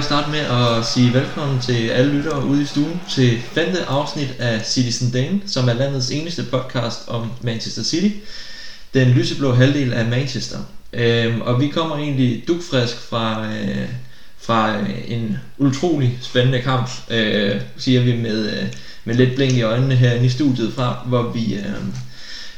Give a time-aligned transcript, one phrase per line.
[0.00, 4.34] Jeg starte med at sige velkommen til alle lyttere ude i stuen til femte afsnit
[4.38, 8.16] af Citizen Dane, som er landets eneste podcast om Manchester City,
[8.94, 10.58] den lyseblå halvdel af Manchester.
[10.92, 13.88] Øhm, og vi kommer egentlig dugfrisk fra, øh,
[14.38, 18.68] fra øh, en utrolig spændende kamp, øh, siger vi med, øh,
[19.04, 21.74] med lidt blink i øjnene herinde i studiet fra, hvor vi, øh,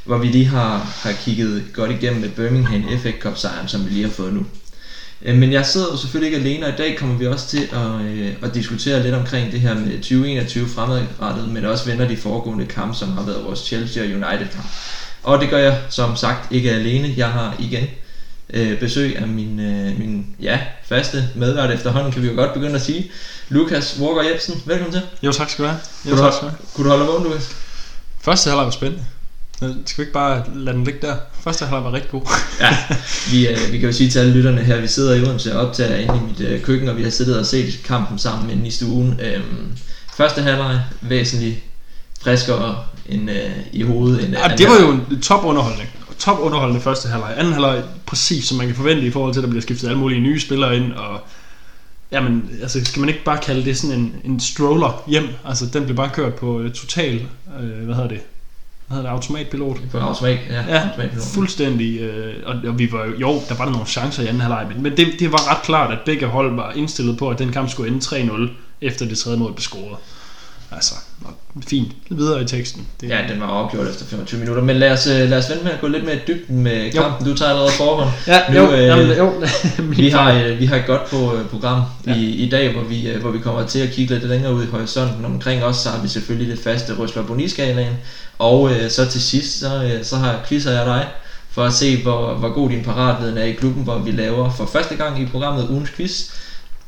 [0.04, 3.90] hvor vi lige har, har kigget godt igennem med Birmingham FA Cup sejren, som vi
[3.90, 4.46] lige har fået nu.
[5.24, 7.68] Øh, Men jeg sidder jo selvfølgelig ikke alene, og i dag kommer vi også til
[7.72, 12.16] at, øh, at diskutere lidt omkring det her med 2021 fremadrettet, men også vender de
[12.16, 14.66] foregående kampe, som har været vores Chelsea og United kamp.
[15.22, 17.14] Og det gør jeg som sagt ikke alene.
[17.16, 17.84] Jeg har igen
[18.52, 22.74] øh, besøg af min, øh, min ja, faste medvært efterhånden, kan vi jo godt begynde
[22.74, 23.10] at sige.
[23.48, 25.02] Lukas Walker Jebsen, velkommen til.
[25.22, 25.80] Jo, tak skal du have.
[26.04, 26.58] Jo, Kunne du, tak skal du have.
[26.74, 27.56] kunne du holde vågen, Lukas?
[28.20, 29.04] Første halvleg var spændende.
[29.62, 31.16] Øh, Skal vi ikke bare lade den ligge der?
[31.40, 32.22] Første halvleg var rigtig god.
[32.60, 32.76] Ja,
[33.32, 35.68] vi, øh, vi kan jo sige til alle lytterne her, vi sidder i Odense og
[35.68, 38.66] optager inde i mit øh, køkken, og vi har siddet og set kampen sammen inde
[38.66, 39.20] i stuen.
[39.22, 39.72] Øhm,
[40.16, 41.56] første halvleg væsentligt
[42.22, 44.24] friskere end øh, i hovedet.
[44.24, 45.88] End, Ja, det var jo en top underholdning.
[46.18, 47.34] Top underholdende første halvleg.
[47.36, 49.98] Anden halvleg præcis som man kan forvente i forhold til, at der bliver skiftet alle
[49.98, 50.92] mulige nye spillere ind.
[50.92, 51.20] Og
[52.12, 55.28] Jamen, altså skal man ikke bare kalde det sådan en, en stroller hjem?
[55.44, 57.26] Altså den blev bare kørt på uh, total,
[57.60, 58.20] uh, hvad hedder det?
[58.92, 59.22] Hvad hedder det?
[59.22, 59.76] Automatpilot?
[59.92, 60.64] På automat, ja.
[60.68, 61.26] Ja, automatpilot.
[61.34, 62.00] fuldstændig.
[62.00, 64.66] Øh, og, og vi var jo, jo, der var der nogle chancer i anden halvleg,
[64.68, 67.52] men, men det, det var ret klart, at begge hold var indstillet på, at den
[67.52, 69.96] kamp skulle ende 3-0, efter det tredje mål blev scoret.
[70.74, 70.94] Altså,
[71.68, 71.92] fint.
[72.10, 72.86] Videre i teksten.
[73.00, 74.62] Det, Ja, den var afgjort efter 25 minutter.
[74.62, 76.92] Men lad os, øh, lad os vente med at gå lidt mere i dybden med
[76.92, 77.02] Jo.
[77.02, 77.26] kampen.
[77.26, 78.10] Du tager allerede forhånd.
[78.26, 79.32] ja Nu, jo, øh, jamen, jo.
[79.96, 82.14] Vi har, øh, vi har et godt på, øh, program Ja.
[82.14, 84.66] i, i dag, hvor vi, hvor vi kommer til at kigge lidt længere ud i
[84.66, 85.24] horisonten.
[85.24, 87.94] Omkring os, så har vi selvfølgelig det faste Røsler Boni-skalaen.
[88.38, 91.06] Og øh, så til sidst, så, øh, så har quizzer jeg dig
[91.50, 94.66] for at se, hvor, hvor god din paratviden er i klubben, hvor vi laver for
[94.72, 96.22] første gang i programmet ugens quiz.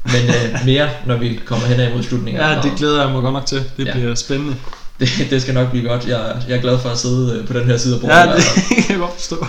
[0.05, 2.43] Men øh, mere, når vi kommer hen mod slutningen.
[2.43, 3.63] Ja, det glæder jeg mig godt nok til.
[3.77, 3.93] Det Ja.
[3.93, 4.55] bliver spændende.
[5.01, 6.07] det, det skal nok blive godt.
[6.09, 8.15] Jeg, jeg er glad for at sidde øh, på den her side af bordet.
[8.17, 8.45] Ja, det
[8.87, 9.47] kan jeg godt forstå.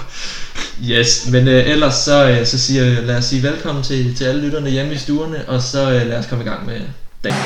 [0.89, 4.25] Yes, men øh, ellers så, øh, så siger jeg, lad os sige velkommen til, til
[4.25, 6.79] alle lytterne hjemme i stuerne, og så øh, lad os komme i gang med
[7.23, 7.37] dagen.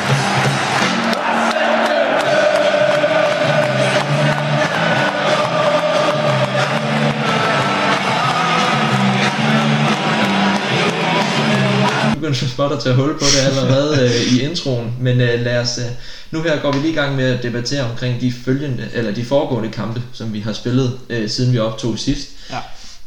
[12.29, 15.41] Jeg begynder så småt at tage hul på det allerede øh, i introen, men øh,
[15.41, 15.85] lad os, øh,
[16.31, 19.25] nu her går vi lige i gang med at debattere omkring de følgende, eller de
[19.25, 22.29] foregående kampe, som vi har spillet, øh, siden vi optog sidst.
[22.51, 22.57] Ja.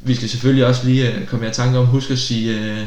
[0.00, 2.86] Vi skal selvfølgelig også lige øh, komme i tanke om, husk at sige, øh,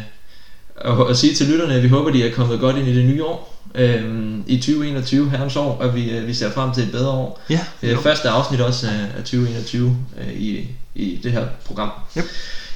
[0.76, 3.06] og, og sige til lytterne, at vi håber, de er kommet godt ind i det
[3.06, 3.62] nye år.
[3.76, 7.42] Øhm, I 2021, herrens år, og vi, øh, vi ser frem til et bedre år.
[7.50, 8.02] Ja, jo.
[8.02, 11.90] første afsnit også af, af 2021 øh, i, i det her program.
[12.18, 12.26] Yep.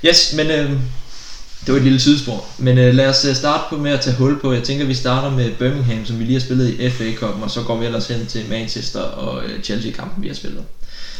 [0.05, 0.71] Yes, men øh,
[1.69, 2.45] det var et lille sidespor.
[2.57, 4.53] Men øh, lad os øh, starte på med at tage hul på.
[4.53, 7.51] Jeg tænker, vi starter med Birmingham, som vi lige har spillet i FA Cup, og
[7.51, 10.63] så går vi ellers hen til Manchester og øh, Chelsea-kampen, vi har spillet.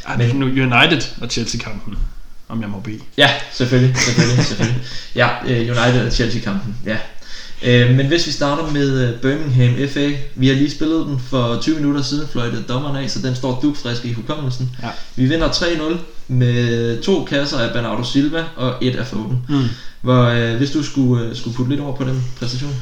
[0.08, 1.98] Ej, nu United og Chelsea-kampen,
[2.48, 3.00] om jeg må bede.
[3.18, 4.82] Ja, selvfølgelig, selvfølgelig, selvfølgelig.
[5.16, 6.98] Ja, øh, United og Chelsea-kampen, ja.
[7.64, 11.60] Øh, men hvis vi starter med øh, Birmingham FA, vi har lige spillet den for
[11.62, 14.70] 20 minutter siden, fløjtede dommeren af, så den står dugfrisk i hukommelsen.
[14.84, 14.90] Ja.
[15.16, 15.98] Vi vinder 3-0
[16.30, 19.46] med to kasser af Bernardo Silva og et af Foden.
[19.50, 19.64] Mm.
[20.02, 22.76] Hvor, øh, hvis du skulle, øh, skulle putte lidt over på den præstation.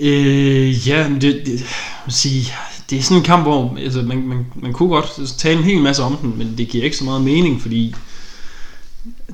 [0.00, 1.64] Øh, ja, det, det,
[2.08, 2.52] sige,
[2.90, 5.80] det er sådan en kamp, hvor altså, man, man, man kunne godt tale en hel
[5.82, 7.94] masse om den, men det giver ikke så meget mening, fordi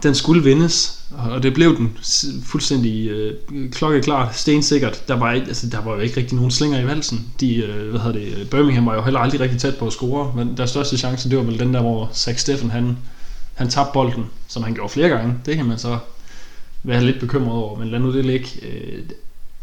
[0.03, 1.98] den skulle vindes, og det blev den
[2.44, 3.34] fuldstændig øh,
[3.72, 5.08] klokkeklart, stensikkert.
[5.08, 7.26] Der var, ikke, altså, der var jo ikke rigtig nogen slinger i valsen.
[7.40, 9.93] De, øh, hvad hedder det, øh, Birmingham var jo heller aldrig rigtig tæt på at
[9.93, 12.96] score, men deres største chance, det var vel den der, hvor Zach Steffen, han,
[13.55, 15.34] han tabte bolden, som han gjorde flere gange.
[15.46, 15.99] Det kan man så
[16.82, 18.49] være lidt bekymret over, men lad nu det ligge.
[18.62, 19.02] Øh,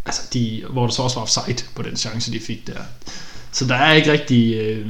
[0.06, 2.80] altså de, hvor der så også var offside på den chance, de fik der.
[3.52, 4.88] Så der er ikke rigtig øh,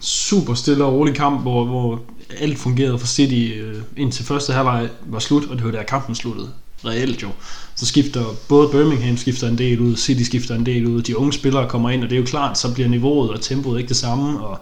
[0.00, 2.02] super stille og rolig kamp, hvor, hvor
[2.38, 6.14] alt fungerede for City øh, indtil første halvleg var slut, og det var der kampen
[6.14, 6.50] sluttede
[6.84, 7.28] reelt jo.
[7.74, 11.32] Så skifter både Birmingham skifter en del ud, City skifter en del ud, de unge
[11.32, 13.96] spillere kommer ind, og det er jo klart, så bliver niveauet og tempoet ikke det
[13.96, 14.58] samme, og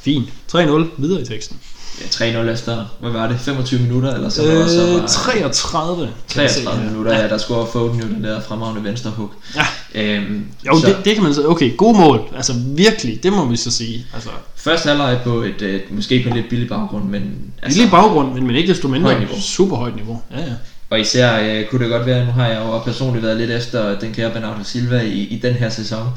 [0.00, 0.28] fint.
[0.54, 0.58] 3-0
[0.98, 1.60] videre i teksten.
[2.00, 6.08] Ja, 3-0 efter, hvad var det, 25 minutter, eller så det også Øh, var 33.
[6.32, 9.30] kan jeg se 33 minutter, ja, der scorer Foden jo den der fremragende venstre hook.
[9.56, 9.66] Ja.
[9.94, 13.46] Øhm, Jo, så- det, det kan man så, okay, god mål, altså virkelig, det må
[13.46, 14.06] vi så sige.
[14.14, 17.22] Altså, Første halvleg på et, øh, måske på en lidt billig baggrund, men
[17.62, 19.40] altså, lille baggrund, men, men ikke desto mindre Højt niveau.
[19.40, 20.22] super højt niveau.
[20.36, 20.52] Ja, ja.
[20.90, 23.98] og især øh, kunne det godt være, nu har jeg jo personligt været lidt efter
[23.98, 26.08] den kære Bernardo Silva i, i den her sæson.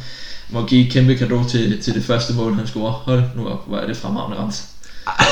[0.49, 2.91] Må give et kæmpe kado til, til det første mål, han scorer.
[2.91, 4.63] Hold nu op, hvor er det fremragende ramt.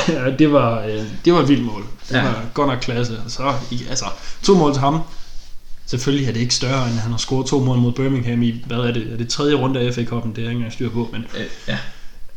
[0.08, 1.84] Ja det, var, øh, det var et vildt mål.
[2.08, 2.22] Det Ja.
[2.22, 3.16] var godt nok klasse.
[3.28, 3.52] Så,
[3.90, 4.04] altså,
[4.42, 5.00] to mål til ham.
[5.86, 8.76] Selvfølgelig er det ikke større, end han har scoret to mål mod Birmingham i, hvad
[8.78, 10.90] er det, er det tredje runde af FA Cup'en, det er jeg ikke engang styr
[10.90, 11.78] på, men Øh, ja.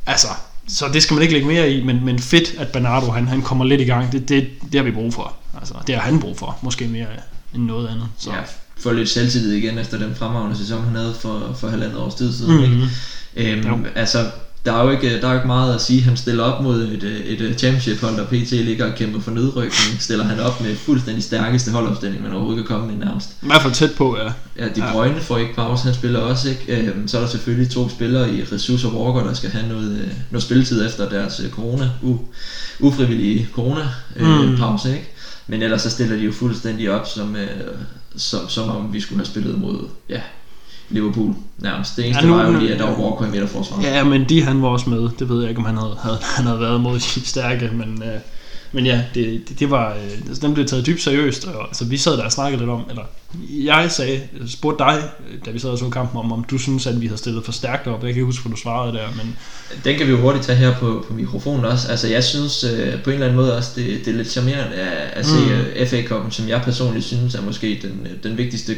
[0.06, 0.28] altså,
[0.68, 3.42] så det skal man ikke lægge mere i, men, men fedt, at Bernardo han, han
[3.42, 5.34] kommer lidt i gang, det, det, det har vi brug for.
[5.60, 7.08] Altså, det har han brug for, måske mere
[7.56, 8.08] end noget andet.
[8.18, 8.32] Så.
[8.32, 8.38] ja,
[8.80, 12.34] få lidt selvtillid igen efter den fremragende sæson, han havde for, for halvandet års tid
[12.38, 12.70] siden.
[12.70, 12.88] Mm-hmm.
[13.36, 13.80] Øhm, Jo.
[13.96, 14.32] altså,
[14.66, 16.02] der er, jo ikke, der er jo ikke meget at sige.
[16.02, 19.20] Han stiller op mod et, øh, et, et championship hold, der PT ligger og kæmper
[19.20, 19.98] for nedrykning.
[20.02, 23.30] Stiller han op med fuldstændig stærkeste holdopstilling, man overhovedet kan komme med nærmest.
[23.42, 24.32] I hvert fald tæt på, ja.
[24.64, 24.92] Ja, De Ja.
[24.92, 26.78] Bruyne får ikke pause, han spiller også, ikke?
[26.88, 29.92] Øhm, så er der selvfølgelig to spillere i Jesus og Walker, der skal have noget,
[30.02, 32.18] øh, noget spilletid efter deres øh, corona, u,
[32.80, 33.82] ufrivillige corona
[34.16, 34.58] øh, Mm.
[34.58, 35.10] pause, ikke?
[35.48, 37.48] Men ellers så stiller de jo fuldstændig op, som, øh,
[38.18, 40.22] som, som om vi skulle have spillet mod, ja,
[40.94, 41.96] Liverpool nærmest.
[41.98, 43.84] Det eneste Ja, nu- var jo lige, at der var Walker i midterforsvaret.
[43.84, 45.10] Ja, men de han var også med.
[45.20, 48.04] Det ved jeg ikke, om han havde, havde, han havde været mod de stærke, men,
[48.04, 48.20] øh,
[48.72, 51.86] men ja, det, det, det var, øh, altså, den blev taget dybt seriøst, og altså,
[51.86, 53.02] vi sad der og snakkede lidt om, eller
[53.64, 56.88] jeg sagde, spurgte dig, øh, da vi sad og så kampen, om, om du synes,
[56.88, 57.94] at vi havde stillet for stærkt op.
[57.94, 59.36] Jeg kan ikke huske, hvad du svarede der, men
[59.86, 61.88] Den kan vi jo hurtigt tage her på, på mikrofonen også.
[61.92, 64.76] Altså jeg synes øh, på en eller anden måde også, det, det er lidt charmerende
[64.76, 65.82] at, at se Mm.
[65.82, 65.88] mm.
[65.88, 68.78] FA Cup'en, som jeg personligt synes er måske den, øh, den vigtigste øh,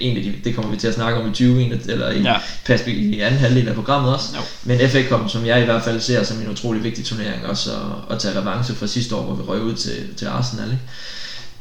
[0.00, 2.34] en af de, det kommer vi til at snakke om i 20, eller i, ja,
[2.64, 4.28] perspektiv, i anden halvdel af programmet også.
[4.36, 4.42] Jo.
[4.64, 7.70] Men FA Cup'en, som jeg i hvert fald ser som en utrolig vigtig turnering, også
[7.70, 10.66] at, at tage revanche fra sidste år, hvor vi røg ud til, til Arsenal.
[10.66, 10.82] Ikke?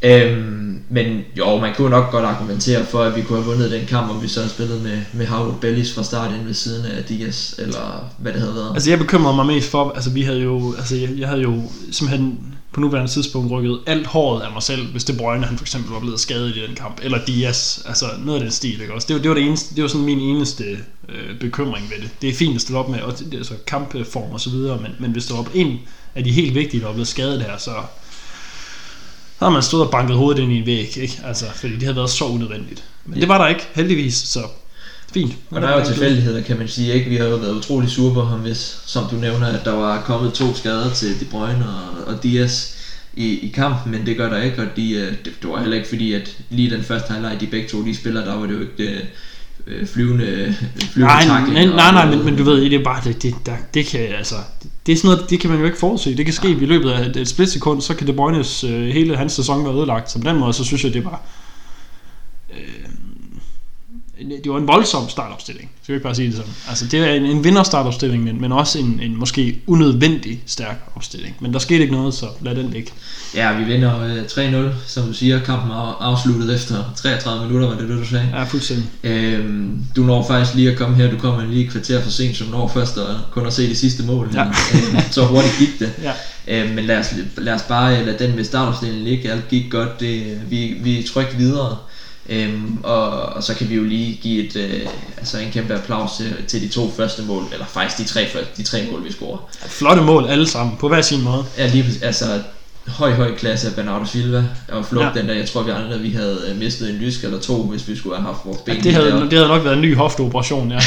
[0.02, 3.86] Øhm, men jo, man kunne nok godt argumentere for, at vi kunne have vundet den
[3.86, 6.86] kamp, om vi så havde spillet med, med Howard Bellis fra start ind ved siden
[6.86, 8.72] af Diaz, eller hvad det havde været.
[8.74, 11.62] Altså jeg bekymrede mig mest for, altså vi havde jo, altså jeg, jeg havde jo
[11.92, 12.40] simpelthen
[12.76, 15.92] på nuværende tidspunkt rykket alt håret af mig selv, hvis det Bruyne han for eksempel
[15.92, 19.08] var blevet skadet i den kamp, eller Diaz, altså noget af den stil, ikke også?
[19.08, 20.64] Det var, det var, det eneste, det var sådan min eneste
[21.10, 22.10] øh, bekymring ved det.
[22.22, 24.92] Det er fint at stille op med, og det, altså kampform og så videre, men,
[25.00, 25.80] men hvis der var en
[26.16, 27.72] af de helt vigtige, der var blevet skadet her, så
[29.40, 31.22] har man stået og banket hovedet ind i en væg, ikke?
[31.26, 32.84] Altså, fordi det havde været så unødvendigt.
[33.06, 34.40] Men det var der ikke, heldigvis, så
[35.16, 35.34] fint.
[35.52, 37.10] Og der er jo tilfældigheder, kan man sige, ikke?
[37.10, 40.02] Vi har jo været utrolig sure på ham, hvis, som du nævner, at der var
[40.02, 42.76] kommet to skader til De Bruyne og, og Diaz
[43.14, 45.78] i, i kampen, men det gør der ikke, og de, øh, det, det var heller
[45.78, 48.54] ikke fordi, at lige den første highlight, de begge to de spiller, der var det
[48.54, 49.02] jo ikke det,
[49.68, 50.56] øh, flyvende,
[50.94, 53.56] flyvende Nej, nej, nej, nej men, men du ved, det er bare, det, det, der,
[53.74, 54.36] det kan altså,
[54.86, 56.18] det er sådan noget, det kan man jo ikke forudse.
[56.18, 59.18] Det kan ske i løbet af et, et splitsekund, så kan De Bruynes øh, hele
[59.18, 60.12] hans sæson være ødelagt.
[60.12, 61.22] Så på den måde, så synes jeg, det var,
[62.54, 62.95] øh,
[64.44, 65.72] det var en voldsom startopstilling.
[65.84, 66.52] Skal vi ikke bare sige det sådan?
[66.70, 71.36] Altså, det er en, en vinderstartopstilling, men, men også en, en måske unødvendig stærk opstilling.
[71.40, 72.92] Men der skete ikke noget, så lad den ligge.
[73.36, 75.40] Ja, vi vinder øh, 3-0, som du siger.
[75.40, 78.30] Kampen er afsluttet efter 33 minutter, var det det, du sagde?
[78.34, 78.86] Ja, fuldstændig.
[79.04, 82.38] Øhm, du når faktisk lige at komme her, du kommer lige et kvarter for sent,
[82.38, 84.30] som når først at kun at se det sidste mål.
[84.34, 84.46] Ja.
[84.46, 85.92] Øhm, så hurtigt gik det.
[86.04, 86.12] Ja.
[86.48, 89.32] Øhm, men lad os, lad os bare lade den med startopstillingen ligge.
[89.32, 90.00] Alt gik godt.
[90.00, 91.78] Det, vi, vi er trygt videre.
[92.30, 96.10] Øhm, og, og, så kan vi jo lige give et, øh, altså en kæmpe applaus
[96.18, 99.12] til, til de to første mål, eller faktisk de tre, første, de tre mål, vi
[99.12, 99.50] scorer.
[99.68, 101.46] Flotte mål alle sammen, på hver sin måde.
[101.58, 102.26] Ja, lige, altså
[102.88, 104.44] høj, høj klasse af Bernardo Silva.
[104.72, 105.20] Og flot Ja.
[105.20, 107.88] den der, jeg tror vi andre, vi havde øh, mistet en lysk eller to, hvis
[107.88, 109.96] vi skulle have haft vores ben Ja, det, havde, det havde nok været en ny
[109.96, 110.80] hofteoperation, ja.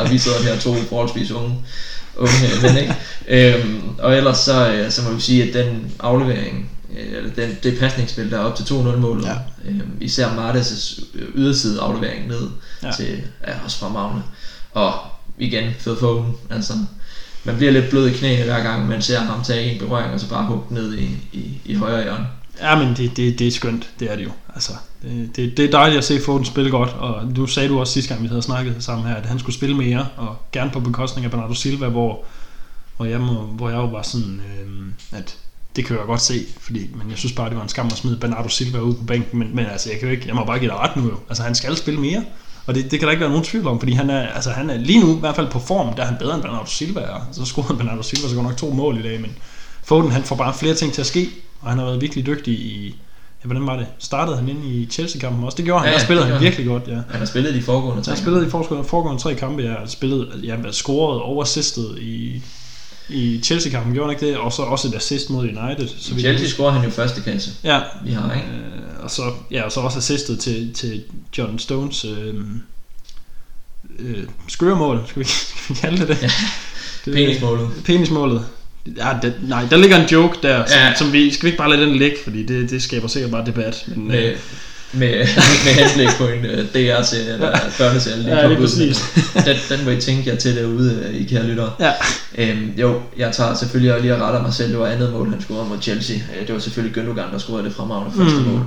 [0.00, 1.54] og vi sidder her to forholdsvis unge,
[2.16, 2.94] unge mænd, ikke?
[3.28, 7.56] Øhm, og ellers så, øh, så må vi sige, at den aflevering, øh, eller den,
[7.62, 9.34] det pasningsspil, der er op til 2-0 målet, Ja.
[9.64, 12.48] øhm, især Martes' yderside aflevering ned
[12.82, 12.90] Ja.
[12.92, 14.22] til, ja, også fra Magne.
[14.72, 14.92] Og
[15.38, 16.72] igen, Phil Foden, altså,
[17.44, 20.20] man bliver lidt blød i knæene hver gang, man ser ham tage en berøring, og
[20.20, 22.26] så bare hugge ned i, i, i højre hjørne.
[22.60, 24.30] Ja, men det, det, det er skønt, det er det jo.
[24.54, 24.72] Altså,
[25.02, 27.92] det, det, det er dejligt at se Foden spille godt, og nu sagde du også
[27.92, 30.80] sidste gang, vi havde snakket sammen her, at han skulle spille mere, og gerne på
[30.80, 32.24] bekostning af Bernardo Silva, hvor,
[32.96, 35.36] hvor, jeg, må, hvor jeg jo var sådan, øh, at
[35.76, 37.92] det kan jeg godt se, fordi, men jeg synes bare, det var en skam at
[37.92, 40.44] smide Bernardo Silva ud på bænken, men, men altså, jeg, kan jo ikke, jeg må
[40.44, 41.16] bare give dig ret nu jo.
[41.28, 42.24] Altså, han skal spille mere,
[42.66, 44.70] og det, det kan der ikke være nogen tvivl om, fordi han er, altså, han
[44.70, 47.00] er lige nu, i hvert fald på form, der er han bedre end Bernardo Silva
[47.00, 47.28] er.
[47.32, 49.30] Så scorede Bernardo Silva så godt nok to mål i dag, men
[49.84, 51.28] Foden, han får bare flere ting til at ske,
[51.60, 52.86] og han har været virkelig dygtig i,
[53.44, 53.86] ja, hvordan var det?
[53.98, 55.56] Startede han ind i Chelsea-kampen også?
[55.56, 56.94] Det gjorde han, Ja, der spillede han virkelig godt, ja.
[57.10, 60.40] Han har spillet de foregående tre Han spillede i foregående, foregående tre kampe, ja, spillet,
[60.42, 62.42] ja, scoret og assistet i,
[63.08, 64.36] i Chelsea-kampen, gjorde han ikke det?
[64.38, 65.88] Og så også et assist mod United.
[65.98, 68.46] Så I Chelsea scorer han jo første kasse, Ja, vi har, ikke?
[68.46, 71.02] øh, og så, ja, og så også assistet til, til
[71.38, 72.34] John Stones øh,
[73.98, 75.24] øh, skøremål, skal vi,
[75.64, 76.22] skal vi kalde det det?
[76.22, 76.30] Ja,
[77.04, 77.68] det Penismålet.
[77.84, 78.44] Penismålet.
[78.96, 80.94] Ja, det, nej, der ligger en joke der, som, Ja.
[80.94, 83.46] som vi, skal vi ikke bare lade den ligge, fordi det, det skaber sikkert bare
[83.46, 83.84] debat.
[83.96, 84.36] Men, øh,
[84.94, 85.10] med,
[85.64, 88.36] med henblik på en uh, DR til eller børneserie.
[88.36, 88.98] Ja, lige præcis.
[89.34, 91.70] den, den må I tænke jer til derude, uh, I kære lyttere.
[91.80, 91.92] ja,
[92.38, 94.70] Øhm, jo, jeg tager selvfølgelig og lige og retter mig selv.
[94.70, 96.16] Det var andet mål, han scorede mod Chelsea.
[96.16, 98.46] Øh, det var selvfølgelig Gündogan, der scorede det fremragende første Mm.
[98.48, 98.60] mål.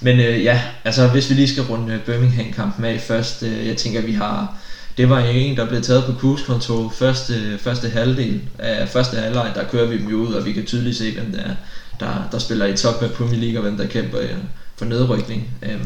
[0.00, 3.76] Men øh, ja, altså hvis vi lige skal runde øh, Birmingham-kampen af først, øh, jeg
[3.76, 4.54] tænker, vi har...
[4.98, 9.64] Det var en, der blev taget på cruise-konto første, første halvdel af første halvleg, der
[9.64, 11.42] kører vi dem jo ud, og vi kan tydeligt se, hvem der,
[12.00, 14.28] der, der spiller i top af Premier League, og hvem der kæmper øh,
[14.78, 15.50] for nedrykning.
[15.62, 15.84] Øh,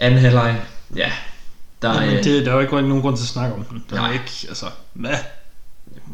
[0.00, 0.60] anden halvleg,
[0.96, 1.12] ja,
[1.82, 3.84] der, Jamen, det, der er jo ikke nogen grund til at snakke om den.
[3.90, 5.16] Der er ikke, altså, hvad?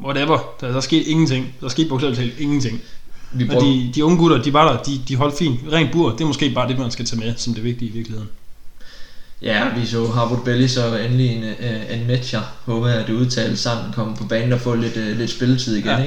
[0.05, 0.55] Whatever.
[0.61, 1.55] Der, der er sket ingenting.
[1.61, 2.81] Der er sket bogstaveligt talt ingenting.
[3.33, 5.61] Vi og de, de unge gutter, de var der, de, de holdt fint.
[5.73, 7.93] Rent bur, det er måske bare det, man skal tage med som det vigtige i
[7.93, 8.29] virkeligheden.
[9.43, 12.41] Ja, vi så Harvard Belly så endelig en, uh, en matcher.
[12.64, 15.76] Håber jeg, at det udtales sammen kommer på banen og får lidt, uh, lidt spilletid
[15.76, 15.87] igen.
[15.87, 16.02] Ja.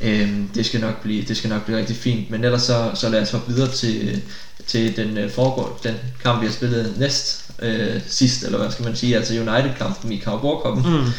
[0.00, 0.24] Ikke?
[0.24, 2.30] Um, det, skal nok blive, det skal nok blive rigtig fint.
[2.30, 4.22] Men ellers så, så lad os hoppe videre til,
[4.66, 8.84] til den uh, foregår, den kamp, vi har spillet næst uh, sidst, eller hvad skal
[8.84, 11.12] man sige, altså United-kampen i Carabao mm.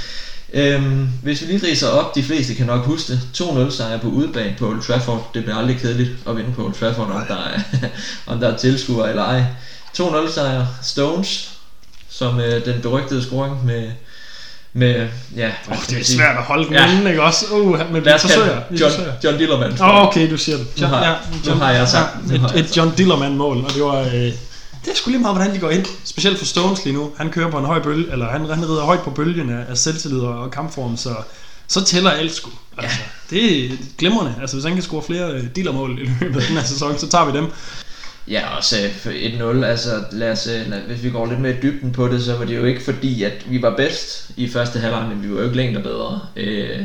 [0.53, 3.21] Øhm, hvis vi lige riser op, de fleste kan nok huske det.
[3.33, 5.29] 2-0 sejr på udebane på Old Trafford.
[5.33, 7.59] Det bliver aldrig kedeligt at vinde på Old Trafford, om der er,
[8.31, 9.43] om der er tilskuere eller ej.
[9.99, 10.65] 2-0 sejr.
[10.83, 11.51] Stones,
[12.09, 13.91] som øh, den berygtede scoring med
[14.73, 17.09] med, ja, oh, det er svært at holde den ja.
[17.09, 17.45] ikke også?
[17.51, 18.61] Uh, men vi forsøger.
[18.69, 19.13] Vi John, forsøger.
[19.23, 19.81] John Dillermand.
[19.81, 20.67] Åh, oh, okay, du siger det.
[20.81, 21.13] John, nu har, ja,
[21.45, 22.09] John, nu har jeg sagt.
[22.29, 24.31] Ja, et, et John Dillermand mål, og det var, øh,
[24.85, 25.85] det er sgu lige meget, hvordan de går ind.
[26.03, 27.11] Specielt for Stones lige nu.
[27.17, 29.77] Han kører på en høj bølge, eller han, han rider højt på bølgen af, af
[29.77, 31.15] selvtillid og kampform, så,
[31.67, 32.49] så tæller alt sgu.
[32.77, 32.97] Altså,
[33.31, 33.37] ja.
[33.37, 34.33] Det er glimrende.
[34.41, 37.09] Altså, hvis han kan score flere øh, dealermål i løbet af den her sæson, så
[37.09, 37.47] tager vi dem.
[38.29, 41.91] Ja, også 1-0, altså lad os, øh, lad, hvis vi går lidt mere i dybden
[41.91, 45.07] på det, så var det jo ikke fordi, at vi var bedst i første halvleg,
[45.09, 46.19] men vi var jo ikke længere bedre.
[46.35, 46.81] Øh,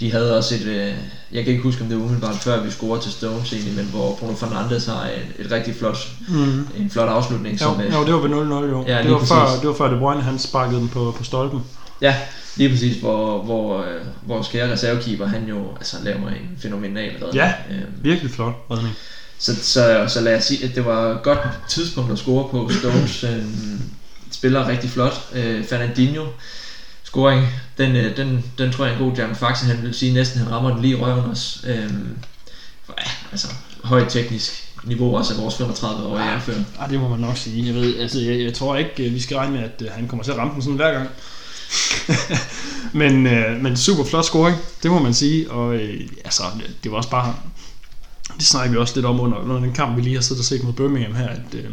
[0.00, 0.94] de havde også et, øh,
[1.32, 3.84] jeg kan ikke huske om det var umiddelbart før vi scorede til Stones egentlig, men
[3.84, 5.96] hvor Bruno Fernandes har et, et rigtig flot,
[6.28, 6.68] mm.
[6.78, 7.54] en flot afslutning.
[7.54, 8.84] Jo, som, øh, jo det var ved 0-0 jo.
[8.86, 11.60] Ja, det, var før, det var før De Bruyne han sparkede den på, på stolpen.
[12.00, 12.16] Ja,
[12.56, 17.34] lige præcis, hvor, hvor øh, vores kære reservekeeper, han jo altså, laver en fænomenal redning.
[17.34, 18.94] Ja, øh, virkelig flot redning.
[19.38, 21.38] Så, så, så lad os sige, at det var et godt
[21.68, 22.70] tidspunkt at score på.
[22.80, 23.44] Stones øh,
[24.30, 25.28] spiller rigtig flot.
[25.34, 26.26] Øh, Fernandinho,
[27.04, 27.46] scoring,
[27.78, 29.34] den, øh, den, den tror jeg er en god jam.
[29.34, 31.58] Faktisk han vil sige næsten, han rammer den lige i røven også.
[31.66, 32.16] Øhm,
[32.88, 33.48] ja, altså
[33.84, 36.54] højt teknisk niveau også af vores 35 år ja, før.
[36.54, 37.66] Ja, det må man nok sige.
[37.66, 40.08] Jeg, ved, altså, jeg, jeg tror ikke, øh, vi skal regne med, at øh, han
[40.08, 41.08] kommer til at ramme den sådan hver gang.
[43.02, 45.50] men, øh, men super flot scoring, det må man sige.
[45.50, 46.42] Og øh, altså,
[46.82, 47.34] det var også bare...
[48.36, 50.44] Det snakker vi også lidt om under, under den kamp, vi lige har siddet og
[50.44, 51.70] set mod Birmingham her, at øh,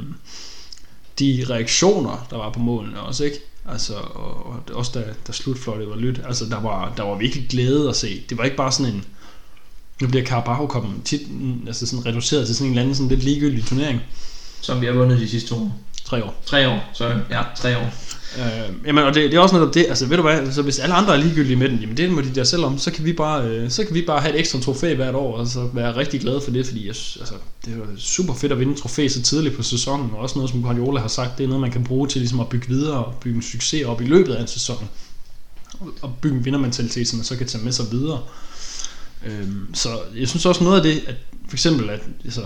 [1.20, 3.38] de reaktioner, der var på målene også, ikke?
[3.66, 7.48] Altså, og, og også da, da slutfløjtet var lyt, altså der var, der var virkelig
[7.50, 8.24] glæde at se.
[8.30, 9.06] Det var ikke bare sådan en,
[10.02, 11.22] nu bliver Carabao kommet tit,
[11.68, 14.02] altså sådan reduceret til sådan en eller anden sådan lidt ligegyldig turnering.
[14.62, 15.80] Som vi har vundet de sidste to år.
[16.12, 16.42] Tre år.
[16.46, 17.14] Tre år, sorry.
[17.30, 17.94] Ja, tre år.
[18.38, 20.80] Øh, jamen, og det, det er også noget det, altså ved du hvad, altså, hvis
[20.80, 23.06] alle andre er ligegyldige med den, jamen det må de der selv om, så kan
[23.06, 25.70] vi bare, øh, så kan vi bare have et ekstra trofæ hvert år, og så
[25.74, 27.34] være rigtig glade for det, fordi jeg, altså,
[27.66, 30.64] det er super fedt at vinde trofæ så tidligt på sæsonen, og også noget, som
[30.64, 33.16] Guardiola har sagt, det er noget, man kan bruge til ligesom at bygge videre og
[33.22, 34.90] bygge en succes op i løbet af en sæson,
[36.02, 38.20] og bygge en vindermentalitet, som man så kan tage med sig videre.
[39.26, 41.16] Øhm, så jeg synes også noget af det, at
[41.48, 42.42] for eksempel, at altså,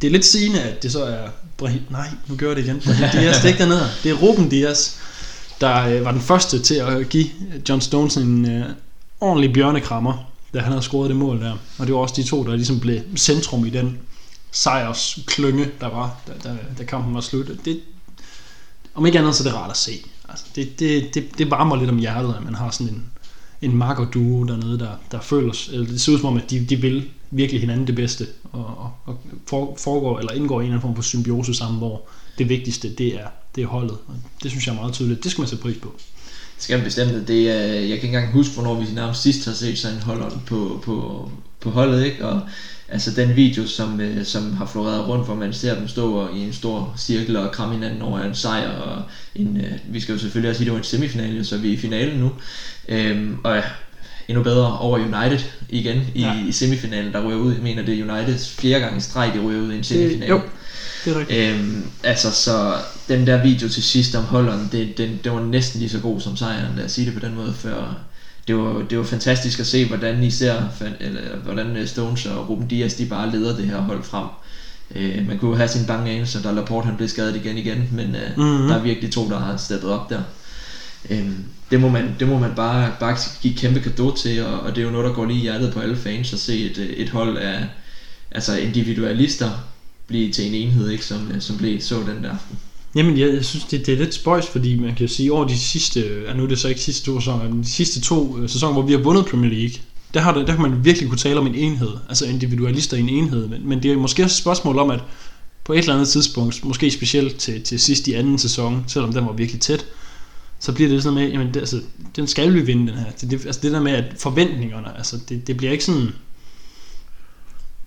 [0.00, 1.28] det er lidt sigende, at det så er
[1.90, 2.80] nej, nu gør jeg det igen.
[2.84, 3.88] Brahim Diaz, det er ikke dernede.
[4.02, 4.96] Det er Ruben Diaz,
[5.60, 7.26] der øh, var den første til at give
[7.68, 8.64] John Stones en øh,
[9.20, 11.56] ordentlig bjørnekrammer, da han havde scoret det mål der.
[11.78, 13.98] Og det var også de to, der ligesom blev centrum i den
[14.50, 17.46] sejrsklynge, der var, da, da, da kampen var slut.
[17.64, 17.80] Det,
[18.94, 19.92] om ikke andet, så er det rart at se.
[20.28, 23.04] Altså, det, det, det, det varmer lidt om hjertet, at man har sådan en,
[23.62, 26.66] en makker duo dernede, der, der føles, eller det ser ud som om, at de,
[26.66, 29.18] de vil virkelig hinanden det bedste, og, og,
[29.50, 32.08] og foregår, eller indgår i en eller anden form for symbiose sammen, hvor
[32.38, 33.98] det vigtigste, det er, det er holdet.
[34.06, 35.24] Og det synes jeg er meget tydeligt.
[35.24, 35.94] Det skal man sætte pris på.
[36.56, 37.28] Det skal man bestemt.
[37.28, 40.02] Det er, jeg kan ikke engang huske, hvornår vi nærmest sidst har set sådan en
[40.02, 42.26] hold på, på, på holdet, ikke?
[42.26, 42.40] Og
[42.88, 46.38] altså den video, som, øh, som har floreret rundt, hvor man ser dem stå i
[46.38, 49.02] en stor cirkel og kramme hinanden over en sejr, og
[49.34, 51.68] en, øh, vi skal jo selvfølgelig også sige, at det var en semifinale, så vi
[51.68, 52.32] er i finalen nu.
[52.88, 53.62] Øhm, og ja,
[54.28, 56.44] endnu bedre over United igen i, ja.
[56.48, 57.52] i semifinalen, der ryger ud.
[57.52, 60.20] Jeg mener, det er Uniteds fjerde gang i streg, de ryger ud i en semifinale.
[60.20, 60.40] Det, jo,
[61.04, 61.38] det er rigtigt.
[61.38, 62.74] Øhm, altså, så
[63.08, 66.20] den der video til sidst om Holland, det, den, det var næsten lige så god
[66.20, 67.94] som sejren, lad os sige det på den måde, før
[68.48, 70.62] det var, det var fantastisk at se, hvordan ser,
[71.00, 74.26] eller hvordan øh, Stones og Ruben Dias, de bare leder det her hold frem.
[74.94, 77.88] Øh, man kunne jo have sin bange anelse, da Laporte han blev skadet igen igen,
[77.92, 78.68] men øh, mm-hmm.
[78.68, 80.22] der er virkelig to, der har steppet op der.
[81.10, 81.30] Øh,
[81.70, 84.78] det må man, det må man bare, bare give kæmpe gave til, og, og det
[84.78, 86.86] er jo noget, der går lige i hjertet på alle fans at se et, øh,
[86.86, 87.66] et hold af
[88.30, 89.50] altså individualister
[90.06, 92.58] blive til en enhed, ikke, som, øh, som blev så den der aften.
[92.94, 95.58] Jamen, jeg, jeg synes, det, det er lidt spøjs, fordi man kan sige, over de
[95.58, 98.72] sidste, ja, nu er det så ikke sidste to sæsoner, de sidste to øh, sæsoner,
[98.72, 99.76] hvor vi har vundet Premier League,
[100.14, 103.00] der, har der, der kan man virkelig kunne tale om en enhed, altså individualister i
[103.00, 105.00] en enhed, men, men det er måske også et spørgsmål om, at
[105.64, 109.26] på et eller andet tidspunkt, måske specielt til, til sidst i anden sæson, selvom den
[109.26, 109.86] var virkelig tæt,
[110.62, 111.80] så bliver det sådan med, jamen det, altså,
[112.16, 113.10] den skal vi vinde den her.
[113.20, 116.08] Det, det, altså det der med, at forventningerne, altså det, det bliver ikke sådan,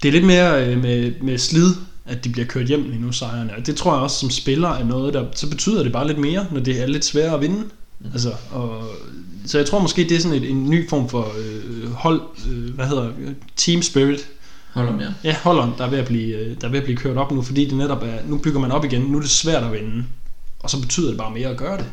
[0.03, 1.73] det er lidt mere øh, med, med slid,
[2.05, 3.55] at de bliver kørt hjem lige nu, sejrene.
[3.57, 6.17] Og det tror jeg også som spiller er noget, der, så betyder det bare lidt
[6.17, 7.63] mere, når det er lidt sværere at vinde.
[7.99, 8.09] Mm.
[8.13, 8.83] Altså, og,
[9.45, 12.75] så jeg tror måske, det er sådan et, en ny form for øh, hold, øh,
[12.75, 13.11] hvad hedder
[13.55, 14.27] team spirit.
[14.73, 15.07] Hold om, ja.
[15.23, 17.31] Ja, Holland, der er, ved at blive, øh, der er ved at blive kørt op
[17.31, 19.71] nu, fordi det netop er, nu bygger man op igen, nu er det svært at
[19.71, 20.03] vinde.
[20.59, 21.85] Og så betyder det bare mere at gøre det.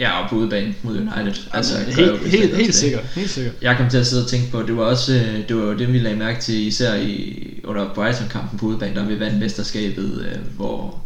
[0.00, 1.42] Ja, og på udebane mod United.
[1.52, 3.54] Altså, helt, helt, helt, helt sikkert, helt sikkert.
[3.62, 5.78] Jeg kom til at sidde og tænke på, det var også øh, det var jo
[5.78, 10.26] det, vi lagde mærke til, især i, under Brighton-kampen på udebane, der vi vandt mesterskabet,
[10.30, 11.00] øh, hvor,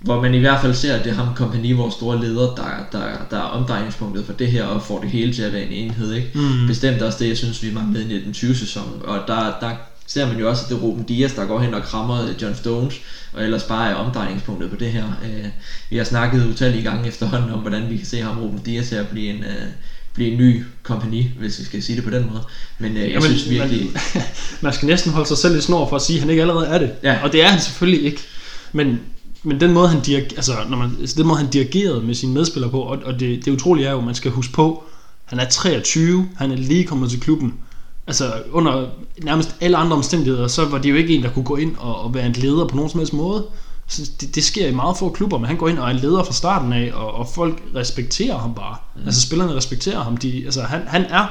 [0.00, 2.98] hvor man i hvert fald ser, at det er ham kompagni, vores store leder, der,
[2.98, 5.72] der, der er omdrejningspunktet for det her, og får det hele til at være en
[5.72, 6.12] enhed.
[6.12, 6.30] Ikke?
[6.34, 6.66] Mm.
[6.66, 9.70] Bestemt også det, jeg synes, vi manglede i den 20 sæson, og der, der
[10.12, 12.54] ser man jo også, at det er Ruben Dias, der går hen og krammer John
[12.54, 12.94] Stones,
[13.32, 15.04] og ellers bare er omdrejningspunktet på det her.
[15.04, 15.46] Øh,
[15.90, 19.04] vi har snakket utallige gange efterhånden om, hvordan vi kan se ham, Ruben Dias, her
[19.04, 19.66] blive en, øh,
[20.14, 22.42] blive en ny kompagni, hvis vi skal sige det på den måde.
[22.78, 23.90] Men øh, jeg Jamen, synes virkelig...
[24.14, 24.22] Man,
[24.60, 26.66] man skal næsten holde sig selv i snor for at sige, at han ikke allerede
[26.66, 26.92] er det.
[27.02, 27.18] Ja.
[27.22, 28.20] Og det er han selvfølgelig ikke.
[28.72, 29.00] Men,
[29.42, 32.32] men den måde, han dirige, altså, når man, altså, den måde, han dirigerede med sine
[32.32, 34.84] medspillere på, og, og det, det utrolige er jo, at man skal huske på,
[35.24, 37.54] han er 23, han er lige kommet til klubben,
[38.06, 38.86] altså under
[39.22, 42.00] nærmest alle andre omstændigheder, så var det jo ikke en, der kunne gå ind og,
[42.00, 43.46] og være en leder på nogen som helst måde.
[43.86, 45.96] Så det, det sker i meget få klubber, men han går ind og er en
[45.96, 48.76] leder fra starten af, og, og folk respekterer ham bare.
[48.96, 49.02] Mm.
[49.06, 50.16] Altså spillerne respekterer ham.
[50.16, 51.26] De, altså han, han er,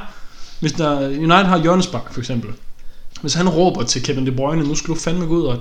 [0.60, 2.50] hvis der, United har Jørgens Bak for eksempel,
[3.20, 5.58] hvis han råber til Kevin De Bruyne, nu skal du fandme gå ud og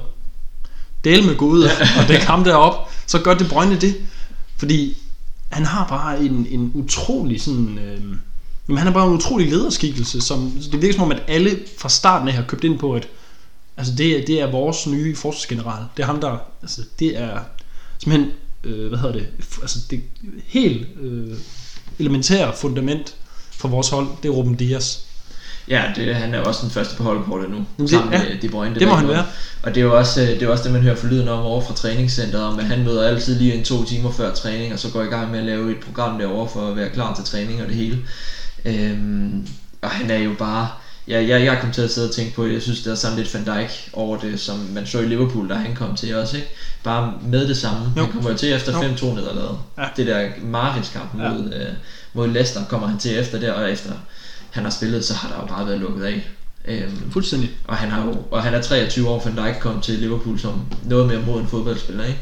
[1.04, 1.64] dele med gå ud
[2.00, 3.96] og dække ham derop, så gør De Bruyne det.
[4.58, 4.98] Fordi
[5.50, 7.80] han har bare en, en utrolig sådan...
[7.80, 8.16] Øh,
[8.70, 11.90] Jamen, han er bare en utrolig lederskikkelse, som det virker som om, at alle fra
[11.90, 13.08] starten af har købt ind på, at
[13.78, 15.84] altså, det, det er vores nye forsvarsgeneral.
[15.98, 17.40] Det er ham, der, altså, det er
[18.00, 18.32] simpelthen,
[18.64, 19.28] øh, hvad hedder det,
[19.62, 20.02] altså det
[20.48, 21.38] helt øh,
[22.00, 23.16] elementære fundament
[23.52, 25.06] for vores hold, det er Ruben Dias.
[25.68, 28.50] Ja, det, han er også den første på holdkortet nu, det, sammen ja, med De
[28.50, 28.76] Bruyne.
[28.76, 29.26] Det må han være.
[29.64, 31.74] Og det er jo også det, er også det man hører forlyden om over fra
[31.74, 35.02] træningscenteret, om at han møder altid lige en to timer før træning, og så går
[35.02, 37.68] i gang med at lave et program derovre for at være klar til træning og
[37.68, 37.98] det hele.
[38.66, 39.48] Øhm,
[39.82, 40.68] og han er jo bare...
[41.08, 43.18] Ja, jeg, jeg kom til at sidde og tænke på, jeg synes, der er sådan
[43.18, 46.38] lidt Van Dijk over det, som man så i Liverpool, da han kom til også,
[46.38, 46.50] ikke?
[46.84, 47.94] Bare med det samme.
[47.98, 48.02] Jo.
[48.02, 49.58] Han kommer jo til efter 5-2 nederlaget.
[49.78, 49.86] Ja.
[49.98, 51.30] Det der Marins-kamp ja.
[51.30, 51.74] mod, øh,
[52.14, 53.92] mod Leicester kommer han til efter der, og efter
[54.50, 56.30] han har spillet, så har der jo bare været lukket af.
[56.66, 57.52] Øhm, Fuldstændig.
[57.68, 60.62] Og han, har jo, og han er 23 år, Van Dijk kom til Liverpool som
[60.84, 62.20] noget mere mod en fodboldspiller, ikke?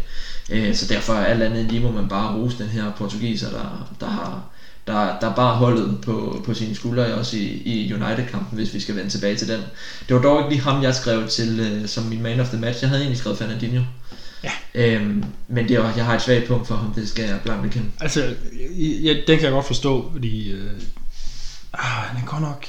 [0.69, 3.89] Øh, så derfor er alt andet lige må man bare rose den her portugiser, der,
[3.99, 4.43] der har
[4.87, 8.95] der, der bare holdet på, på sine skuldre, også i, i United-kampen, hvis vi skal
[8.95, 9.61] vende tilbage til den.
[10.07, 12.59] Det var dog ikke lige ham, jeg skrev til uh, som min man of the
[12.59, 12.81] match.
[12.81, 13.83] Jeg havde egentlig skrevet Fernandinho.
[14.43, 14.51] Ja.
[14.73, 17.63] Øhm, men det var, jeg har et svagt punkt for ham, det skal jeg blankt
[17.63, 17.87] bekende.
[17.99, 18.35] Altså,
[19.03, 20.71] ja, den kan jeg godt forstå, fordi øh,
[21.73, 22.67] ah, han er godt nok...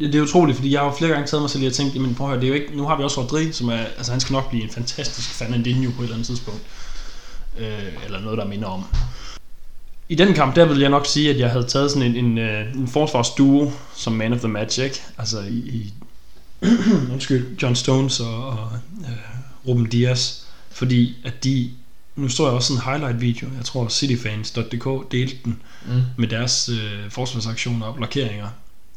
[0.00, 2.14] Det, er utroligt, fordi jeg har jo flere gange taget mig selv og tænkt, jamen
[2.14, 4.12] prøv at høre, det er jo ikke, nu har vi også Rodri, som er, altså
[4.12, 6.60] han skal nok blive en fantastisk Fernandinho på et eller andet tidspunkt.
[7.58, 8.84] Øh, eller noget, der minder om.
[10.10, 12.38] I den kamp, der vil jeg nok sige, at jeg havde taget sådan en, en,
[12.38, 15.02] øh, en forsvarsduo som man of the match, ikke?
[15.18, 15.92] Altså i, i
[17.12, 18.68] undskyld, John Stones og, og
[18.98, 21.70] uh, Ruben Dias, fordi at de,
[22.16, 26.02] nu står jeg også sådan en highlight video, jeg tror cityfans.dk delte den mm.
[26.16, 28.48] med deres uh, forsvarsaktioner og blokeringer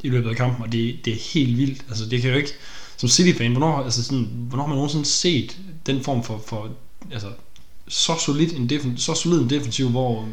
[0.04, 2.52] i løbet af kampen, og det, det er helt vildt, altså det kan jo ikke,
[2.97, 6.69] som City-fan, hvornår, altså sådan, hvornår har man nogensinde set den form for, for
[7.12, 7.28] altså,
[7.88, 10.28] så solid en, defen, så solid en defensiv, hvor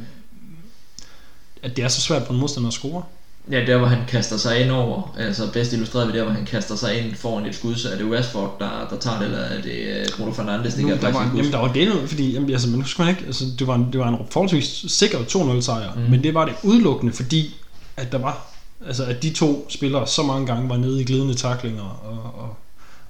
[1.62, 3.02] at det er så svært for en modstander at score.
[3.50, 6.44] Ja, der hvor han kaster sig ind over, altså bedst illustreret ved der hvor han
[6.44, 9.38] kaster sig ind foran et skud, så er det Westford, der, der tager det, eller
[9.38, 12.32] er det øh, Bruno Fernandes, det kan der var, Jamen der var det noget, fordi
[12.32, 15.18] jamen, altså, men husker man ikke, altså, det, var en, det var en forholdsvis sikker
[15.18, 16.00] 2-0 sejr, mm.
[16.00, 17.54] men det var det udelukkende, fordi
[17.96, 18.46] at der var,
[18.86, 22.56] altså at de to spillere så mange gange var nede i glidende taklinger og, og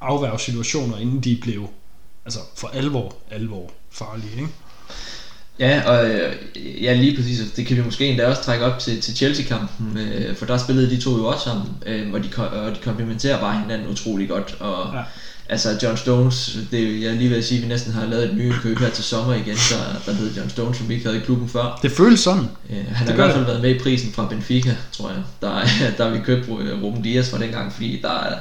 [0.01, 1.69] afværge situationer, inden de blev
[2.25, 4.49] altså for alvor, alvor farlige, ikke?
[5.61, 6.33] Ja, og øh,
[6.83, 10.37] ja, lige præcis, det kan vi måske endda også trække op til, til Chelsea-kampen, øh,
[10.37, 13.61] for der spillede de to jo også sammen, øh, og, de, og de komplementerer bare
[13.61, 15.01] hinanden utrolig godt, og ja.
[15.49, 18.53] altså John Stones, det, jeg lige vil sige, at vi næsten har lavet et nye
[18.63, 21.25] køb her til sommer igen, der, der hedder John Stones, som vi ikke havde i
[21.25, 21.79] klubben før.
[21.83, 22.45] Det føles sådan.
[22.71, 25.49] Øh, han har i hvert fald været med i prisen fra Benfica, tror jeg, der,
[25.97, 26.49] der har vi købt
[26.83, 28.35] Ruben Dias fra dengang, fordi der er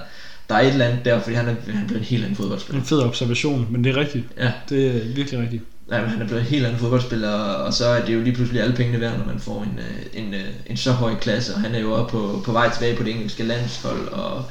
[0.50, 2.82] der er et eller andet der, fordi han er, han er en helt anden fodboldspiller.
[2.82, 4.26] En fed observation, men det er rigtigt.
[4.38, 4.52] Ja.
[4.70, 5.64] Det er virkelig rigtigt.
[5.92, 8.36] Ja, men han er blevet en helt anden fodboldspiller, og så er det jo lige
[8.36, 11.54] pludselig alle pengene værd, når man får en, øh, en, øh, en så høj klasse,
[11.54, 14.46] og han er jo også på, på vej tilbage på det engelske landshold, og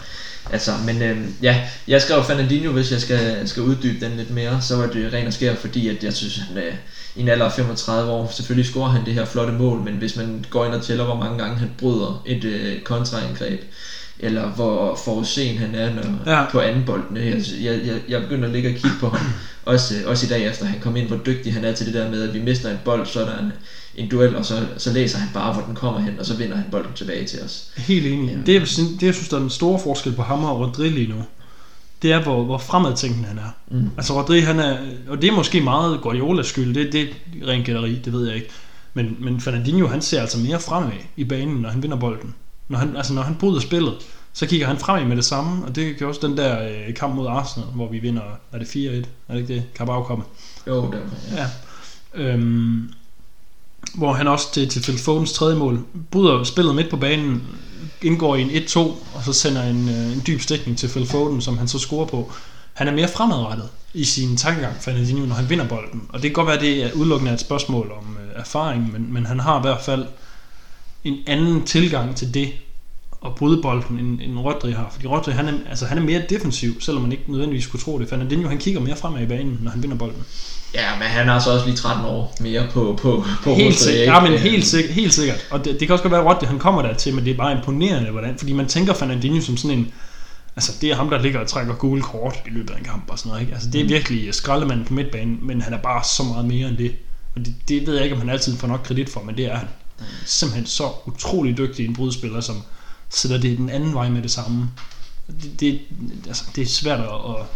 [0.53, 4.63] altså, men øh, ja, jeg skrev Fernandinho, hvis jeg skal, skal uddybe den lidt mere,
[4.63, 6.73] så var det ren og skær, fordi at jeg synes, han er
[7.17, 10.17] i en alder af 35 år, selvfølgelig scorer han det her flotte mål, men hvis
[10.17, 13.63] man går ind og tæller, hvor mange gange han bryder et øh, kontraangreb,
[14.21, 16.45] eller hvor forudsen han er når, Ja.
[16.51, 17.17] på anden bolden.
[17.17, 19.27] Jeg, jeg, jeg, begynder at ligge og kigge på ham,
[19.65, 22.11] også, også i dag efter han kom ind, hvor dygtig han er til det der
[22.11, 23.53] med, at vi mister en bold, så er der en,
[23.95, 26.57] en duel, og så, så læser han bare, hvor den kommer hen, og så vinder
[26.57, 27.71] han bolden tilbage til os.
[27.77, 28.31] Helt enig.
[28.31, 28.39] Ja.
[28.47, 30.89] Det, jeg, synes- det, jeg synes, der er den store forskel på ham og Rodri
[30.89, 31.23] lige nu,
[32.03, 33.51] det er, hvor, hvor fremadtænkende han er.
[33.71, 33.91] Mm.
[33.97, 34.77] Altså Rodri, han er,
[35.09, 38.35] og det er måske meget Guardiolas skyld, det, det er ren gætteri, det ved jeg
[38.37, 38.49] ikke.
[38.95, 42.35] Men, men Fernandinho, han ser altså mere fremad i banen, når han vinder bolden.
[42.69, 43.95] Når han, altså når han bryder spillet,
[44.33, 47.15] så kigger han fremad med det samme, og det gør også den der øh, kamp
[47.15, 48.79] mod Arsenal, hvor vi vinder, er det 4-1?
[48.79, 49.63] Er det ikke det?
[49.75, 50.25] Carabao kommer.
[50.67, 50.99] Jo, der,
[51.37, 51.43] ja.
[51.43, 51.49] Ja.
[52.15, 52.91] Øhm,
[53.95, 57.43] hvor han også til, til Phil Fodens tredje mål bryder spillet midt på banen,
[58.03, 61.41] indgår i en 1-2, og så sender en, øh, en dyb stikning til Phil Foden,
[61.41, 62.33] som han så scorer på.
[62.75, 66.03] Han er mere fremadrettet i sin tankegang, Fernandinho, når han vinder bolden.
[66.09, 69.13] Og det kan godt være, at det er udelukkende et spørgsmål om øh, erfaring, men,
[69.13, 70.07] men han har i hvert fald
[71.05, 72.53] en anden tilgang til det
[73.27, 74.89] at bryde bolden, end, end Rodri har.
[74.93, 77.99] Fordi Rodri, han er, altså, han er mere defensiv, selvom man ikke nødvendigvis skulle tro
[77.99, 78.09] det.
[78.09, 80.23] Fernandinho, han kigger mere fremad i banen, når han vinder bolden.
[80.75, 84.01] ja, men han har så også lige 13 år mere på, på, på helt sikkert.
[84.01, 84.13] ikke?
[84.13, 85.47] Ja, men helt, sikkert, helt sikkert.
[85.51, 87.31] Og det, det kan også godt være, at Rodri, han kommer der til, men det
[87.31, 88.39] er bare imponerende, hvordan.
[88.39, 89.93] Fordi man tænker Fernandinho som sådan en...
[90.57, 93.11] Altså, det er ham, der ligger og trækker gule kort i løbet af en kamp
[93.11, 93.41] og sådan noget.
[93.43, 93.55] Ikke?
[93.55, 93.91] Altså, det er Mm.
[93.91, 96.93] virkelig skraldemanden på midtbanen, men han er bare så meget mere end det.
[97.37, 99.45] Og det, det ved jeg ikke, om han altid får nok kredit for, men det
[99.45, 99.67] er han.
[100.27, 102.63] Simpelthen så utrolig dygtig en brudspiller, som
[103.11, 104.71] sætter det den anden vej med det samme.
[105.43, 105.81] Det, det,
[106.27, 107.47] altså, det er svært at,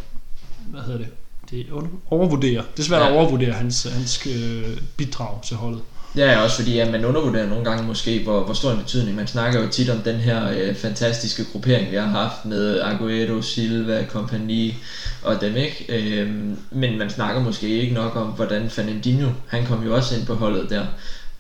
[0.67, 1.09] hvad hedder det,
[1.51, 2.65] det er overvurdere.
[2.77, 3.09] Det er svært ja.
[3.09, 5.83] at overvurdere hans, hans øh, bidrag til holdet.
[6.17, 9.17] Ja, også fordi at man undervurderer nogle gange måske, hvor, hvor stor en betydning.
[9.17, 13.43] Man snakker jo tit om den her øh, fantastiske gruppering, vi har haft med Aguero,
[13.43, 14.75] Silva, Kompagni
[15.23, 15.87] og dem, ikke?
[15.89, 20.27] Øhm, men man snakker måske ikke nok om, hvordan Fernandinho, han kom jo også ind
[20.27, 20.87] på holdet der,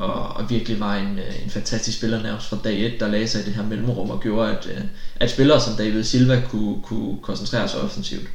[0.02, 3.28] og, og virkelig var en, øh, en fantastisk spiller nærmest fra dag 1, der lagde
[3.28, 4.82] sig i det her mellemrum og gjorde, at, øh,
[5.16, 8.28] at spillere som David Silva kunne, kunne koncentrere sig offensivt.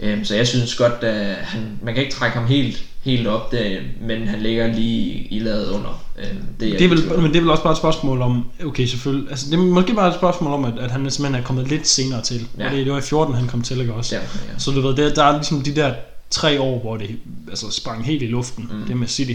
[0.00, 3.52] Øhm, så jeg synes godt, at han, man kan ikke trække ham helt, helt op,
[3.52, 6.04] der, men han ligger lige i ladet under.
[6.18, 8.50] Øhm, det, er Det er, vel, men det er vel også bare et spørgsmål om,
[8.64, 11.46] okay selvfølgelig, altså det er måske bare et spørgsmål om, at, at han simpelthen er
[11.46, 12.48] kommet lidt senere til.
[12.58, 12.64] Ja.
[12.64, 14.16] Det, det var i 14, han kom til, ikke også?
[14.16, 14.58] Ja, ja.
[14.58, 15.94] Så du ved, der, der er ligesom de der
[16.30, 17.10] tre år, hvor det
[17.48, 18.70] altså, sprang helt i luften.
[18.72, 18.86] Mm.
[18.86, 19.34] det med City.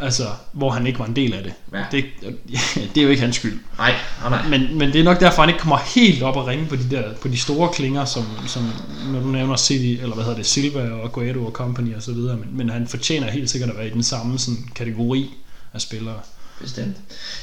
[0.00, 1.52] Altså, hvor han ikke var en del af det.
[1.72, 1.84] Ja.
[1.92, 2.04] Det,
[2.94, 3.58] det er jo ikke hans skyld.
[3.78, 4.48] Nej, nej, nej.
[4.58, 6.90] Men, men det er nok derfor, han ikke kommer helt op og ringe på de,
[6.90, 8.72] der, på de store klinger, som, som
[9.12, 12.12] når du nævner City, eller hvad hedder det, Silva og Guaido og company og så
[12.12, 12.36] videre.
[12.36, 15.30] Men, men han fortjener helt sikkert at være i den samme sådan, kategori
[15.74, 16.16] af spillere.
[16.60, 16.96] Bestemt.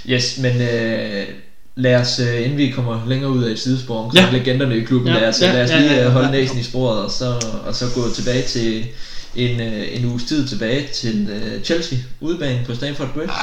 [0.09, 1.25] Yes, men øh,
[1.75, 4.37] lad os, øh, inden vi kommer længere ud af et sidespor omkring Ja.
[4.37, 6.59] legenderne i klubben, Ja, lad os, ja, lad os lige ja, ja, ja, holde næsen
[6.59, 7.25] i sporet, og så,
[7.65, 8.85] og så gå tilbage til
[9.35, 13.33] en, øh, en uges tid tilbage til øh, Chelsea, udebane på Stamford Bridge.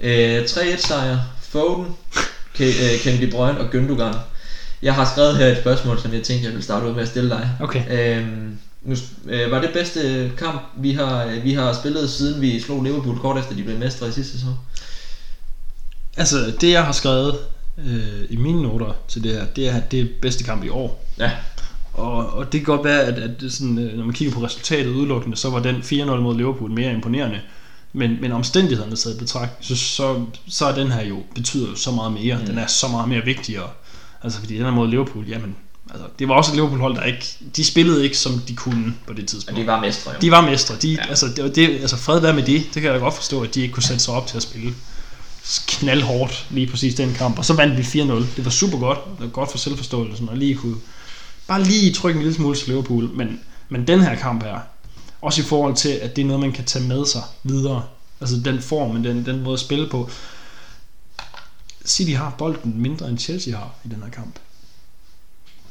[0.00, 1.86] Øh, 3-1 sejr, Foden,
[2.60, 4.16] øh, Kevin De Bruyne og Gündogan.
[4.82, 7.08] Jeg har skrevet her et spørgsmål, som jeg tænkte, jeg vil starte ud med at
[7.08, 7.50] stille dig.
[7.60, 8.16] Okay.
[8.18, 8.96] Øhm, nu,
[9.28, 13.18] øh, var det bedste kamp, vi har, øh, vi har spillet, siden vi slog Liverpool
[13.18, 14.58] kort efter, de blev mestre i sidste sæson?
[16.16, 17.38] Altså, det jeg har skrevet
[17.78, 20.68] øh, i mine noter til det her, det er, at det er bedste kamp i
[20.68, 21.04] år.
[21.18, 21.30] Ja.
[21.94, 24.44] Og, og det kan godt være, at, at det sådan, øh, når man kigger på
[24.44, 27.40] resultatet udelukkende, så var den 4-0 mod Liverpool mere imponerende.
[27.92, 31.90] Men, men omstændighederne taget betragt, så, så, så er den her jo, betyder jo så
[31.90, 32.38] meget mere.
[32.38, 32.46] Mm.
[32.46, 33.68] Den er så meget mere vigtigere.
[34.22, 35.56] Altså fordi den her mod Liverpool, jamen,
[35.90, 39.12] altså, det var også et Liverpool-hold, der ikke, de spillede ikke som de kunne på
[39.12, 39.60] det tidspunkt.
[39.60, 40.18] de var mestre jo.
[40.20, 40.74] De var mestre.
[40.82, 41.08] De, ja.
[41.08, 42.62] Altså, det, var det, altså fred være med det.
[42.62, 44.42] Det kan jeg da godt forstå, at de ikke kunne sætte sig op til at
[44.42, 44.74] spille
[45.66, 47.38] knaldhårdt lige præcis den kamp.
[47.38, 48.12] Og så vandt vi 4-0.
[48.36, 48.98] Det var super godt.
[49.04, 50.76] Det var godt for selvforståelsen og lige kunne
[51.52, 53.10] bare lige trykke en lille smule til Liverpool.
[53.14, 54.60] Men, men den her kamp her,
[55.20, 57.84] også i forhold til, at det er noget, man kan tage med sig videre.
[58.20, 60.10] Altså den form, den, den måde at spille på.
[61.86, 64.38] City har bolden mindre end Chelsea har i den her kamp.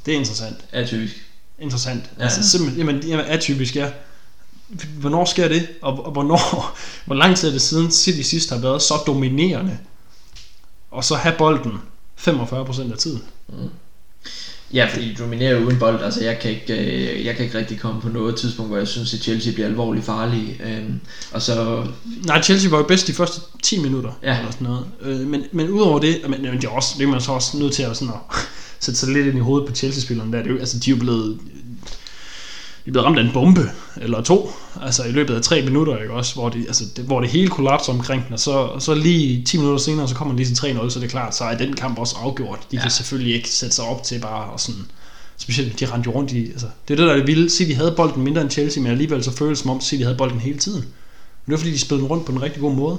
[0.06, 1.15] Det er interessant Atypisk.
[1.60, 2.10] interessant.
[2.17, 2.24] Ja.
[2.24, 3.91] Altså simpelthen, jamen, jamen atypisk, ja.
[5.00, 5.70] Hvornår sker det?
[5.82, 9.78] Og, og hvornår, hvor lang tid er det siden City sidst har været så dominerende?
[10.91, 11.78] Og så have bolden
[12.20, 13.24] 45% af tiden.
[14.73, 16.03] Ja, fordi de dominerer uden bold.
[16.03, 18.88] Altså, jeg kan, ikke, øh, jeg kan ikke rigtig komme på noget tidspunkt, hvor jeg
[18.88, 20.62] synes, at Chelsea bliver alvorligt farlige.
[20.65, 20.99] Øhm,
[21.31, 21.84] og så,
[22.25, 24.12] Nej, Chelsea var jo bedst de første 10 minutter.
[24.23, 24.38] Ja.
[24.38, 24.86] Eller sådan noget.
[25.01, 27.57] Øh, men, men udover det, men, men det, er også, det er man så også
[27.57, 28.38] nødt til at, sådan at
[28.79, 30.38] sætte sig lidt ind i hovedet på Chelsea-spillerne der.
[30.38, 31.39] Det er jo, altså, de er jo blevet
[32.86, 33.62] de de blev ramt af en bombe
[34.02, 37.22] eller to, altså i løbet af tre minutter, ikke også, hvor det, altså, det, hvor
[37.22, 40.36] det hele kollapser omkring den, og så, og så lige 10 minutter senere, så kommer
[40.36, 42.60] de til 3-0, så det er klart, så er den kamp også afgjort.
[42.72, 42.82] De ja.
[42.82, 44.82] kan selvfølgelig ikke sætte sig op til bare og sådan,
[45.38, 47.72] specielt de rendte jo rundt i, altså, det er det der er det vilde, City
[47.72, 50.58] havde bolden mindre end Chelsea, men alligevel så føles som om City havde bolden hele
[50.58, 50.82] tiden.
[50.82, 52.98] Men det var fordi, de spillede den rundt på en rigtig god måde.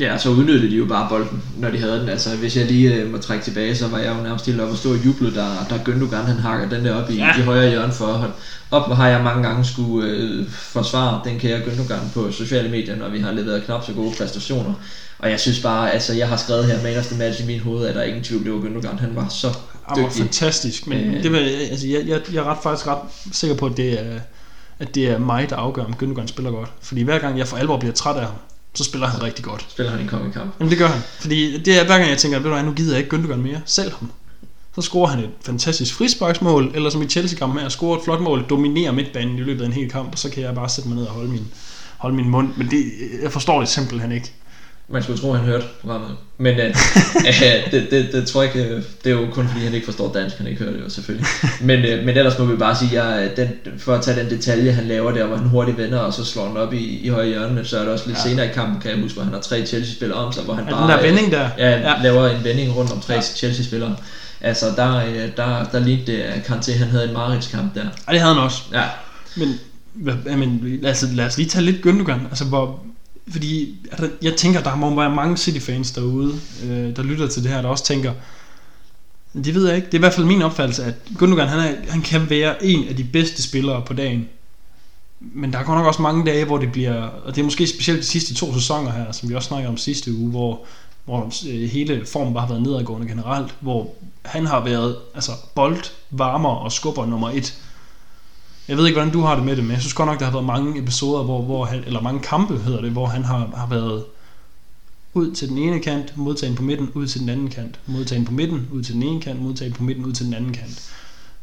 [0.00, 2.08] Ja, så udnyttede de jo bare bolden, når de havde den.
[2.08, 4.72] Altså, hvis jeg lige øh, må trække tilbage, så var jeg jo nærmest helt oppe
[4.72, 7.38] og stå og juble, der, der Gündogan, han hakker den der op i, ja.
[7.38, 8.34] i højre hjørne for
[8.70, 12.96] Op, hvor har jeg mange gange skulle øh, forsvare den kære Gündogan på sociale medier,
[12.96, 14.74] når vi har leveret knap så gode præstationer.
[15.18, 17.60] Og jeg synes bare, altså jeg har skrevet her, man of the match i min
[17.60, 19.62] hoved, at der ingen tvivl, det var Gündogan, han var så dygtig.
[19.86, 21.38] Han var fantastisk, men øh, det var,
[21.70, 22.98] altså, jeg, jeg, jeg er ret, faktisk ret
[23.32, 24.20] sikker på, at det er,
[24.78, 26.72] at det er mig, der afgør, om Gündogan spiller godt.
[26.82, 28.34] Fordi hver gang jeg for alvor bliver træt af ham,
[28.74, 29.66] så spiller han rigtig godt.
[29.68, 30.50] Spiller han en kongekamp?
[30.60, 31.02] Jamen det gør han.
[31.20, 33.36] Fordi det er hver gang jeg tænker, ved du hvad, nu gider jeg ikke Gündogan
[33.36, 33.60] mere.
[33.66, 34.10] Selv ham.
[34.74, 38.44] Så scorer han et fantastisk frisparksmål, eller som i Chelsea-kampen her, scorer et flot mål,
[38.50, 40.98] dominerer midtbanen i løbet af en hel kamp, og så kan jeg bare sætte mig
[40.98, 41.46] ned og holde min,
[41.98, 42.48] holde min mund.
[42.56, 42.84] Men det,
[43.22, 44.32] jeg forstår det simpelthen ikke.
[44.88, 46.10] Man skulle tro, han hørte programmet.
[46.38, 49.74] Men uh, uh, det, det, det, tror jeg ikke, det er jo kun fordi, han
[49.74, 51.26] ikke forstår dansk, han ikke hører det jo selvfølgelig.
[51.60, 54.72] Men, uh, men ellers må vi bare sige, at den, for at tage den detalje,
[54.72, 57.28] han laver der, hvor han hurtigt vender, og så slår han op i, i højre
[57.28, 58.22] hjørne, så er det også lidt ja.
[58.22, 60.64] senere i kampen, kan jeg huske, hvor han har tre Chelsea-spillere om sig, hvor han
[60.64, 61.48] ja, bare den der vending der.
[61.58, 63.20] Ja, ja, laver en vending rundt om tre ja.
[63.20, 63.96] Chelsea-spillere.
[64.40, 65.02] Altså, der,
[65.36, 67.80] der, der lignede det, at Kanté, han havde en Marits-kamp der.
[67.80, 68.62] Ja, det havde han også.
[68.72, 68.82] Ja.
[69.36, 69.60] Men,
[70.38, 72.28] men lad, os, lad os lige tage lidt Gündogan.
[72.30, 72.84] Altså, hvor,
[73.28, 77.50] fordi altså, jeg tænker, der må være mange City-fans derude, øh, der lytter til det
[77.50, 78.12] her, der også tænker,
[79.34, 79.86] det ved jeg ikke.
[79.86, 82.88] Det er i hvert fald min opfattelse, at Gundogan, han, er, han kan være en
[82.88, 84.28] af de bedste spillere på dagen.
[85.20, 87.66] Men der er godt nok også mange dage, hvor det bliver, og det er måske
[87.66, 90.60] specielt de sidste to sæsoner her, som vi også snakkede om sidste uge, hvor,
[91.04, 95.84] hvor øh, hele formen bare har været nedadgående generelt, hvor han har været altså bold,
[96.10, 97.58] varmer og skubber nummer et
[98.68, 100.24] jeg ved ikke, hvordan du har det med det, men jeg synes godt nok, der
[100.24, 103.50] har været mange episoder, hvor, hvor han, eller mange kampe hedder det, hvor han har,
[103.54, 104.04] har været
[105.14, 108.32] ud til den ene kant, modtagen på midten, ud til den anden kant, modtagen på
[108.32, 110.90] midten, ud til den ene kant, modtagen på midten, ud til den anden kant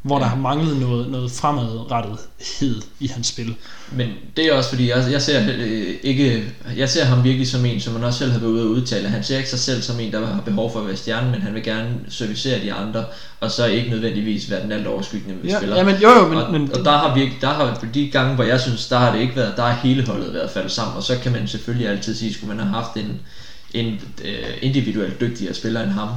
[0.01, 0.23] hvor ja.
[0.23, 3.55] der har manglet noget, noget fremadrettethed i hans spil.
[3.91, 6.43] Men det er også fordi, jeg, jeg, ser, øh, ikke,
[6.77, 9.09] jeg ser ham virkelig som en, som man også selv har været ude at udtale.
[9.09, 11.41] Han ser ikke sig selv som en, der har behov for at være stjerne, men
[11.41, 13.05] han vil gerne servicere de andre,
[13.39, 15.77] og så ikke nødvendigvis være den alt overskyggende ja, spiller.
[15.77, 18.35] Ja, men jo, jo, men, og, men, og der har virkelig, der har de gange,
[18.35, 20.97] hvor jeg synes, der har det ikke været, der har hele holdet været faldet sammen,
[20.97, 23.19] og så kan man selvfølgelig altid sige, skulle man have haft en,
[23.73, 26.09] en øh, individuelt dygtigere spiller end ham,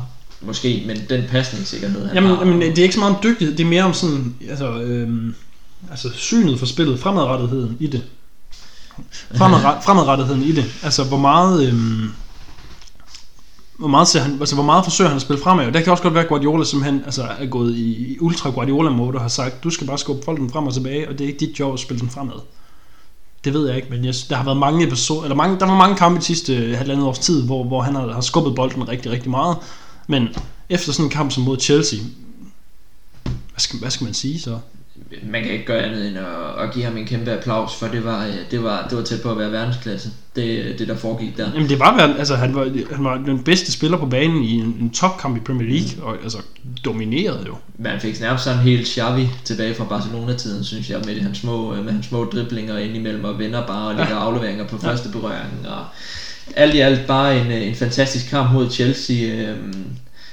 [0.47, 2.45] Måske, men den pasningssikkerhed, han jamen, har.
[2.45, 5.35] Jamen, det er ikke så meget om dygtighed, det er mere om sådan, altså, øhm,
[5.91, 8.03] altså synet for spillet, fremadrettigheden i det.
[9.35, 10.65] Fremadret, fremadrettigheden i det.
[10.83, 11.69] Altså, hvor meget...
[11.69, 12.11] Øhm,
[13.79, 15.73] hvor meget, ser han, altså, hvor meget forsøger han at spille fremad.
[15.73, 19.15] Der kan også godt være Guardiola, som han altså, er gået i ultra Guardiola mode
[19.15, 21.47] og har sagt, du skal bare skubbe folken frem og tilbage, og det er ikke
[21.47, 22.41] dit job at spille den fremad.
[23.45, 25.77] Det ved jeg ikke, men jeg, der har været mange episoder, eller mange, der var
[25.77, 29.13] mange kampe i sidste halvandet års tid, hvor, hvor han har, har skubbet bolden rigtig,
[29.13, 29.57] rigtig meget,
[30.07, 30.29] men
[30.69, 31.99] efter sådan en kamp som mod Chelsea,
[33.23, 34.59] hvad skal, hvad skal man sige så?
[35.23, 36.25] Man kan ikke gøre andet end at,
[36.59, 39.31] at give ham en kæmpe applaus, for det var, det var, det var tæt på
[39.31, 41.53] at være verdensklasse, det, det der foregik der.
[41.55, 42.65] Jamen det var, altså han var,
[42.95, 46.03] han var den bedste spiller på banen i en, en topkamp i Premier League, mm.
[46.03, 46.39] og altså
[46.85, 47.57] dominerede jo.
[47.79, 51.93] Man fik nærmest sådan helt Xavi tilbage fra Barcelona-tiden, synes jeg, med hans små, med
[51.93, 54.23] hans små driblinger indimellem, og vender bare og lægger ja.
[54.23, 55.85] afleveringer på første berøring, og
[56.57, 59.57] alt i alt bare en, øh, en fantastisk kamp mod Chelsea, øh,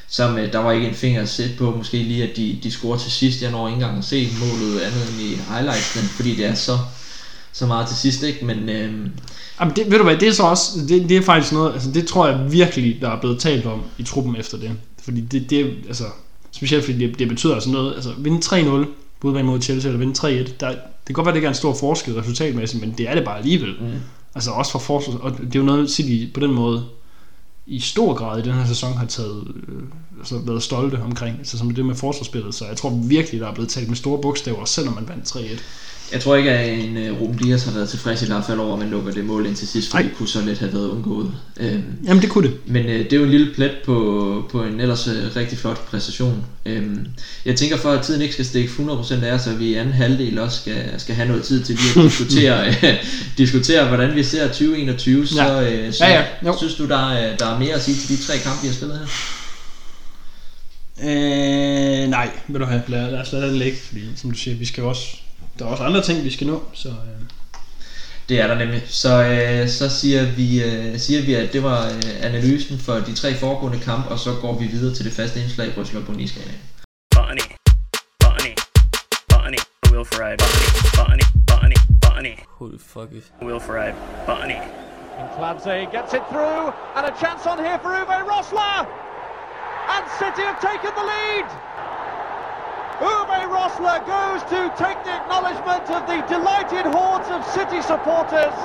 [0.08, 2.72] som øh, der var ikke en finger at sætte på, måske lige at de, de
[2.72, 3.42] scorer til sidst.
[3.42, 6.78] Jeg når ikke engang at se målet andet end i highlightsene, fordi det er så,
[7.52, 8.46] så meget til sidst, ikke?
[8.46, 9.10] Men, øh,
[9.60, 11.92] Jamen det, ved du hvad, det er så også, det, det er faktisk noget, altså
[11.92, 14.72] det tror jeg virkelig, der er blevet talt om i truppen efter det.
[15.04, 16.04] Fordi det, det altså,
[16.52, 18.88] specielt fordi det, det betyder altså noget, altså vinde 3-0,
[19.20, 21.56] både mod Chelsea eller vinde 3-1, der, det kan godt være, det ikke er en
[21.56, 23.76] stor forskel resultatmæssigt, men det er det bare alligevel.
[23.82, 23.88] Mm.
[24.36, 25.16] Altså også for forsvars...
[25.22, 26.86] og det er jo noget, City på den måde
[27.66, 29.84] i stor grad i den her sæson har taget, øh,
[30.20, 33.54] altså været stolte omkring, altså som det med forsvarsspillet, så jeg tror virkelig, der er
[33.54, 35.62] blevet talt med store bogstaver, selvom man vandt 3-1.
[36.14, 38.74] Jeg tror ikke, at en uh, Ruben Dias har været tilfreds i hvert fald over,
[38.74, 40.90] at man lukker det mål ind til sidst, for det kunne så let have været
[40.90, 41.32] undgået.
[41.60, 42.58] Øhm, Jamen det kunne det.
[42.66, 45.86] Men uh, det er jo en lille plet på, på en ellers uh, rigtig flot
[45.86, 46.46] præstation.
[46.66, 47.08] Øhm,
[47.46, 50.40] jeg tænker for, at tiden ikke skal stikke 100% af, så vi i anden halvdel
[50.40, 52.90] også skal, skal have noget tid til lige at diskutere, uh,
[53.38, 55.28] diskutere hvordan vi ser 2021.
[55.28, 56.58] Så, uh, så ja, ja.
[56.58, 58.76] synes du, der er, der er mere at sige til de tre kampe, vi har
[58.76, 59.06] spillet her?
[61.04, 62.84] Øh, nej, vil du have.
[62.88, 65.18] Lad, lad os lade den ligge, fordi som du siger, vi skal også
[65.60, 66.90] der er også andre ting, vi skal nå, så...
[66.90, 67.22] Øh.
[68.30, 68.84] Det er der nemlig.
[68.88, 73.16] Så, øh, så siger, vi, øh, siger vi, at det var øh, analysen for de
[73.16, 76.52] tre foregående kampe, og så går vi videre til det faste indslag, Røsler på Niskala.
[77.16, 77.46] Bunny,
[78.20, 78.54] bunny,
[79.30, 79.60] bunny,
[79.92, 80.38] Will Ferrari,
[80.98, 81.22] bunny,
[82.62, 83.24] Holy fuck it.
[83.42, 83.94] Will Ferrari,
[84.28, 84.60] Bunny.
[85.36, 86.64] Clancy gets it through,
[86.96, 89.11] and a chance on here for Uwe Rosler!
[89.96, 91.48] And City have taken the lead!
[93.02, 98.58] Uwe Rosler goes to take the acknowledgement of the delighted hordes of City supporters.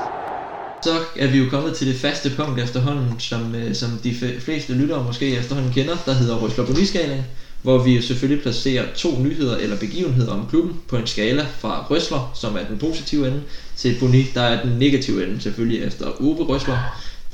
[0.83, 4.73] Så er vi jo kommet til det faste punkt efterhånden, som, øh, som de fleste
[4.73, 7.25] lyttere måske efterhånden kender, der hedder Røsler på Nyskalaen,
[7.63, 11.87] hvor vi jo selvfølgelig placerer to nyheder eller begivenheder om klubben på en skala fra
[11.91, 13.43] Røsler, som er den positive ende,
[13.77, 16.79] til Boni, der er den negative ende selvfølgelig efter Uwe Røsler,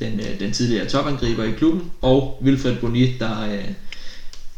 [0.05, 3.65] den, øh, den tidligere topangriber i klubben, og Wilfred Boni, der, øh,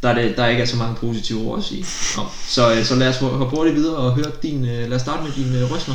[0.02, 1.84] der, er det, der ikke er så mange positive ord at sige
[2.18, 2.26] om.
[2.46, 5.22] Så, øh, så lad os hoppe hurtigt videre og høre din, øh, lad os starte
[5.22, 5.94] med din øh, Røsler.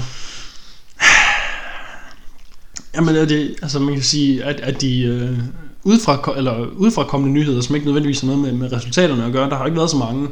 [2.96, 5.38] Jamen, er det, altså man kan sige, at, at de øh,
[5.84, 9.50] udefra, eller udefra kommende nyheder, som ikke nødvendigvis har noget med, med resultaterne at gøre,
[9.50, 10.28] der har ikke været så mange.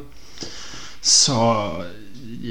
[1.01, 1.33] Så
[1.79, 1.97] øh,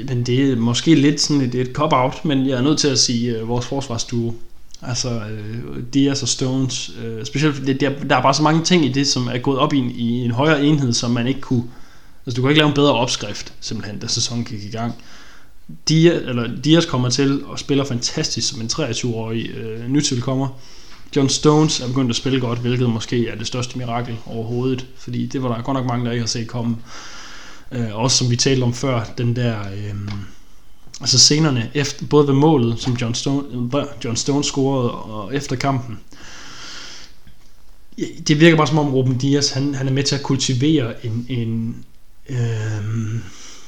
[0.07, 2.99] men det er måske lidt sådan et, et cop-out, men jeg er nødt til at
[2.99, 4.33] sige øh, vores forsvarsduo.
[4.81, 8.85] Altså øh, Diaz og Stones, øh, specielt fordi der, der er bare så mange ting
[8.85, 11.41] i det, som er gået op i en, i en højere enhed, som man ikke
[11.41, 11.63] kunne,
[12.25, 14.93] altså du kan ikke lave en bedre opskrift, simpelthen, da sæsonen gik i gang.
[15.89, 20.47] Diaz, eller Diaz kommer til og spiller fantastisk som en 23-årig øh, nytilkommer.
[21.15, 25.25] John Stones er begyndt at spille godt, hvilket måske er det største mirakel overhovedet, fordi
[25.25, 26.77] det var der godt nok mange, der ikke har set komme.
[27.71, 29.59] Øh, også som vi talte om før, den der...
[29.59, 29.95] Øh,
[31.01, 33.67] altså scenerne, efter, både ved målet, som John Stone,
[34.05, 35.99] John Stone scorede, og efter kampen.
[38.27, 41.25] Det virker bare som om Ruben Dias, han, han er med til at kultivere en,
[41.29, 41.75] en,
[42.29, 42.37] øh,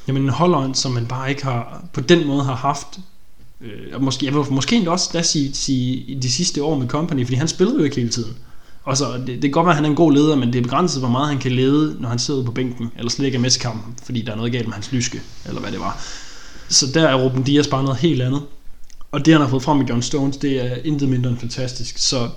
[0.07, 2.87] jamen en holdånd, som man bare ikke har, på den måde har haft,
[3.61, 6.87] øh, og måske, jeg vil, måske endda også da sige, sige, de sidste år med
[6.87, 8.37] Company, fordi han spillede jo ikke hele tiden.
[8.83, 10.59] Og så, det, det kan godt være, at han er en god leder, men det
[10.59, 13.35] er begrænset, hvor meget han kan lede, når han sidder på bænken, eller slet ikke
[13.35, 15.79] er med til kampen, fordi der er noget galt med hans lyske, eller hvad det
[15.79, 16.03] var.
[16.69, 18.41] Så der er Ruben Dias bare noget helt andet.
[19.11, 21.97] Og det, han har fået frem med John Stones, det er intet mindre end fantastisk.
[21.97, 22.29] Så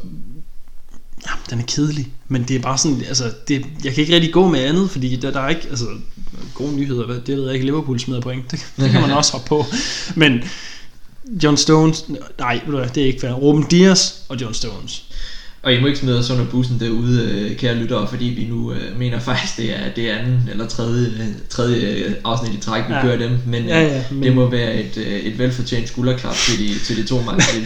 [1.26, 4.32] ja, den er kedelig, men det er bare sådan, altså, det, jeg kan ikke rigtig
[4.32, 5.86] gå med andet, fordi der, der er ikke, altså,
[6.54, 9.32] gode nyheder, hvad, det ved jeg ikke, Liverpool smider point, det, det kan man også
[9.32, 9.64] hoppe på,
[10.16, 10.42] men
[11.42, 12.04] John Stones,
[12.38, 12.60] nej,
[12.94, 15.04] det er ikke fair, Ruben Dias og John Stones.
[15.62, 18.72] Og I må ikke smide os under bussen derude, øh, kære lyttere, fordi vi nu
[18.72, 22.82] øh, mener faktisk, det er det anden eller tredje, øh, tredje øh, afsnit i træk,
[22.88, 23.02] vi Ja.
[23.02, 23.30] kører dem.
[23.46, 26.96] Men, Ja, ja, men- det må være et, øh, et velfortjent skulderklap til de, til
[26.96, 27.20] de to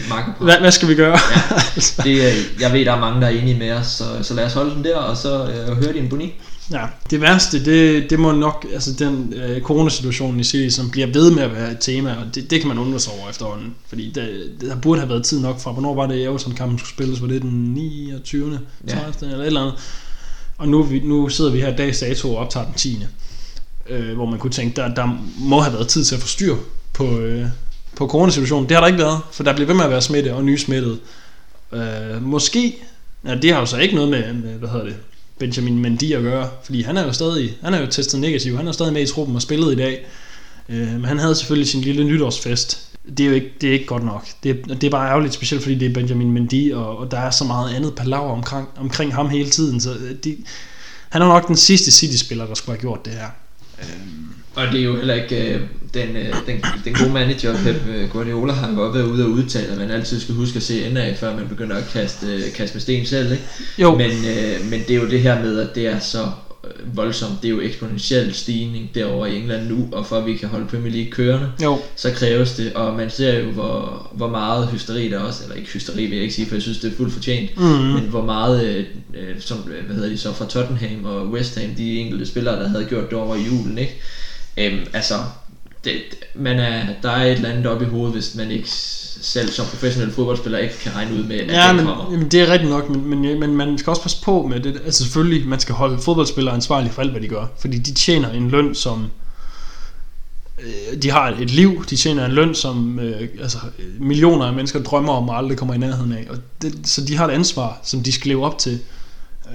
[0.09, 0.31] marker.
[0.45, 1.17] Hvad, hvad skal vi gøre?
[1.35, 4.33] Ja, det, øh, jeg ved, der er mange, der er enige med os, så, så
[4.33, 6.33] lad os holde den der, og så øh, høre din boni.
[6.71, 11.07] Ja, det værste, det, det må nok, altså den øh, coronasituation i City, som bliver
[11.07, 13.75] ved med at være et tema, og det, det kan man undre sig over efterhånden,
[13.87, 17.21] fordi det, der burde have været tid nok fra, hvornår var det Everton-kampen skulle spilles,
[17.21, 18.59] var det den 29.
[18.87, 18.93] Ja.
[18.93, 19.31] 30.
[19.31, 19.75] eller et eller andet,
[20.57, 23.05] og nu, vi, nu sidder vi her dags dato og optager den 10.
[23.89, 26.55] Øh, hvor man kunne tænke, der, der må have været tid til at få styr
[26.93, 27.45] på, øh,
[27.95, 28.69] på coronasituationen.
[28.69, 30.57] Det har der ikke været, for der bliver ved med at være smitte og nye
[30.57, 30.97] smittede.
[31.71, 32.75] Øh, måske,
[33.25, 34.95] ja, det har jo så ikke noget med, med hvad hedder det,
[35.39, 38.67] Benjamin Mendy at gøre, fordi han er jo stadig, han er jo testet negativ, han
[38.67, 40.05] er stadig med i truppen og spillet i dag,
[40.69, 42.83] øh, men han havde selvfølgelig sin lille nytårsfest.
[43.17, 44.27] Det er jo ikke, det er ikke godt nok.
[44.43, 47.19] Det er, det er bare ærgerligt, specielt fordi det er Benjamin Mendy, og, og der
[47.19, 50.37] er så meget andet palaver omkring, omkring ham hele tiden, så øh, de,
[51.09, 53.29] han er nok den sidste City-spiller, der skulle have gjort det her.
[53.79, 55.61] Øhm, og det er jo heller ikke øh,
[55.93, 59.29] den, øh, den, den gode manager, Pep øh, Guardiola, har jo også været ude og
[59.31, 62.53] udtale, at man altid skal huske at se indad, før man begynder at kaste, øh,
[62.55, 63.31] kaste med sten selv.
[63.31, 63.43] Ikke?
[63.79, 63.95] Jo.
[63.97, 66.21] Men, øh, men det er jo det her med, at det er så
[66.63, 67.41] øh, voldsomt.
[67.41, 70.65] Det er jo eksponentiel stigning derovre i England nu, og for at vi kan holde
[70.65, 75.09] Premier League kørende, Jo, så kræves det, og man ser jo, hvor, hvor meget hysteri
[75.09, 77.13] der også, eller ikke hysteri vil jeg ikke sige, for jeg synes, det er fuldt
[77.13, 77.67] fortjent, Mhm.
[77.67, 81.69] men hvor meget, øh, øh, som, hvad hedder de så, fra Tottenham og West Ham,
[81.77, 83.95] de enkelte spillere, der havde gjort det over i julen, ikke?
[84.57, 85.13] Øhm, altså,
[85.83, 85.93] det,
[86.35, 88.69] man er, der er et eller andet oppe i hovedet, hvis man ikke
[89.21, 92.11] selv som professionel fodboldspiller ikke kan regne ud med, at Ja, det men, kommer.
[92.11, 94.81] jamen, det er rigtigt nok, men, men, men man skal også passe på med det.
[94.85, 97.45] Altså selvfølgelig, man skal holde fodboldspillere ansvarlige for alt, hvad de gør.
[97.59, 99.07] Fordi de tjener en løn, som...
[100.59, 103.57] Øh, de har et liv, de tjener en løn, som øh, altså,
[103.99, 106.27] millioner af mennesker drømmer om og aldrig kommer i nærheden af.
[106.29, 108.79] Og det, så de har et ansvar, som de skal leve op til.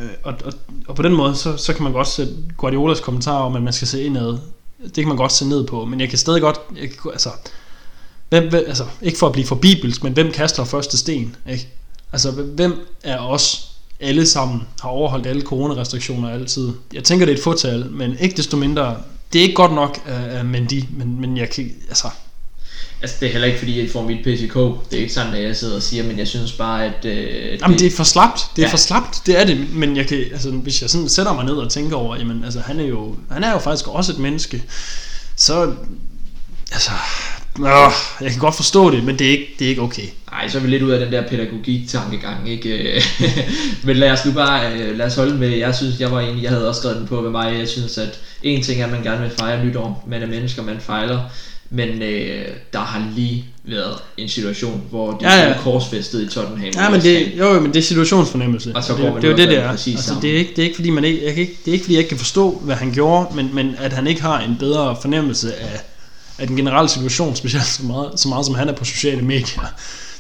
[0.01, 0.53] Øh, og, og,
[0.89, 3.73] og på den måde, så, så kan man godt sætte Guardiolas kommentar om, at man
[3.73, 4.39] skal se indad.
[4.85, 6.61] Det kan man godt se ned på, men jeg kan stadig godt...
[6.81, 7.31] Jeg kan, altså,
[8.29, 11.37] hvem, hvem, altså, ikke for at blive for bibelsk, men hvem kaster første sten?
[11.51, 11.69] Ikke?
[12.13, 16.73] Altså, hvem er os alle sammen har overholdt alle coronarestriktioner altid?
[16.93, 18.97] Jeg tænker, det er et fortal, men ikke desto mindre,
[19.33, 22.09] det er ikke godt nok øh, uh, men de, men, men jeg kan, altså,
[23.03, 24.55] Altså, det er heller ikke fordi, jeg får mit PCK.
[24.91, 27.05] Det er ikke sådan, at jeg sidder og siger, men jeg synes bare, at...
[27.05, 28.41] Øh, Jamen, det er for slapt.
[28.57, 28.73] Det er ja.
[28.73, 29.23] For slapt.
[29.27, 29.75] Det er det.
[29.75, 32.61] Men jeg kan, altså, hvis jeg sådan sætter mig ned og tænker over, jamen, altså,
[32.61, 34.63] han er jo, han er jo faktisk også et menneske.
[35.37, 35.75] Så,
[36.73, 36.91] altså,
[37.59, 37.69] Nå,
[38.21, 40.07] jeg kan godt forstå det, men det er ikke, det er ikke okay.
[40.31, 43.03] Nej, så er vi lidt ud af den der pædagogik-tankegang, ikke?
[43.85, 46.43] Men lad os nu bare, øh, lad os holde med, jeg synes, jeg var enig,
[46.43, 48.93] jeg havde også skrevet den på med mig, jeg synes, at en ting er, at
[48.93, 51.21] man gerne vil fejre nytår, man er mennesker, man fejler,
[51.75, 56.71] men øh, der har lige været en situation, hvor de Ja, ja, korsfæstet i Tottenham.
[56.75, 58.73] Ja, men det, jo, men det er situationsfornemmelse.
[58.75, 59.71] Og så det, går man det jo ud det, og det gør er.
[59.71, 60.23] præcis Altså, samme.
[60.23, 61.85] det, er ikke, det er ikke fordi, man ikke, jeg kan ikke, det er ikke
[61.85, 64.57] fordi, jeg ikke kan forstå, hvad han gjorde, men, men at han ikke har en
[64.59, 65.81] bedre fornemmelse af,
[66.39, 69.73] af den generelle situation, specielt så meget, så meget som han er på sociale medier.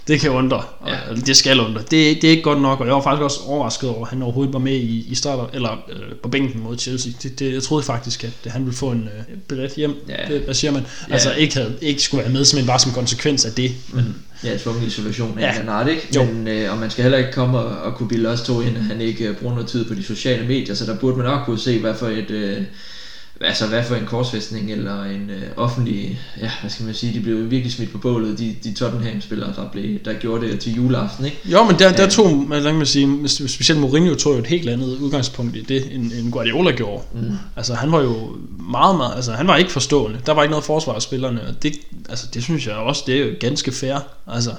[0.08, 1.14] Det kan undre, og, Ja.
[1.26, 1.80] det skal undre.
[1.80, 4.22] Det, det er ikke godt nok, og jeg var faktisk også overrasket over, at han
[4.22, 7.12] overhovedet var med i, i starter, eller øh, på bænken mod Chelsea.
[7.22, 9.94] Det, det, jeg troede faktisk, at han ville få en øh, billet hjem.
[10.08, 10.34] Ja.
[10.34, 10.86] Det, hvad siger man?
[11.08, 11.12] Ja.
[11.12, 13.70] Altså ikke, havde, ikke skulle være med, simpelthen bare som konsekvens af det.
[13.92, 15.54] Men, Ja, tvungen isolation af Ja.
[15.56, 15.62] ja.
[15.62, 16.08] en art, ikke?
[16.14, 16.24] Jo.
[16.24, 18.76] Men, øh, og man skal heller ikke komme og, og kunne bilde os to ind,
[18.76, 21.26] at han ikke øh, bruger noget tid på de sociale medier, så der burde man
[21.26, 22.30] nok kunne se, hvad for et...
[22.30, 22.62] Øh,
[23.44, 27.20] Altså hvad for en korsfæstning eller en øh, offentlig, ja hvad skal man sige, de
[27.20, 31.24] blev virkelig smidt på bålet, de, de Tottenham-spillere, der, blev, der gjorde det til juleaften,
[31.24, 31.38] ikke?
[31.44, 32.08] Jo, men der, der Ja.
[32.08, 35.94] tog, man kan man sige, specielt Mourinho tog jo et helt andet udgangspunkt i det,
[35.94, 37.02] end, end Guardiola gjorde.
[37.14, 37.20] Mm.
[37.56, 38.36] Altså han var jo
[38.70, 40.18] meget, meget, altså han var ikke forstående.
[40.26, 41.72] Der var ikke noget forsvar af spillerne, og det,
[42.08, 43.96] altså, det synes jeg også, det er jo ganske fair.
[44.26, 44.50] Altså,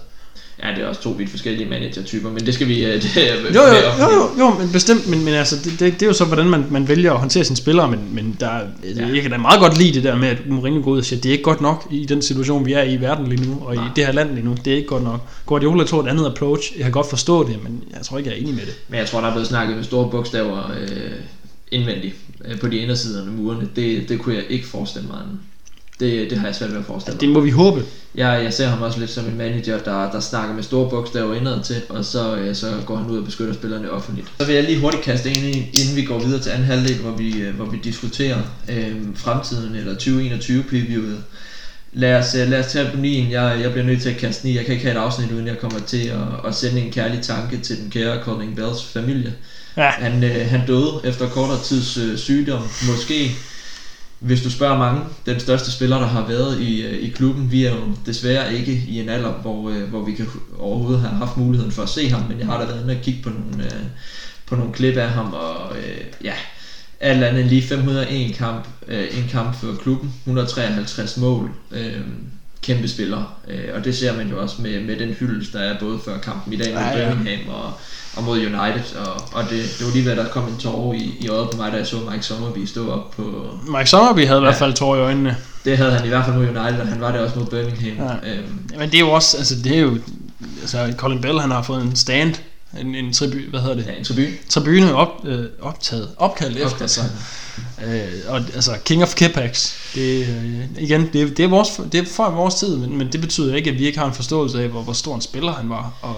[0.63, 2.85] Ja, det er også to vidt forskellige manager-typer, men det skal vi...
[2.85, 3.61] øh, Det, er jo, jo,
[3.99, 6.45] jo, jo, jo, men bestemt, men, men altså, det, det, det, er jo så, hvordan
[6.45, 8.51] man, man vælger at håndtere sine spillere, men, men der,
[8.95, 9.07] ja.
[9.13, 11.21] jeg kan da meget godt lide det der med, at Mourinho går ud og siger,
[11.21, 13.63] det er ikke godt nok i den situation, vi er i i verden lige nu,
[13.65, 13.85] og Nej.
[13.85, 15.19] i det her land lige nu, det er ikke godt nok.
[15.45, 18.37] Guardiola tog et andet approach, jeg kan godt forstå det, men jeg tror ikke, jeg
[18.37, 18.73] er enig med det.
[18.87, 21.11] Men jeg tror, der er blevet snakket med store bogstaver øh,
[21.71, 23.69] indvendigt øh, på de indersiderne af murene.
[23.75, 25.39] Det, det kunne jeg ikke forestille mig anden.
[26.03, 27.33] Det, det har jeg svært ved at forestille Det mig.
[27.33, 27.83] må vi håbe.
[28.15, 31.33] Jeg, jeg ser ham også lidt som en manager, der, der snakker med store bogstaver
[31.35, 34.27] indad til, og så, øh, så går han ud og beskytter spillerne offentligt.
[34.39, 37.11] Så vil jeg lige hurtigt kaste ind inden vi går videre til anden halvdel, hvor
[37.11, 38.37] vi, øh, hvor vi diskuterer
[38.69, 41.17] øh, fremtiden eller 2021 previewet.
[41.93, 43.31] Lad os, øh, lad os tage på nien.
[43.31, 44.55] Jeg, jeg bliver nødt til at kaste ni.
[44.55, 47.21] Jeg kan ikke have et afsnit, uden jeg kommer til at, at sende en kærlig
[47.21, 49.33] tanke til den kære Colin Bells familie.
[49.77, 52.61] Ja, Han, øh, han døde efter kortere tids øh, sygdom.
[52.91, 53.31] Måske,
[54.23, 57.51] hvis du spørger mange, den største spiller, der har været i, øh, i klubben.
[57.51, 60.27] Vi er jo desværre ikke i en alder, hvor, øh, hvor vi kan
[60.59, 63.01] overhovedet have haft muligheden for at se ham, men jeg har da været inde og
[63.01, 63.81] kigge på nogle, øh,
[64.45, 65.75] på nogle klip af ham, og
[66.23, 66.33] ja,
[66.99, 71.51] alt andet lige 501 kamp, en kamp for klubben, 153 mål,
[72.61, 73.37] kæmpe spiller,
[73.73, 76.53] og det ser man jo også med, med den hyldest, der er både før kampen
[76.53, 77.09] i dag mod Ja, ja, ja.
[77.09, 77.73] Birmingham og,
[78.15, 80.93] og mod United, og, og det, det var lige ved, at der kom en tårer
[80.93, 83.23] i, i øjet på mig, da jeg så Mike Sommerby stå op på...
[83.77, 84.47] Mike Sommerby havde i Ja.
[84.49, 85.37] hvert fald tår i øjnene.
[85.65, 88.07] Det havde han i hvert fald mod United, og han var det også mod Birmingham.
[88.07, 88.13] Ja.
[88.31, 88.35] Ja.
[88.37, 89.97] Øhm, Men det er jo også, altså det er jo,
[90.61, 92.35] altså Colin Bell han har fået en stand,
[92.81, 93.85] en, en tribu, hvad hedder det?
[93.85, 94.27] ja, en tribune.
[94.49, 96.91] Tribune op, øh, optaget, opkaldt efter Opkaldt.
[96.91, 97.09] sig.
[97.85, 102.05] Øh, og altså King of Kipax, det, øh, igen, det, det, er vores, det er
[102.11, 104.69] for vores tid, men, men det betyder ikke, at vi ikke har en forståelse af,
[104.69, 105.91] hvor, hvor stor en spiller han var.
[106.01, 106.15] Og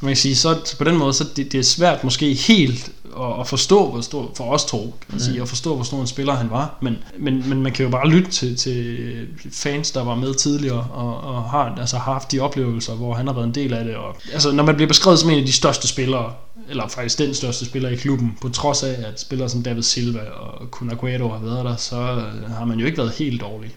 [0.00, 3.40] man kan sige, så på den måde, så det, det er svært måske helt at,
[3.40, 6.06] at forstå, hvor stor, for os to, kan man sige, at forstå, hvor stor en
[6.06, 6.78] spiller han var.
[6.82, 10.86] Men, men, men man kan jo bare lytte til, til fans, der var med tidligere,
[10.92, 13.84] og, og har altså, har haft de oplevelser, hvor han har været en del af
[13.84, 13.96] det.
[13.96, 16.32] Og, altså, når man bliver beskrevet som en af de største spillere,
[16.70, 20.20] eller faktisk den største spiller i klubben, på trods af, at spillere som David Silva
[20.20, 23.70] og Kun Aguero har været der, så øh, har man jo ikke været helt dårlig.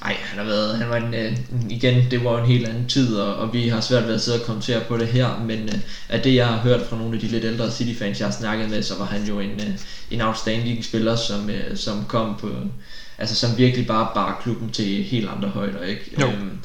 [0.00, 1.36] Nej, han har været, han var en, øh,
[1.70, 4.40] igen, det var en helt anden tid, og, og vi har svært ved at sidde
[4.40, 5.78] og kommentere på det her, men øh,
[6.08, 8.70] af det jeg har hørt fra nogle af de lidt ældre City-fans, jeg har snakket
[8.70, 9.78] med, så var han jo en, øh,
[10.10, 12.50] en outstanding spiller, som, øh, som kom på,
[13.18, 16.10] altså som virkelig bare bar klubben til helt andre højder, ikke?
[16.20, 16.26] Jo.
[16.26, 16.58] Øhm,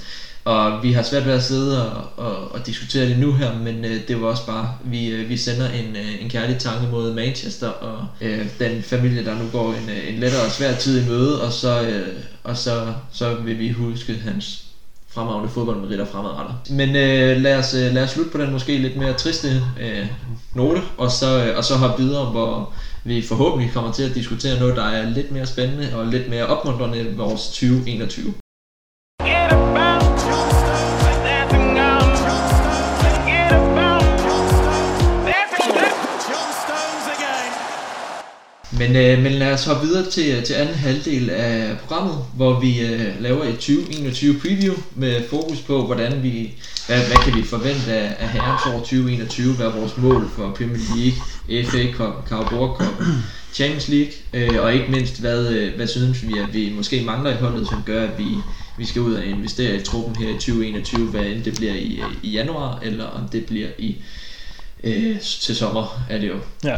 [0.46, 3.86] og vi har svært ved at sidde og, og, og diskutere det nu her, men
[3.86, 7.14] øh, det var også bare, vi, øh, vi sender en, øh, en kærlig tanke mod
[7.14, 11.06] Manchester og øh, den familie, der nu går en, øh, en lettere og svær tid
[11.06, 12.08] i møde, og så, øh,
[12.44, 14.66] og så, så vil vi huske hans
[15.10, 16.56] fremragende fodboldmeritter fremadrettet.
[16.70, 19.48] Men øh, lad, os, øh, lad os slutte på den måske lidt mere triste
[19.82, 20.08] øh,
[20.54, 22.74] note, og så, øh, og så hoppe videre, hvor
[23.04, 26.46] vi forhåbentlig kommer til at diskutere noget, der er lidt mere spændende og lidt mere
[26.46, 28.34] opmuntrende end vores 2021.
[38.78, 42.60] Men, øh, men lad os hoppe videre til, øh, til anden halvdel af programmet, hvor
[42.60, 46.54] vi øh, laver et 2021 preview med fokus på, hvordan vi,
[46.88, 50.52] hvad, hvad kan vi forvente af, af herrens år 2021, hvad er vores mål for
[50.52, 53.04] Premier League, FA Cup, Carabao Cup,
[53.54, 57.32] Champions League, øh, og ikke mindst, hvad, øh, hvad synes vi, at vi måske mangler
[57.32, 58.28] i holdet, som gør, at vi,
[58.78, 62.00] vi skal ud og investere i truppen her i 2021, hvad end det bliver i,
[62.00, 63.96] øh, i januar, eller om det bliver i
[64.84, 66.38] øh, til sommer, er det jo.
[66.64, 66.76] Ja.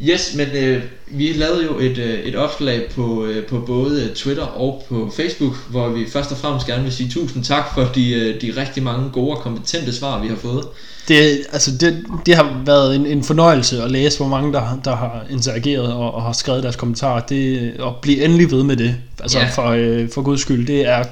[0.00, 4.42] Yes, men øh, vi lavede jo et, øh, et opslag på, øh, på både Twitter
[4.42, 8.12] og på Facebook, hvor vi først og fremmest gerne vil sige tusind tak for de,
[8.12, 10.64] øh, de rigtig mange gode og kompetente svar, vi har fået.
[11.08, 14.96] Det, altså det, det har været en, en fornøjelse at læse, hvor mange der, der
[14.96, 17.20] har interageret og, og har skrevet deres kommentarer.
[17.20, 18.94] Det, og blive endelig ved med det.
[19.20, 19.48] Altså Ja.
[19.48, 20.66] for, øh, for guds skyld.
[20.66, 21.04] Det er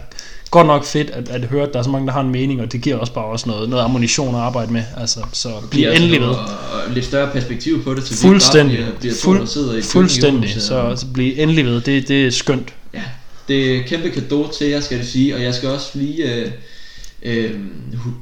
[0.54, 2.60] godt nok fedt at, at høre, at der er så mange, der har en mening,
[2.60, 4.82] og det giver også bare også noget, noget ammunition at arbejde med.
[4.96, 6.28] Altså, så bliv endelig ved.
[6.28, 8.72] Og, og lidt større perspektiv på det, så vi Fuldstændig.
[8.72, 10.50] ikke bare bliver, bliver Fuld, der sidder i fuldstændig.
[10.50, 11.80] i Så, så bliv endelig ved.
[11.80, 12.74] Det, det er skønt.
[12.94, 13.02] Ja,
[13.48, 16.50] det er kæmpe kado til jer, skal det sige, og jeg skal også lige øh,
[17.22, 17.50] øh,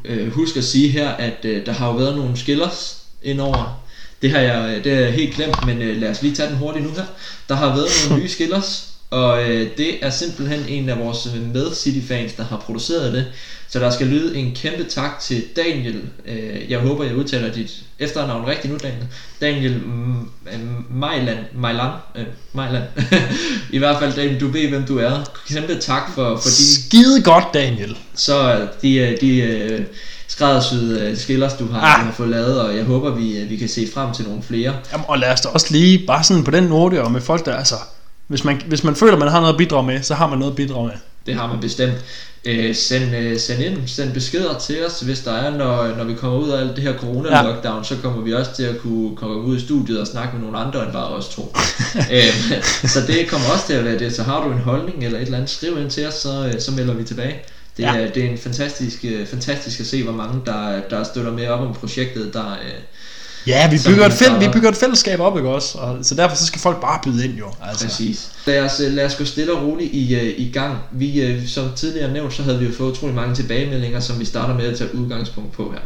[0.04, 3.82] øh, huske at sige her, at øh, der har jo været nogle skillers indover.
[4.22, 6.56] Det har jeg, det har jeg helt glemt, men øh, lad os lige tage den
[6.56, 7.04] hurtigt nu her.
[7.48, 11.54] Der har været nogle nye skillers, og øh, det er simpelthen en af vores øh,
[11.54, 13.24] med City-fans, der har produceret det.
[13.68, 16.02] Så der skal lyde en kæmpe tak til Daniel.
[16.26, 19.06] Øh, jeg håber, jeg udtaler dit efternavn rigtigt nu, Daniel.
[19.40, 19.80] Daniel
[20.90, 21.38] Mejland.
[21.54, 21.92] Mejland.
[22.16, 22.84] Øh, Mejland.
[23.72, 25.30] I hvert fald, Daniel, du ved, hvem du er.
[25.48, 27.96] Kæmpe tak for, for de, Skide godt, Daniel.
[28.14, 29.80] så øh, de, øh, de øh,
[30.28, 32.00] skræddersyede øh, skillers, du har, Ah.
[32.00, 34.42] du har fået lavet, og jeg håber, vi, øh, vi kan se frem til nogle
[34.42, 34.74] flere.
[34.92, 37.46] Jamen, og lad os da også lige, bare sådan på den note, og med folk,
[37.46, 37.74] der altså...
[38.32, 40.52] Hvis man, hvis man føler, man har noget at bidrage med, så har man noget
[40.52, 40.94] at bidrage med.
[41.26, 41.94] Det har man bestemt.
[42.44, 46.14] Øh, send, øh, send ind, send beskeder til os, hvis der er, når, når vi
[46.14, 49.36] kommer ud af alt det her corona-lockdown, så kommer vi også til at kunne komme
[49.42, 51.54] ud i studiet og snakke med nogle andre end bare os to.
[52.16, 54.14] øh, så det kommer også til at være det.
[54.14, 56.60] Så har du en holdning eller et eller andet, skriv ind til os, så, øh,
[56.60, 57.34] så melder vi tilbage.
[57.76, 57.96] Det, Ja.
[57.96, 61.48] er, det er en fantastisk, øh, fantastisk at se, hvor mange der, der støtter med
[61.48, 62.56] op om projektet, der,
[63.46, 64.46] Ja, vi bygger, et fæl, starter.
[64.46, 65.78] vi bygger et fællesskab op, ikke også?
[65.78, 67.46] Og, så derfor så skal folk bare byde ind, jo.
[67.62, 67.84] Altså.
[67.84, 68.30] Præcis.
[68.46, 70.78] Lad os, øh, lad os gå stille og roligt i, øh, i gang.
[70.92, 74.24] Vi, øh, som tidligere nævnt, så havde vi jo fået utrolig mange tilbagemeldinger, som vi
[74.24, 75.80] starter med at tage udgangspunkt på her.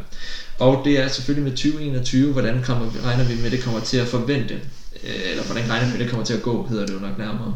[0.59, 4.07] Og det er selvfølgelig med 2021, hvordan kommer, regner vi med, det kommer til at
[4.07, 4.55] forvente,
[5.31, 7.55] eller hvordan regner vi med, det kommer til at gå, hedder det jo nok nærmere.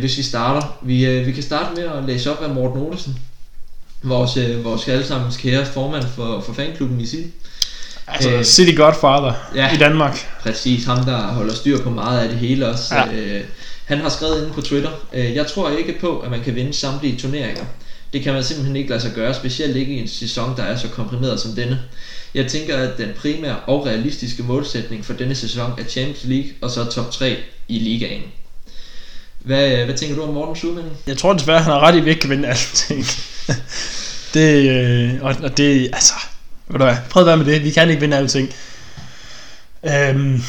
[0.00, 3.18] Hvis vi starter, vi, vi kan starte med at læse op af Morten Olesen,
[4.02, 7.28] vores, vores allesammens kære formand for, for fanklubben i City.
[8.12, 9.74] Altså, Øh, City Godfather ja.
[9.74, 10.26] i Danmark.
[10.40, 12.94] Præcis, ham der holder styr på meget af det hele også.
[12.94, 13.12] Ja.
[13.12, 13.44] Øh,
[13.84, 16.74] han har skrevet inde på Twitter, øh, jeg tror ikke på, at man kan vinde
[16.74, 17.64] samtlige turneringer.
[18.12, 20.76] Det kan man simpelthen ikke lade sig gøre, specielt ikke i en sæson, der er
[20.76, 21.80] så komprimeret som denne.
[22.34, 26.70] Jeg tænker, at den primære og realistiske målsætning for denne sæson er Champions League og
[26.70, 27.36] så top 3
[27.68, 28.22] i ligaen.
[29.38, 30.84] Hvad, hvad tænker du om Morten Schulman?
[31.06, 33.06] Jeg tror desværre, han har ret i, at vi ikke kan vinde alting.
[34.34, 36.14] det, øh, og, og det, altså,
[36.70, 37.64] ved du hvad, at være med det.
[37.64, 38.48] Vi kan ikke vinde alting.
[39.84, 40.42] Øhm,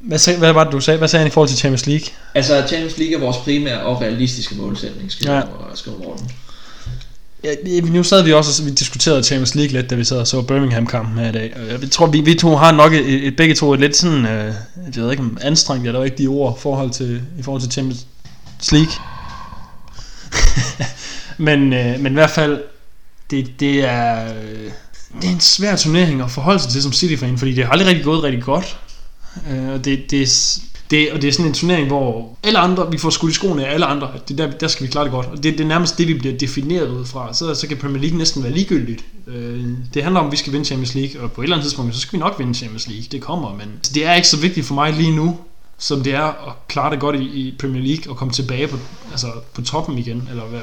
[0.00, 0.98] hvad, sag, hvad var det, du sagde?
[0.98, 2.06] Hvad sagde han i forhold til Champions League?
[2.34, 5.42] Altså, Champions League er vores primære og realistiske målsætning, skriver, Ja.
[5.74, 6.30] skriver Morten.
[7.44, 10.26] Ja, nu sad vi også og vi diskuterede Champions League lidt, da vi sad og
[10.26, 11.56] så Birmingham-kampen her i dag.
[11.56, 14.26] Og Jeg tror, vi, vi to har nok et, et, begge to et lidt sådan,
[14.26, 14.54] øh,
[14.96, 17.72] jeg ved ikke om anstrengt, er der ikke de ord forhold til, i forhold til
[17.72, 18.06] Champions
[18.72, 18.92] League.
[21.48, 22.60] men, øh, men i hvert fald,
[23.30, 24.70] det, det er, øh,
[25.22, 27.88] det er en svær turnering at forholde sig til som City-fan, fordi det har aldrig
[27.88, 28.78] rigtig gået rigtig godt.
[29.50, 30.60] Øh, og det, det, er-
[30.90, 33.66] det, og det er sådan en turnering, hvor alle andre, vi får skudt i skoene
[33.66, 35.26] af alle andre, at det der, der skal vi klare det godt.
[35.26, 37.34] Og det, det er nærmest det, vi bliver defineret ud fra.
[37.34, 39.04] Så, så kan Premier League næsten være ligegyldigt.
[39.26, 39.64] Øh,
[39.94, 41.94] det handler om, at vi skal vinde Champions League, og på et eller andet tidspunkt,
[41.94, 43.04] så skal vi nok vinde Champions League.
[43.12, 45.36] Det kommer, men altså, det er ikke så vigtigt for mig lige nu,
[45.78, 48.78] som det er at klare det godt i, i Premier League og komme tilbage på,
[49.10, 50.62] altså på toppen igen, eller være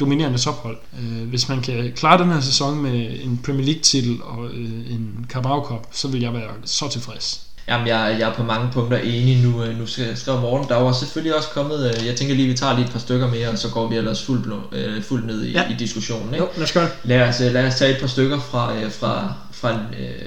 [0.00, 0.76] dominerende tophold.
[1.00, 4.64] Øh, hvis man kan klare den her sæson med en Premier League titel og øh,
[4.92, 7.40] en Carabao Cup, så vil jeg være så tilfreds.
[7.68, 9.62] Jamen, jeg, jeg er på mange punkter enig nu.
[9.62, 10.68] øh, Nu skal skrive Morten.
[10.68, 13.28] Der var selvfølgelig også kommet, øh, jeg tænker lige, vi tager lige et par stykker
[13.30, 15.70] mere, og så går vi ellers fuldt, blå- fuldt ned i, Ja.
[15.70, 16.34] i diskussionen.
[16.34, 16.44] Ikke?
[16.44, 16.88] Jo, lad os gøre.
[17.04, 19.78] Lad os, lad os tage et par stykker fra, fra, fra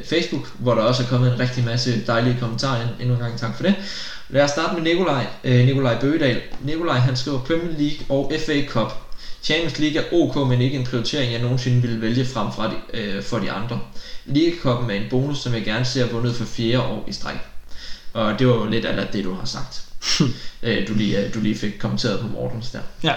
[0.10, 2.90] Facebook, hvor der også er kommet en rigtig masse dejlige kommentarer ind.
[3.00, 3.76] Endnu en gang tak for det.
[4.30, 6.42] Lad os starte med Nikolaj, øh, Nikolaj Bøgedal.
[6.64, 8.94] Nikolaj han skriver Premier League og FA Cup.
[9.44, 13.00] Champions League er ok, men ikke en prioritering, jeg nogensinde ville vælge frem fra de,
[13.00, 13.80] øh, for de andre.
[14.28, 17.40] Cup'en er en bonus, som jeg gerne ser vundet for fjerde år i streg.
[18.14, 19.84] Og det var jo lidt af det, du har sagt.
[20.64, 22.80] øh, du, lige, øh, du lige fik kommenteret på Mortens der.
[23.04, 23.14] Ja.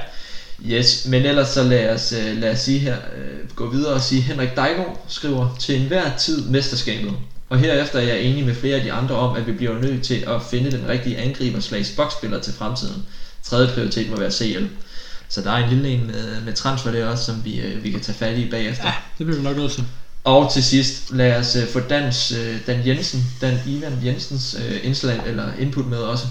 [0.64, 4.01] Yes, men ellers så lad os, øh, lad os sige her, øh, gå videre og
[4.01, 7.12] sige, Henrik Dejgaard skriver, til enhver tid mesterskabet.
[7.49, 10.05] Og herefter er jeg enig med flere af de andre om, at vi bliver nødt
[10.05, 13.07] til at finde den rigtige angriber slags boksspiller til fremtiden.
[13.43, 14.64] Tredje prioritet må være CL.
[15.29, 17.91] Så der er en lille en med, med transfer der også, som vi, øh, vi
[17.91, 18.85] kan tage fat i bagefter.
[18.85, 19.85] Ja, det bliver vi nok nødt til.
[20.24, 24.81] Og til sidst, lad os øh, få Dans, øh, Dan Jensen, Dan Ivan Jensens øh,
[24.83, 26.27] indslag eller input med også.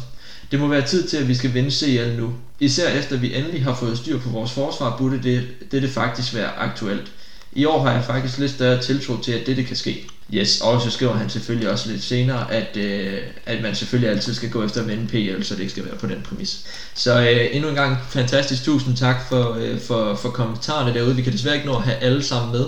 [0.52, 2.34] Det må være tid til, at vi skal vinde CL nu.
[2.60, 6.56] Især efter vi endelig har fået styr på vores forsvar, burde det, dette faktisk være
[6.56, 7.12] aktuelt.
[7.54, 10.08] I år har jeg faktisk lidt større tiltro til, at dette kan ske.
[10.34, 14.34] Yes, og så skriver han selvfølgelig også lidt senere, at, øh, at man selvfølgelig altid
[14.34, 16.65] skal gå efter at vinde PL, så det ikke skal være på den præmis.
[16.93, 21.15] Så øh, endnu en gang fantastisk tusind tak for, øh, for, for kommentarerne derude.
[21.15, 22.65] Vi kan desværre ikke nå at have alle sammen med,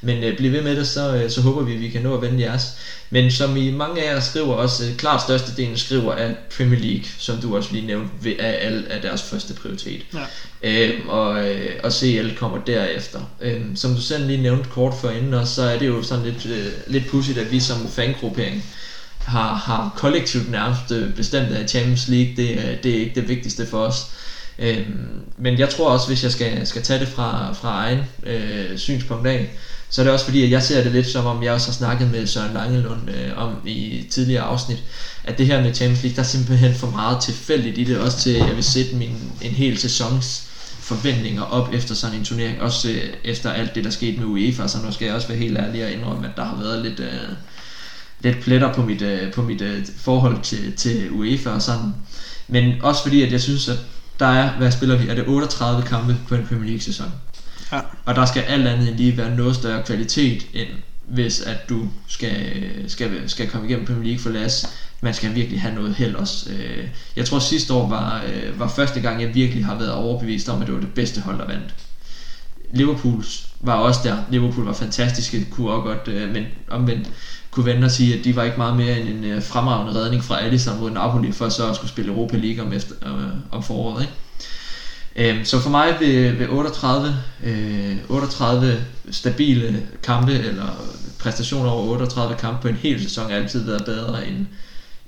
[0.00, 2.14] men øh, bliv ved med det, så, øh, så håber vi, at vi kan nå
[2.14, 2.62] at vende jeres.
[3.10, 7.04] Men som I mange af jer skriver også, øh, klart størstedelen skriver, at Premier League,
[7.18, 10.02] som du også lige nævnte, er, er, er deres første prioritet.
[10.14, 10.20] Ja.
[10.62, 13.20] Øhm, og, øh, og CL kommer derefter.
[13.40, 16.24] Øhm, som du selv lige nævnte kort før inden også, så er det jo sådan
[16.24, 18.64] lidt, øh, lidt pudsigt, at vi som fangruppering
[19.18, 23.66] har, har kollektivt nærmest øh, bestemt, at Champions League, det, det er ikke det vigtigste
[23.66, 24.06] for os.
[24.58, 28.78] Øhm, men jeg tror også, hvis jeg skal, skal tage det fra, fra egen øh,
[28.78, 29.50] synspunkt af,
[29.90, 31.72] så er det også fordi, at jeg ser det lidt som om, jeg også har
[31.72, 34.82] snakket med Søren Langelund øh, om i tidligere afsnit,
[35.24, 38.18] at det her med Champions League, der er simpelthen for meget tilfældigt i det, også
[38.18, 40.49] til, at jeg vil sætte min, en hel sæsons
[40.94, 44.68] forventninger op efter sådan en turnering, også øh, efter alt det, der skete med UEFA,
[44.68, 47.00] så nu skal jeg også være helt ærlig og indrømme, at der har været lidt,
[47.00, 47.28] øh,
[48.20, 51.94] lidt pletter på mit, øh, på mit øh, forhold til, til UEFA og sådan.
[52.48, 53.78] Men også fordi, at jeg synes, at
[54.20, 57.12] der er, hvad spiller vi, er det 38 kampe på en Premier League sæson.
[57.72, 57.80] Ja.
[58.04, 60.68] Og der skal alt andet end lige være noget større kvalitet, end
[61.08, 64.66] hvis at du skal, skal, skal komme igennem Premier League for Las.
[65.00, 66.50] Man skal virkelig have noget held også.
[66.50, 70.48] Øh, Jeg tror sidste år var, øh, var første gang, jeg virkelig har været overbevist
[70.48, 71.74] om, at det var det bedste hold, der vandt.
[72.72, 74.16] Liverpools var også der.
[74.30, 77.10] Liverpool var fantastiske, kunne også godt, øh, men omvendt
[77.50, 80.24] kunne vende og sige, at de var ikke meget mere end en øh, fremragende redning
[80.24, 83.62] fra Alisson mod Napoli, for så at skulle spille Europa League om, efter, øh, om
[83.62, 84.00] foråret.
[84.02, 84.12] Ikke?
[85.16, 90.66] Øhm, så for mig ved, ved 38, øh, 38 stabile kampe, eller
[91.18, 94.46] præstationer over 38 kampe på en hel sæson, altid været bedre end,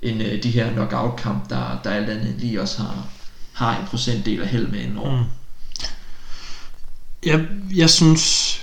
[0.03, 3.07] end øh, de her knockout-kamp, der, der alt andet lige også har,
[3.53, 5.17] har en procentdel af held med indover.
[5.17, 5.25] Mm.
[7.25, 7.45] Jeg,
[7.75, 8.53] jeg synes,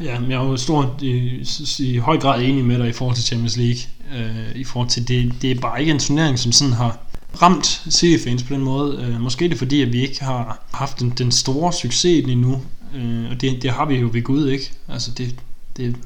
[0.00, 1.46] ja, jeg er jo stor, i,
[1.78, 3.80] i høj grad enig med dig i forhold til Champions League.
[4.16, 6.98] Øh, I forhold til, det, det er bare ikke en turnering, som sådan har
[7.42, 9.02] ramt City-fans på den måde.
[9.02, 12.62] Øh, måske er det fordi, at vi ikke har haft den, den store succes endnu.
[12.94, 14.72] Øh, og det, det har vi jo ved Gud ikke.
[14.88, 15.34] Altså det,
[15.76, 15.96] det,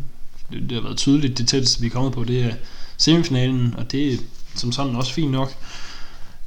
[0.50, 2.52] det, det har været tydeligt, det tætteste vi er kommet på, det er
[2.96, 4.20] semifinalen, og det
[4.54, 5.54] som sådan også fint nok.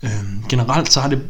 [0.03, 0.09] Øh,
[0.49, 1.21] generelt så har det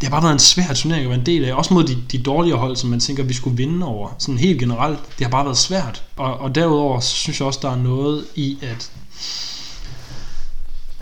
[0.00, 2.02] det har bare været en svær turnering at være en del af, også mod de,
[2.12, 4.14] de dårligere hold, som man tænker, vi skulle vinde over.
[4.18, 6.02] Sådan helt generelt, det har bare været svært.
[6.16, 8.90] Og, og derudover, så synes jeg også, der er noget i, at,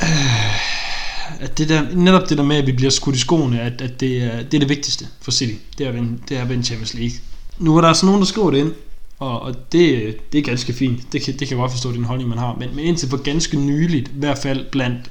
[0.03, 3.81] øh, at det der, netop det der med, at vi bliver skudt i skoene, at,
[3.81, 6.43] at det, er, det er det vigtigste for City, det er at vinde, det er
[6.43, 7.19] at vinde Champions League.
[7.59, 8.73] Nu er der altså nogen, der skriver det ind,
[9.19, 11.13] og, og det, det er ganske fint.
[11.13, 12.55] Det kan, det kan jeg godt forstå, den holdning, man har.
[12.55, 15.11] Men, men indtil for ganske nyligt, i hvert fald blandt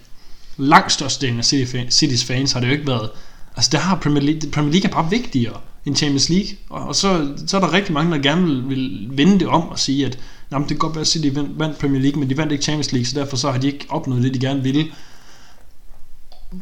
[0.57, 3.09] langt størstedelen af City, Citys fans, har det jo ikke været
[3.57, 6.95] Altså der har Premier League, Premier League er bare vigtigere end Champions League, og, og
[6.95, 10.05] så, så er der rigtig mange, der gerne vil, vil vende det om og sige,
[10.05, 10.19] at
[10.51, 12.63] jamen, det kan godt være, at City vandt, vandt Premier League, men de vandt ikke
[12.63, 14.85] Champions League, så derfor så har de ikke opnået det, de gerne ville.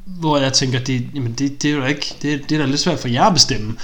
[0.05, 2.79] Hvor jeg tænker, det, jamen det, det er jo ikke, det, det er da lidt
[2.79, 3.75] svært for jer at bestemme.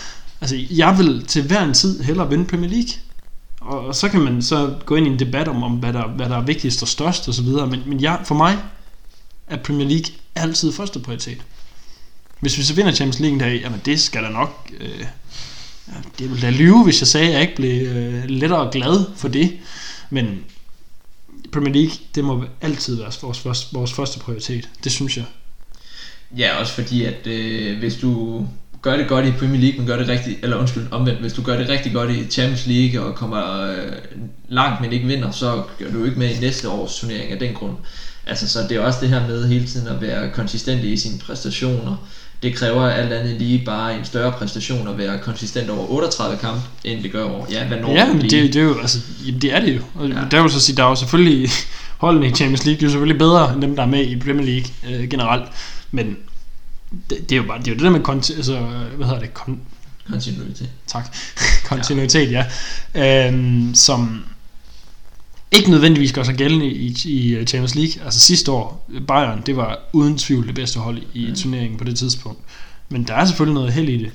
[0.41, 2.89] Altså, jeg vil til hver en tid hellere vinde Premier League.
[3.61, 6.07] Og, og så kan man så gå ind i en debat om, om hvad, der,
[6.07, 8.57] hvad der er vigtigst og størst og så videre, men, men jeg, for mig
[9.47, 11.37] er Premier League altid første prioritet.
[12.39, 14.71] Hvis vi så vinder Champions League en dag, jamen det skal der nok...
[14.79, 15.05] Øh,
[15.87, 19.05] ja, det ville da lyve, hvis jeg sagde, at jeg ikke blev øh, lettere glad
[19.15, 19.59] for det.
[20.09, 20.43] Men
[21.51, 24.69] Premier League, det må altid være vores vores, vores første prioritet.
[24.83, 25.25] Det synes jeg.
[26.37, 28.47] Ja, også fordi, at øh, hvis du
[28.81, 31.41] gør det godt i Premier League, men gør det rigtig, eller undskyld, omvendt, hvis du
[31.41, 33.91] gør det rigtig godt i Champions League og kommer øh,
[34.49, 37.53] langt, men ikke vinder, så gør du ikke med i næste års turnering af den
[37.53, 37.73] grund.
[38.27, 41.19] Altså, så det er også det her med hele tiden at være konsistent i sine
[41.19, 42.07] præstationer.
[42.43, 46.61] Det kræver alt andet lige bare en større præstation at være konsistent over 38 kampe,
[46.83, 48.99] end det gør over, ja, hvad når Ja, det men det, det er jo, altså,
[49.25, 49.81] jamen, det er det jo.
[49.95, 50.19] Og Ja.
[50.19, 50.25] ja.
[50.31, 51.49] der vil så sige, der er jo selvfølgelig
[51.97, 54.15] holdene i Champions League, de er jo selvfølgelig bedre end dem, der er med i
[54.19, 55.43] Premier League øh, generelt.
[55.91, 56.17] Men
[57.09, 58.59] det, det, er jo bare det, er jo det der med, konti- altså,
[58.95, 59.57] hvad hedder det, kon-
[60.11, 60.69] kontinuitet.
[60.87, 61.15] tak,
[61.69, 62.45] kontinuitet, ja,
[62.95, 64.23] øhm, som
[65.51, 68.03] ikke nødvendigvis gør sig gældende i, i Champions League.
[68.05, 71.35] Altså sidste år, Bayern, det var uden tvivl det bedste hold i mm.
[71.35, 72.39] turneringen på det tidspunkt.
[72.89, 74.11] Men der er selvfølgelig noget held i det.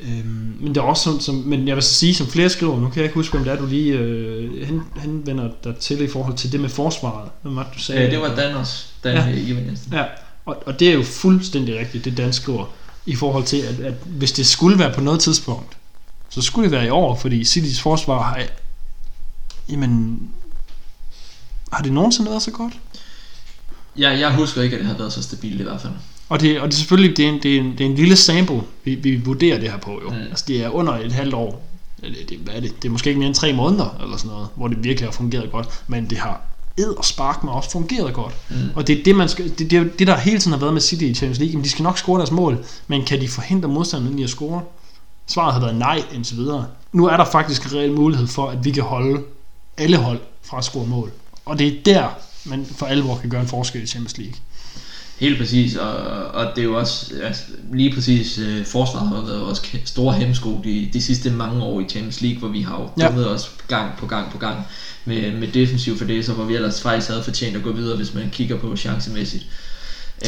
[0.00, 2.80] Øhm, men det er også sådan, som, men jeg vil så sige, som flere skriver,
[2.80, 6.00] nu kan jeg ikke huske, hvem det er, du lige øh, hen, henvender dig til
[6.00, 7.30] i forhold til det med forsvaret.
[7.42, 8.04] Hvad var det, du sagde?
[8.06, 9.26] Øh, det var Dan også, Dan Ja.
[9.26, 9.36] ja.
[9.36, 9.92] Ivan Jensen.
[9.92, 10.04] Ja,
[10.48, 12.66] og, og det er jo fuldstændig rigtigt, det Dan skriver,
[13.06, 15.76] i forhold til, at, at hvis det skulle være på noget tidspunkt,
[16.28, 18.42] så skulle det være i år, fordi Citys forsvar har,
[19.68, 20.20] jamen,
[21.72, 22.72] har det nogensinde været så godt?
[23.98, 25.92] Ja, jeg husker ikke, at det havde været så stabilt i hvert fald.
[26.28, 27.94] Og det, og det er selvfølgelig det er en, det er en, det er en
[27.94, 30.10] lille sample, vi, vi vurderer det her på jo.
[30.10, 30.16] Mm.
[30.16, 31.68] Altså det er under et halvt år.
[32.00, 32.82] Det, det, hvad er det?
[32.82, 35.12] det er måske ikke mere end tre måneder, eller sådan noget, hvor det virkelig har
[35.12, 35.82] fungeret godt.
[35.86, 36.40] Men det har
[36.78, 38.34] edderspark med også fungeret godt.
[38.48, 38.56] Mm.
[38.74, 40.80] Og det er det, man skal, det, det, det, der hele tiden har været med
[40.80, 41.52] City i Champions League.
[41.52, 44.62] Jamen, de skal nok score deres mål, men kan de forhindre modstanderen i at score?
[45.26, 46.66] Svaret har været nej indtil videre.
[46.92, 49.22] Nu er der faktisk en reel mulighed for, at vi kan holde
[49.76, 51.10] alle hold fra at score mål.
[51.44, 52.08] Og det er der,
[52.44, 54.34] man for alvor kan gøre en forskel i Champions League.
[55.18, 55.96] Helt præcis, og,
[56.34, 57.42] og det er jo også altså,
[57.72, 61.84] lige præcis øh, forsvaret har været vores store hemsko de, de sidste mange år i
[61.88, 63.24] Champions League, hvor vi har jo Ja.
[63.34, 64.56] os gang på gang på gang
[65.04, 67.96] med, med defensiv for det, så hvor vi ellers faktisk havde fortjent at gå videre,
[67.96, 69.46] hvis man kigger på chancemæssigt.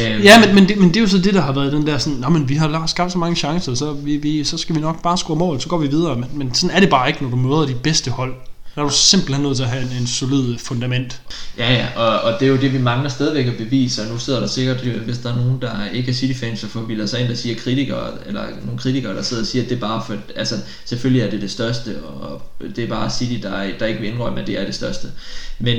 [0.00, 1.86] Øhm, Ja, men, men, det, men det er jo så det, der har været den
[1.86, 4.74] der sådan, Nå, men vi har skabt så mange chancer, så, vi, vi, så skal
[4.76, 6.16] vi nok bare score mål, så går vi videre.
[6.16, 8.34] Men, men sådan er det bare ikke, når du møder de bedste hold.
[8.74, 11.20] Der er du simpelthen nødt til at have en, en solid fundament.
[11.58, 14.18] Ja, ja, og, og det er jo det, vi mangler stadigvæk at bevise, og nu
[14.18, 17.06] sidder der sikkert, øh, hvis der er nogen, der ikke er City-fans, så får vi
[17.06, 19.80] sig ind, der siger kritikere, eller nogle kritikere, der sidder og siger, at det er
[19.80, 20.54] bare for, altså
[20.84, 22.42] selvfølgelig er det det største, og
[22.76, 25.06] det er bare City, der, der ikke vil indrømme, at det er det største.
[25.58, 25.78] Men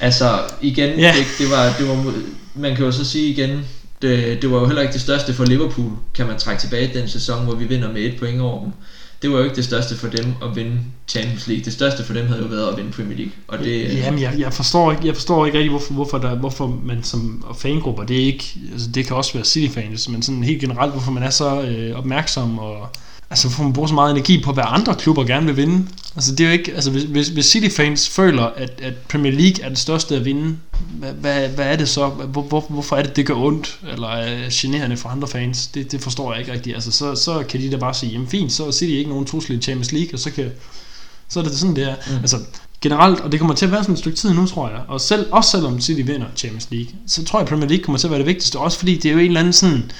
[0.00, 1.14] altså, igen, Ja.
[1.18, 2.12] det, det, var, det var,
[2.54, 3.64] man kan jo så sige igen,
[4.02, 7.08] det, det var jo heller ikke det største for Liverpool, kan man trække tilbage den
[7.08, 8.72] sæson, hvor vi vinder med et point over dem.
[9.22, 11.64] Det var jo ikke det største for dem at vinde Champions League.
[11.64, 13.32] Det største for dem havde jo været at vinde Premier League.
[13.48, 16.34] Og det, øh, Jamen, jeg, jeg, forstår ikke, jeg forstår ikke rigtig, hvorfor, hvorfor, der,
[16.34, 20.22] hvorfor man som og fangrupper, det er ikke, altså det kan også være City-fans, men
[20.22, 22.88] sådan helt generelt, hvorfor man er så øh, opmærksom, og
[23.32, 25.88] altså hvorfor man bruger så meget energi på, hvad andre klubber gerne vil vinde.
[26.16, 29.64] Altså det er jo ikke, altså hvis, hvis, hvis City-fans føler, at, at Premier League
[29.64, 30.56] er det største at vinde,
[30.98, 32.08] hvad, hvad, hvad er det så?
[32.08, 35.66] Hvor, hvor, hvorfor er det, det gør ondt, eller er generende for andre fans?
[35.66, 36.74] Det, det forstår jeg ikke rigtigt.
[36.74, 39.26] Altså så, så kan de da bare sige, jamen fint, så er City ikke nogen
[39.26, 40.50] trussel i Champions League, og så kan
[41.28, 41.94] så er det sådan, det er.
[42.08, 42.16] Mm.
[42.16, 42.36] Altså,
[42.80, 45.00] generelt, og det kommer til at være sådan et stykke tid nu, tror jeg, og
[45.00, 48.10] selv, også selvom City vinder Champions League, så tror jeg, Premier League kommer til at
[48.10, 49.90] være det vigtigste, også fordi det er jo en eller anden sådan,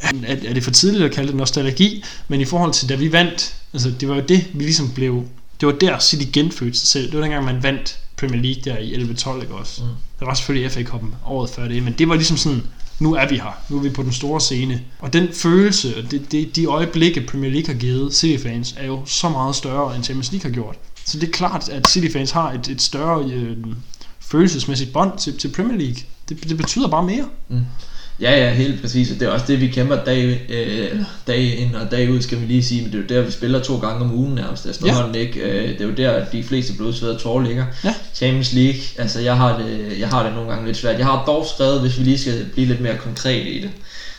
[0.00, 3.12] er, er det for tidligt at kalde det nostalgi, men i forhold til da vi
[3.12, 5.24] vandt, altså det var jo det, vi ligesom blev,
[5.60, 8.78] det var der City genfødte sig selv, det var dengang man vandt Premier League der
[8.78, 9.82] i 11-12, ikke også?
[9.82, 9.88] Mm.
[10.20, 12.62] Der var selvfølgelig FA Cup'en året før det, men det var ligesom sådan,
[12.98, 14.80] nu er vi her, nu er vi på den store scene.
[14.98, 19.02] Og den følelse, og det, det, de øjeblikke Premier League har givet City-fans, er jo
[19.06, 20.76] så meget større, end Champions League har gjort.
[21.04, 23.56] Så det er klart, at City-fans har et, et større øh,
[24.20, 26.02] følelsesmæssigt bånd til, til Premier League.
[26.28, 27.24] Det, det betyder bare mere.
[28.20, 29.10] Ja, ja, helt præcis.
[29.10, 32.40] Og det er også det, vi kæmper dag, øh, dag ind og dag ud, skal
[32.40, 32.82] vi lige sige.
[32.82, 35.20] Men det er jo der, vi spiller to gange om ugen nærmest efterhånden, ja.
[35.20, 35.40] ikke?
[35.40, 37.66] Øh, det er jo der, de fleste blodsved og tårer ligger.
[37.84, 37.94] Ja.
[38.14, 40.98] Champions League, altså jeg har, det, jeg har det nogle gange lidt svært.
[40.98, 43.70] Jeg har dog skrevet, hvis vi lige skal blive lidt mere konkret i det.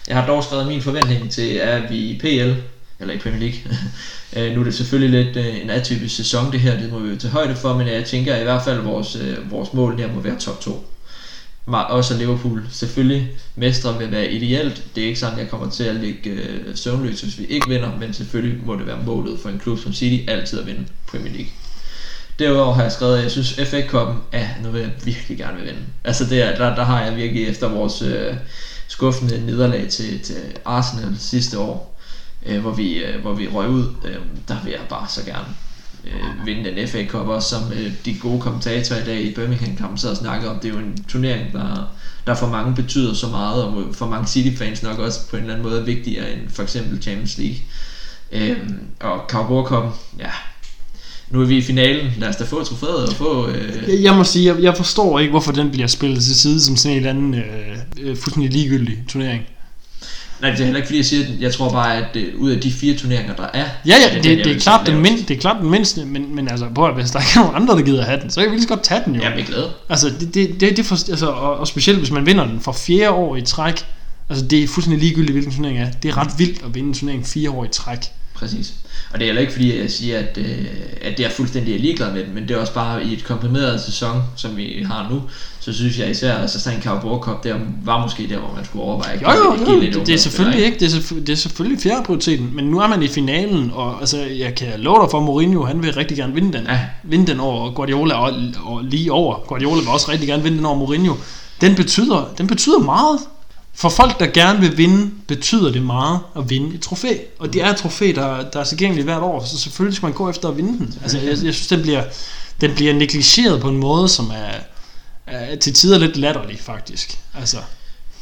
[0.08, 2.52] Jeg har dog skrevet min forventning til, at vi i PL,
[3.00, 3.60] eller i Premier League,
[4.36, 7.10] øh, nu er det selvfølgelig lidt øh, en atypisk sæson det her, det må vi
[7.10, 10.00] jo tage højde for, men jeg tænker i hvert fald, at vores, øh, vores mål
[10.00, 10.86] her må være top 2
[11.70, 12.64] Ma- også Liverpool.
[12.72, 14.84] Selvfølgelig, mestre vil være ideelt.
[14.96, 17.98] Det er ikke sådan, jeg kommer til at ligge øh, søvnløs, hvis vi ikke vinder,
[18.00, 21.32] men selvfølgelig må det være målet for en klub som City altid at vinde Premier
[21.34, 21.52] League.
[22.40, 25.58] Derudover har jeg skrevet, at jeg synes FA Cup'en, ja, nu vil jeg virkelig gerne
[25.58, 25.80] vil vinde.
[26.04, 28.34] Altså det er, der, der har jeg virkelig efter vores øh,
[28.88, 32.00] skuffende nederlag til, til Arsenal sidste år,
[32.46, 34.16] øh, hvor, vi, øh, hvor vi røg ud, øh,
[34.48, 35.48] der vil jeg bare så gerne
[36.06, 39.98] øh, vinde den FA Cup også, som øh, de gode kommentatorer i dag i Birmingham-kampen
[39.98, 40.60] sad og snakkede om.
[40.60, 41.94] Det er jo en turnering, der,
[42.28, 45.56] der for mange betyder så meget, og for mange City-fans nok også på en eller
[45.56, 47.58] anden måde vigtigere end for eksempel Champions League.
[48.32, 48.58] Øh,
[49.00, 49.84] og Carabao Cup,
[50.20, 50.32] ja,
[51.30, 52.12] nu er vi i finalen.
[52.18, 53.48] Lad os da få trofæet og få...
[53.50, 56.62] Øh, Jeg, jeg må sige, jeg, jeg forstår ikke, hvorfor den bliver spillet til side
[56.62, 59.44] som sådan en eller anden øh, øh fuldstændig ligegyldig turnering
[60.42, 62.52] nej, det er heller ikke fordi, jeg siger, at jeg tror bare, at øh, ud
[62.52, 63.66] af de fire turneringer, der er...
[63.86, 65.12] Ja, er ja, det, den, jeg det, det, er klart den lavest.
[65.12, 67.40] mind, det er klart den mindste, men, men altså, prøv at, hvis der ikke er
[67.40, 69.22] nogen andre, der gider have den, så kan vi lige så godt tage den jo.
[69.22, 69.70] Ja, med glæde.
[69.90, 72.72] Altså, det, det, det, det for, altså og, og specielt hvis man vinder den for
[72.72, 73.86] fjerde år i træk,
[74.30, 75.92] altså det er fuldstændig ligegyldigt, hvilken turnering er.
[76.04, 78.00] Det er ret vildt at vinde en turnering fire år i træk.
[78.40, 78.74] Præcis.
[79.14, 80.66] Og det er heller ikke fordi, jeg siger, at, øh,
[81.02, 83.82] at det er fuldstændig ligeglad med den, men det er også bare i et komprimeret
[83.82, 85.22] sæson, som vi har nu,
[85.60, 88.54] så synes jeg især, at altså sådan en Carabao Cup, der var måske der, hvor
[88.56, 89.14] man skulle overveje.
[89.14, 91.36] at Jo, jo, jo, lidt det, det er selvfølgelig ikke, det er, selvfø- det er
[91.36, 95.12] selvfølgelig fjerde prioriteten, men nu er man i finalen, og altså, jeg kan love dig
[95.12, 96.66] for, Mourinho, han vil rigtig gerne vinde den.
[96.68, 96.80] Ja.
[97.04, 98.34] Vinde den over Guardiola, og,
[98.64, 99.36] og lige over.
[99.48, 101.14] Guardiola vil også rigtig gerne vinde den over Mourinho.
[101.62, 103.20] Den betyder, den betyder meget.
[103.80, 107.18] For folk, der gerne vil vinde, betyder det meget at vinde et trofæ.
[107.40, 110.14] Og det er et trofæ, der, der er tilgængeligt hvert år, så selvfølgelig skal man
[110.14, 110.94] gå efter at vinde den.
[111.02, 112.04] Altså, jeg, jeg synes, den bliver,
[112.62, 114.60] den bliver negligeret på en måde, som er,
[115.28, 117.20] er til tider lidt latterlig, faktisk.
[117.40, 117.58] Altså,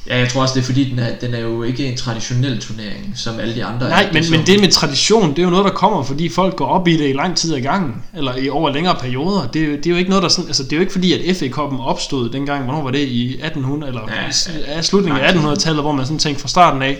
[0.10, 2.60] Ja, jeg tror også, det er fordi, den er, den er jo ikke en traditionel
[2.62, 4.14] turnering, som alle de andre Nej, er.
[4.14, 6.88] men, men det med tradition, det er jo noget, der kommer, fordi folk går op
[6.88, 9.47] i det i lang tid ad gangen, eller i over længere perioder.
[9.47, 10.91] Det er, jo, det er jo ikke noget, der sådan, altså det er jo ikke
[10.91, 15.22] fordi, at FA Cup'en opstod dengang, hvornår var det, i 1800, eller Ja, ja, slutningen
[15.22, 15.49] af Lang tid.
[15.51, 16.97] 1800-tallet, hvor man sådan tænkte fra starten af,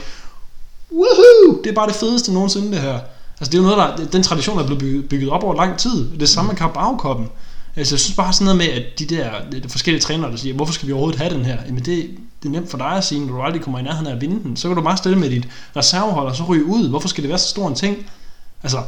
[0.91, 2.99] woohoo, det er bare det fedeste nogensinde det her.
[3.39, 6.08] Altså det er jo noget, der, den tradition er blevet bygget, op over lang tid.
[6.20, 7.28] Det samme med Carabao Cup'en.
[7.78, 9.32] Altså, jeg synes bare sådan noget med, at de der
[9.63, 11.57] de forskellige trænere, der siger, hvorfor skal vi overhovedet have den her?
[11.67, 12.09] Jamen, det,
[12.43, 14.21] det er nemt for dig at sige, når du aldrig kommer i nærheden af at
[14.21, 14.57] vinde den.
[14.57, 16.89] Så kan du bare stille med dit reservehold, og så ryge ud.
[16.89, 17.97] Hvorfor skal det være så stor en ting?
[18.63, 18.82] Altså,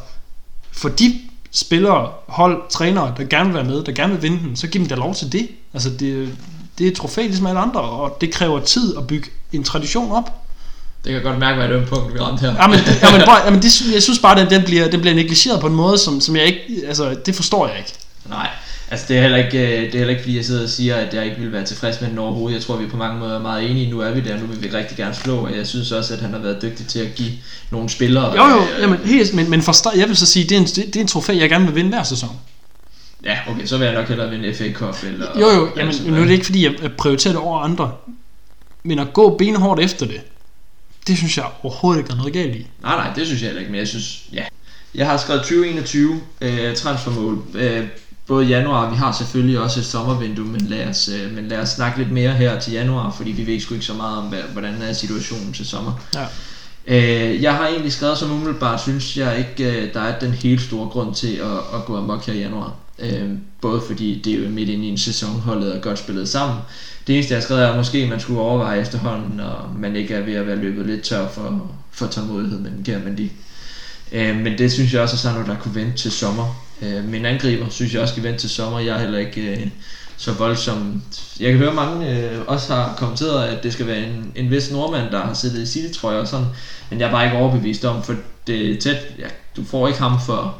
[0.71, 1.19] for de
[1.51, 4.81] spillere, hold, trænere, der gerne vil være med, der gerne vil vinde den, så giv
[4.81, 5.47] dem da lov til det.
[5.73, 6.37] Altså, det,
[6.77, 10.11] det er et trofæ ligesom alle andre, og det kræver tid at bygge en tradition
[10.11, 10.25] op.
[11.03, 12.53] Det kan jeg godt mærke, hvad det er punkt, vi ramte her.
[12.61, 15.15] Ja, men, ja, men, ja, men det, jeg synes bare, at den bliver, den bliver
[15.15, 17.93] negligeret på en måde, som, som jeg ikke, altså, det forstår jeg ikke.
[18.29, 18.49] Nej,
[18.91, 20.95] altså det er, heller ikke, øh, det er heller ikke fordi jeg sidder og siger,
[20.95, 22.55] at jeg ikke vil være tilfreds med den overhovedet.
[22.55, 23.91] Jeg tror, vi er på mange måder meget enige.
[23.91, 26.19] Nu er vi der, nu vil vi rigtig gerne slå, og jeg synes også, at
[26.19, 27.31] han har været dygtig til at give
[27.71, 28.35] nogle spillere.
[28.35, 30.59] Jo, jo, øh, jamen, helt, men, men for start, jeg vil så sige, det er,
[30.59, 32.29] en, det, er en trofæ, jeg gerne vil vinde hver sæson.
[33.23, 35.03] Ja, okay, så vil jeg nok hellere vinde FA Cup.
[35.03, 37.91] Eller, Jo, jo, jamen, nu er det ikke fordi, jeg prioriterer det over andre.
[38.83, 40.21] Men at gå benhårdt efter det,
[41.07, 42.67] det synes jeg overhovedet ikke, er noget galt i.
[42.81, 44.43] Nej, nej, det synes jeg heller ikke, men jeg synes, ja.
[44.95, 47.43] Jeg har skrevet 2021 øh, transfermål.
[47.55, 47.87] Øh,
[48.29, 51.69] både januar, vi har selvfølgelig også et sommervindue, men lad, os, øh, men lad os
[51.69, 54.81] snakke lidt mere her til januar, fordi vi ved sgu ikke så meget om, hvordan
[54.81, 55.91] er situationen til sommer.
[56.15, 56.25] Ja.
[56.87, 60.61] Øh, jeg har egentlig skrevet som umiddelbart, synes jeg ikke, øh, der er den helt
[60.61, 62.73] store grund til at, at gå amok her i januar.
[62.99, 63.29] Øh,
[63.61, 66.57] både fordi det er jo midt inde i en sæson, holdet er godt spillet sammen.
[67.07, 70.13] Det eneste jeg har skrevet er, at måske man skulle overveje efterhånden, når man ikke
[70.13, 73.29] er ved at være løbet lidt tør for, for tålmodighed med den kære Mendy.
[74.11, 76.68] Øh, men det synes jeg også er sådan noget, der kunne vente til sommer.
[76.81, 78.79] Øh, min angriber synes jeg også skal vente til sommer.
[78.79, 79.67] Jeg er heller ikke øh,
[80.17, 81.01] så voldsom.
[81.39, 84.71] Jeg kan høre mange øh, også har kommenteret, at det skal være en, en vis
[84.71, 86.45] nordmand, der har siddet i City, tror jeg og sådan.
[86.89, 88.15] Men jeg er bare ikke overbevist om, for
[88.47, 88.97] det er tæt.
[89.19, 90.57] Ja, du får ikke ham for...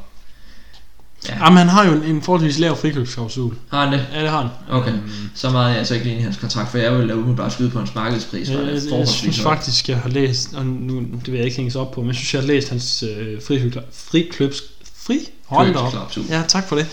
[1.30, 3.54] Ja, Jamen, han har jo en, en forholdsvis lav frikøbsklausul.
[3.72, 4.06] har han det?
[4.14, 4.50] Ja, det har han.
[4.80, 7.08] Okay, Øhm, så meget er jeg så ikke lige i hans kontrakt, for jeg vil
[7.08, 8.50] lade umiddelbart skyde på hans markedspris.
[8.50, 11.58] for Jeg, jeg, jeg synes faktisk, jeg har læst, og nu det vil jeg ikke
[11.58, 13.78] hænges op på, men jeg synes, jeg har læst hans øh, frikøbs...
[13.94, 14.62] Frikløbs...
[14.96, 15.30] Fri?
[15.50, 16.12] Hold da op.
[16.30, 16.88] Ja, tak for det.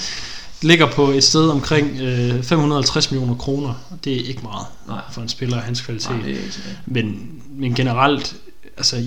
[0.63, 3.75] Ligger på et sted omkring øh, 550 millioner kroner.
[4.05, 5.01] Det er ikke meget Nej.
[5.13, 6.11] for en spiller af hans kvalitet.
[6.11, 6.77] Nej, det er ikke tilbage.
[6.87, 8.37] Men, men generelt,
[8.77, 9.05] altså,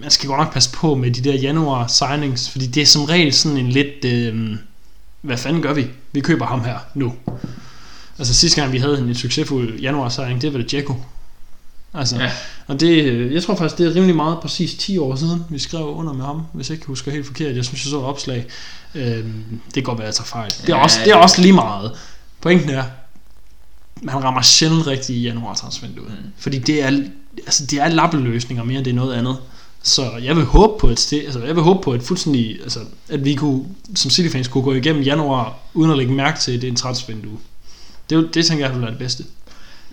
[0.00, 3.04] man skal godt nok passe på med de der januar signings, fordi det er som
[3.04, 4.56] regel sådan en lidt, øh,
[5.20, 5.86] hvad fanden gør vi?
[6.12, 7.12] Vi køber ham her nu.
[8.18, 10.94] Altså sidste gang vi havde en succesfuld januar signing, det var det Dzeko.
[11.94, 12.30] Altså, Ja.
[12.66, 15.58] og det, øh, jeg tror faktisk, det er rimelig meget præcis 10 år siden, vi
[15.58, 17.56] skrev under med ham, hvis jeg ikke husker helt forkert.
[17.56, 18.46] Jeg synes, jeg så et opslag.
[18.94, 19.32] Øhm,
[19.64, 20.50] det kan godt være, at jeg tager fejl.
[20.50, 21.92] Det er, Ja, også, det er også lige meget.
[22.40, 22.84] Pointen er,
[24.02, 26.08] man rammer sjældent rigtigt i januar transfervinduet.
[26.08, 26.30] Mm.
[26.38, 26.86] Fordi det er,
[27.46, 29.36] altså, det er lappeløsninger mere end det er noget andet.
[29.82, 32.80] Så jeg vil håbe på et sted, altså jeg vil håbe på et fuldstændig, altså
[33.08, 33.64] at vi kunne,
[33.94, 36.76] som City-fans kunne gå igennem januar, uden at lægge mærke til, at det er en
[36.76, 37.38] transfervindue.
[38.10, 39.24] Det, det tænker jeg vil være det bedste.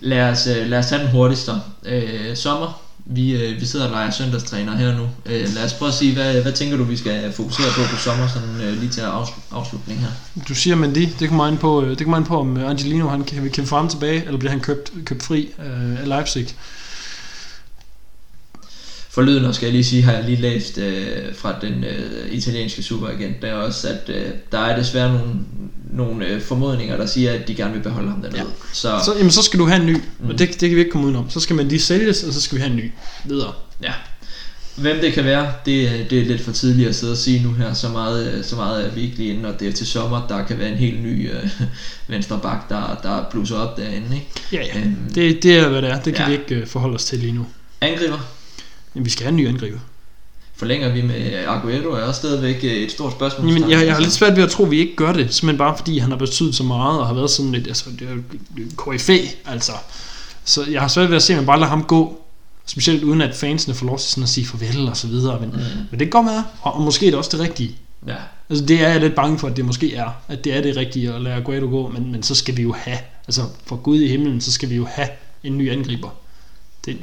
[0.00, 1.52] Lad os, øh, lad os tage den hurtigste.
[1.84, 2.80] Øh, sommer.
[3.04, 5.08] Vi, øh, vi sidder og leger søndagstræner her nu.
[5.26, 7.96] Øh, lad os prøve at sige, hvad, hvad tænker du, vi skal fokusere på på
[7.96, 10.08] sommer, sådan øh, lige til afslut, afslutning her?
[10.48, 13.08] Du siger Mendy, det kommer ind på, øh, det kommer ind på om øh, Angelino
[13.08, 16.08] han kan, vi kan få ham tilbage, eller bliver han købt, købt fri øh, af
[16.08, 16.48] Leipzig.
[19.10, 23.42] Forlydende skal jeg lige sige, har jeg lige læst øh, fra den øh, italienske superagent,
[23.42, 25.32] der er også, at øh, der er desværre nogle,
[25.92, 28.38] nogle øh, formodninger, der siger, at de gerne vil beholde ham dernede.
[28.38, 28.44] Ja.
[28.72, 30.28] Så, Så, jamen, så skal du have en ny, mm.
[30.28, 31.30] og det, det kan vi ikke komme udenom.
[31.30, 32.90] Så skal Mendy sælges, og så skal vi have en ny
[33.24, 33.52] videre.
[33.82, 33.92] ja.
[34.76, 37.52] Hvem det kan være, det, det er lidt for tidligt at sidde og sige nu
[37.52, 37.74] her.
[37.74, 40.26] Så meget, øh, så meget er vi ikke lige inde, og det er til sommer,
[40.28, 41.50] der kan være en helt ny øh,
[42.08, 44.06] venstre bak, der, der blusser op derinde.
[44.14, 44.26] Ikke?
[44.52, 44.80] Ja, ja.
[44.80, 44.96] Øhm.
[45.14, 46.00] Det, det er, hvad det er.
[46.02, 46.30] Det kan Ja.
[46.36, 47.46] vi ikke øh, forholde os til lige nu.
[47.80, 48.18] Angriber.
[48.94, 49.78] Men vi skal have en ny angriber.
[50.56, 53.48] Forlænger vi med Aguero er også stadigvæk øh, et stort spørgsmål.
[53.48, 55.58] Jamen, jeg, jeg har lidt svært ved at tro, at vi ikke gør det, simpelthen
[55.58, 58.14] bare fordi han har betydet så meget, og har været sådan lidt, altså, det er
[58.86, 58.92] jo
[59.46, 59.72] altså.
[60.44, 62.22] Så jeg har svært ved at se, at man bare lader ham gå,
[62.66, 65.50] specielt uden at fansene får lov til sådan at sige farvel og så videre, men,
[65.50, 65.56] mm.
[65.90, 67.76] men det kan godt være, og, og måske er det også det rigtige.
[68.06, 68.16] Ja.
[68.50, 70.76] Altså det er jeg lidt bange for, at det måske er, at det er det
[70.76, 74.00] rigtige at lade Aguero gå, men, men så skal vi jo have, altså for Gud
[74.00, 75.08] i himlen, så skal vi jo have
[75.44, 76.08] en ny angriber.
[76.84, 76.96] Det,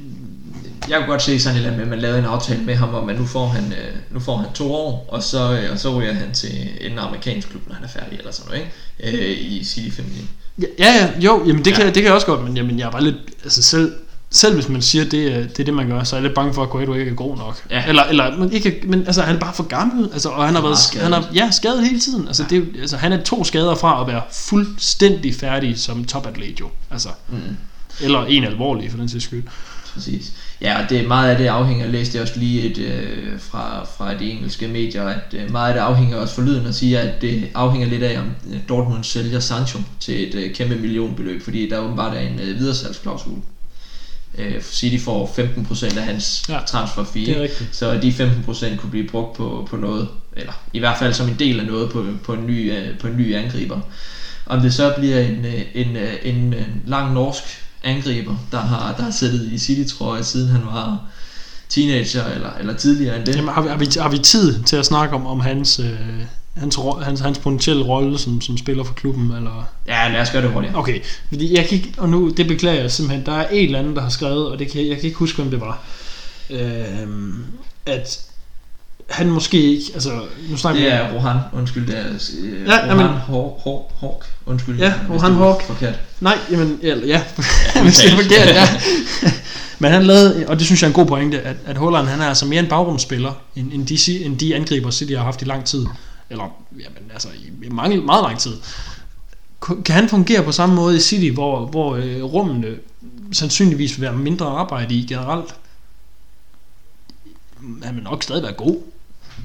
[0.90, 2.76] Jeg kunne godt se sådan et eller andet med, at man lavede en aftale med
[2.76, 5.72] ham om, at nu får han, øh, nu får han to år, og så, øh,
[5.72, 8.66] og så ryger han til en amerikansk klub, når han er færdig eller sådan noget,
[9.14, 9.18] ikke?
[9.32, 10.30] Øh, I City 15.
[10.62, 11.86] Ja, ja, jo, jamen det, kan, Ja.
[11.88, 13.94] det kan jeg også godt, men jamen, jeg er bare lidt, altså selv,
[14.30, 16.36] selv hvis man siger, det, er- det er det, man gør, så er jeg lidt
[16.36, 17.64] bange for, at Guaido ikke er god nok.
[17.72, 17.84] Ja.
[17.88, 20.62] Eller, eller men, ikke, men altså, han er bare for gammel, altså, og han har
[20.62, 21.04] været skadet.
[21.04, 22.28] han er, ja, skadet hele tiden.
[22.28, 26.06] Altså, det er, jo- altså, han er to skader fra at være fuldstændig færdig som
[26.06, 26.70] topatlet jo.
[26.92, 27.38] Altså, Mm.
[28.02, 29.44] Eller en alvorlig for den sags skyld.
[29.94, 30.34] Præcis.
[30.62, 34.18] Ja, og det, meget af det afhænger, jeg læste også lige et, øh, fra, fra
[34.18, 37.22] de engelske medier, at øh, meget af det afhænger også for lyden at sige, at
[37.22, 41.70] det afhænger lidt af, om øh, Dortmund sælger Sancho til et øh, kæmpe millionbeløb, fordi
[41.70, 43.38] der åbenbart er en øh, videresalgsklausul.
[44.38, 49.08] Øh, City får 15% af hans Ja, transfer fee, er så de 15% kunne blive
[49.08, 52.34] brugt på, på noget, eller i hvert fald som en del af noget på, på,
[52.34, 53.80] en, ny, øh, på en ny angriber.
[54.46, 57.44] Om det så bliver en, øh, en, øh, en, en lang norsk
[57.88, 61.00] angriber, der har, der har siddet i City, tror jeg, siden han var
[61.70, 63.36] teenager eller, eller tidligere end det.
[63.36, 66.00] Jamen, har, vi, har, vi, har vi tid til at snakke om, om hans, øh,
[66.58, 69.32] hans, hans, hans potentielle rolle som, som spiller for klubben?
[69.32, 69.70] Eller?
[69.88, 70.76] Ja, lad os gøre det hurtigt.
[70.76, 73.80] Okay, fordi jeg kan ikke, og nu, det beklager jeg simpelthen, der er en eller
[73.80, 75.84] anden, der har skrevet, og det kan, jeg kan ikke huske, hvem det var,
[76.50, 77.44] øhm,
[77.86, 78.27] at
[79.10, 82.06] han måske ikke, altså, nu snakker Det vi er Rohan, undskyld, det er
[82.44, 84.80] øh, Ja, Rohan jamen- Hawk, Hawk, Hawk, undskyld.
[84.80, 85.64] Ja, Rohan Hawk.
[85.64, 85.96] Forkert.
[86.20, 87.24] Nej, jamen, eller, ja,
[87.84, 88.68] hvis det er forkert, ja.
[89.80, 92.22] Men han lavede, og det synes jeg er en god pointe, at, at Holland, han
[92.22, 95.46] er altså mere en bagrumsspiller, end, end, de, end de angriber, City har haft i
[95.46, 95.86] lang tid.
[96.30, 97.28] Eller, jamen, altså,
[97.64, 98.54] i, mange, meget lang tid.
[99.86, 102.76] Kan han fungere på samme måde i City, hvor, hvor øh, rummene
[103.32, 105.56] sandsynligvis vil være mindre arbejde i generelt?
[107.84, 108.78] Han vil nok stadig være god,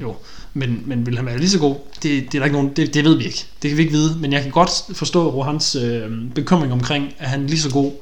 [0.01, 0.17] jo.
[0.55, 1.77] Men, men vil han være lige så god?
[2.03, 3.47] Det, det er der ikke nogen, det, det ved vi ikke.
[3.63, 4.19] Det kan vi ikke vide.
[4.19, 7.93] Men jeg kan godt forstå Rohans øh, bekymring omkring, at han er lige så god,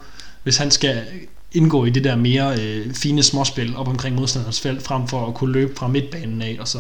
[0.43, 1.03] hvis han skal
[1.53, 5.35] indgå i det der mere øh, fine småspil op omkring modstanders felt, frem for at
[5.35, 6.79] kunne løbe fra midtbanen af, og så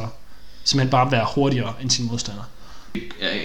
[0.65, 2.43] simpelthen bare være hurtigere end sin modstander.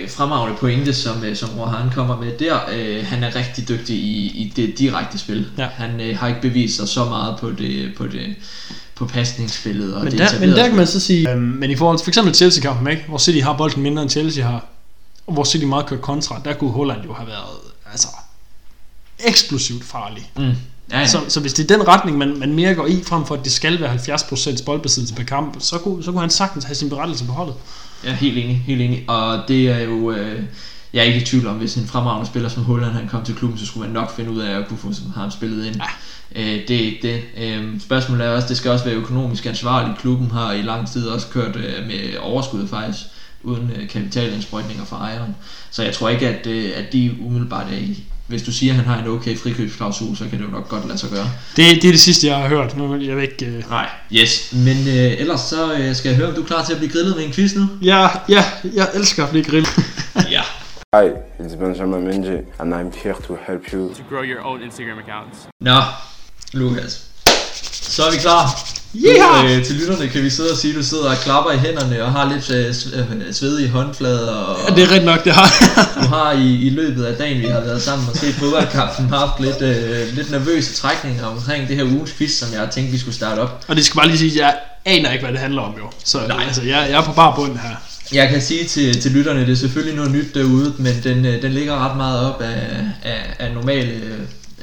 [0.08, 2.60] fremragende pointe, som, øh, som Rohan kommer med der.
[2.74, 5.48] Øh, han er rigtig dygtig i, i det direkte spil.
[5.58, 5.68] Ja.
[5.68, 8.36] Han øh, har ikke bevist sig så meget på det, på det
[8.96, 11.76] på pasningsspillet og Men det der, men der kan man så sige, øhm, men i
[11.76, 13.04] forhold til for eksempel Chelsea-kampen, ikke?
[13.08, 14.66] hvor City har bolden mindre end Chelsea har,
[15.28, 17.58] og hvor City meget kørt kontra, der kunne Holland jo have været
[17.92, 18.08] altså,
[19.20, 20.32] eksplosivt farlig.
[20.38, 20.54] Mm.
[20.92, 21.08] Ja, ja.
[21.08, 23.44] Så, så hvis det er den retning, man, man mere går i, frem for at
[23.44, 26.90] det skal være 70% boldbesiddelse per kamp, så kunne, så kunne han sagtens have sin
[26.90, 27.56] berettelse på holdet.
[28.04, 29.10] Ja, helt enig, helt enig.
[29.10, 30.44] Og det er jo, øh,
[30.96, 33.36] jeg er ikke i tvivl om, hvis en fremragende spiller som Holland han kom til
[33.36, 35.76] klubben, så skulle man nok finde ud af at kunne få ham spillet ind.
[35.76, 36.42] Ja.
[36.42, 37.22] Øh, det er ikke det.
[37.44, 39.98] Øh, spørgsmålet er også, det skal også være økonomisk ansvarligt.
[39.98, 43.00] Klubben har i lang tid også kørt øh, med overskud faktisk,
[43.44, 45.36] uden øh, kapitalindsprøjtninger fra ejeren.
[45.72, 48.04] Så jeg tror ikke, at, øh, at de umiddelbart er i.
[48.28, 50.88] Hvis du siger, at han har en okay frikøbsklausul, så kan det jo nok godt
[50.88, 51.30] lade sig gøre.
[51.56, 52.78] Det, det er det sidste, jeg har hørt.
[52.78, 53.46] Nu jeg ved ikke...
[53.46, 53.70] Øh...
[53.70, 54.54] Nej, yes.
[54.54, 56.92] Men øh, ellers så øh, skal jeg høre, om du er klar til at blive
[56.92, 57.68] grillet med en quiz nu?
[57.82, 58.44] Ja, ja,
[58.74, 59.68] jeg elsker at blive grill.
[60.32, 60.42] ja.
[60.96, 61.06] Hi,
[61.40, 65.38] it's Benjamin Menji, and I'm here to help you to grow your own Instagram accounts.
[65.62, 65.80] Nå,
[66.54, 67.02] Lukas.
[67.72, 68.44] Så er vi klar.
[68.96, 69.58] Yeah!
[69.58, 72.04] Øh, til lytterne kan vi sidde og sige, at du sidder og klapper i hænderne
[72.04, 74.32] og har lidt øh, s- øh, svedige håndflader.
[74.36, 75.48] Og Ja, det er rigtigt nok, det har.
[76.04, 79.40] du har i, i løbet af dagen, vi har været sammen og set fodboldkampen, haft
[79.40, 83.16] lidt, øh, lidt nervøse trækninger omkring det her ugens quiz, som jeg tænkte, vi skulle
[83.16, 83.64] starte op.
[83.68, 85.86] og det skal bare lige sige, at jeg aner ikke, hvad det handler om jo.
[86.04, 86.44] Så Nej.
[86.48, 87.76] altså, jeg, jeg er på bar bund her.
[88.14, 91.42] Jeg kan sige til, til lytterne, det er selvfølgelig noget nyt derude, men den, øh,
[91.42, 94.02] den ligger ret meget op af, af, af normale,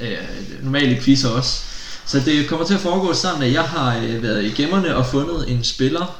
[0.01, 0.17] øh,
[0.61, 1.61] normale quizzer også.
[2.05, 5.05] Så det kommer til at foregå sådan, at jeg har øh, været i gemmerne og
[5.05, 6.15] fundet en spiller.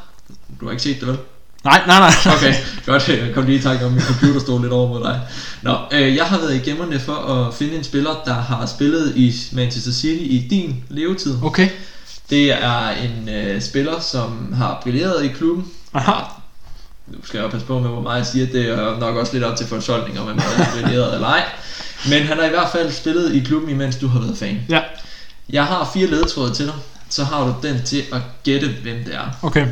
[0.59, 1.17] Du har ikke set det, vel?
[1.63, 2.11] Nej, nej, nej.
[2.36, 2.53] Okay,
[2.86, 3.09] godt.
[3.09, 5.21] Jeg kom lige i tanke om, min computer stod lidt over mod dig.
[5.61, 9.13] Nå, øh, jeg har været i gemmerne for at finde en spiller, der har spillet
[9.15, 11.38] i Manchester City i din levetid.
[11.43, 11.69] Okay.
[12.30, 15.65] Det er en øh, spiller, som har brilleret i klubben.
[15.93, 16.43] Aha.
[17.08, 18.45] Nu skal jeg jo passe på med, hvor meget jeg siger.
[18.45, 21.43] Det er nok også lidt op til fortolkning, om man har brilleret eller ej.
[22.10, 24.60] Men han har i hvert fald spillet i klubben, imens du har været fan.
[24.70, 24.82] Ja,
[25.49, 26.74] Jeg har fire ledetråde til dig.
[27.10, 29.38] Så har du den til at gætte, hvem det er.
[29.41, 29.68] okay.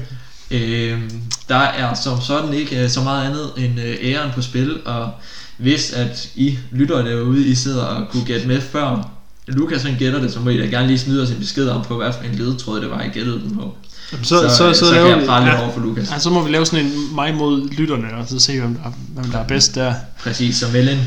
[0.51, 4.79] Øhm, der er som sådan ikke øh, så meget andet end øh, æren på spil,
[4.85, 5.09] og
[5.57, 9.09] hvis at I lytter derude, I sidder og kunne gætte med før
[9.47, 11.83] Lukas han gætter det, så må I da gerne lige snyde os en besked om
[11.83, 13.75] på, hvad for en ledetråd det var, I gættede den på.
[14.11, 15.61] Jamen, Så, så, så, så, så kan jeg ja.
[15.63, 16.11] over for Lukas.
[16.11, 18.91] Ja, så må vi lave sådan en mig mod lytterne, og så se, hvem der,
[19.07, 19.93] hvem der er bedst der.
[20.19, 20.99] Præcis, som Ellen.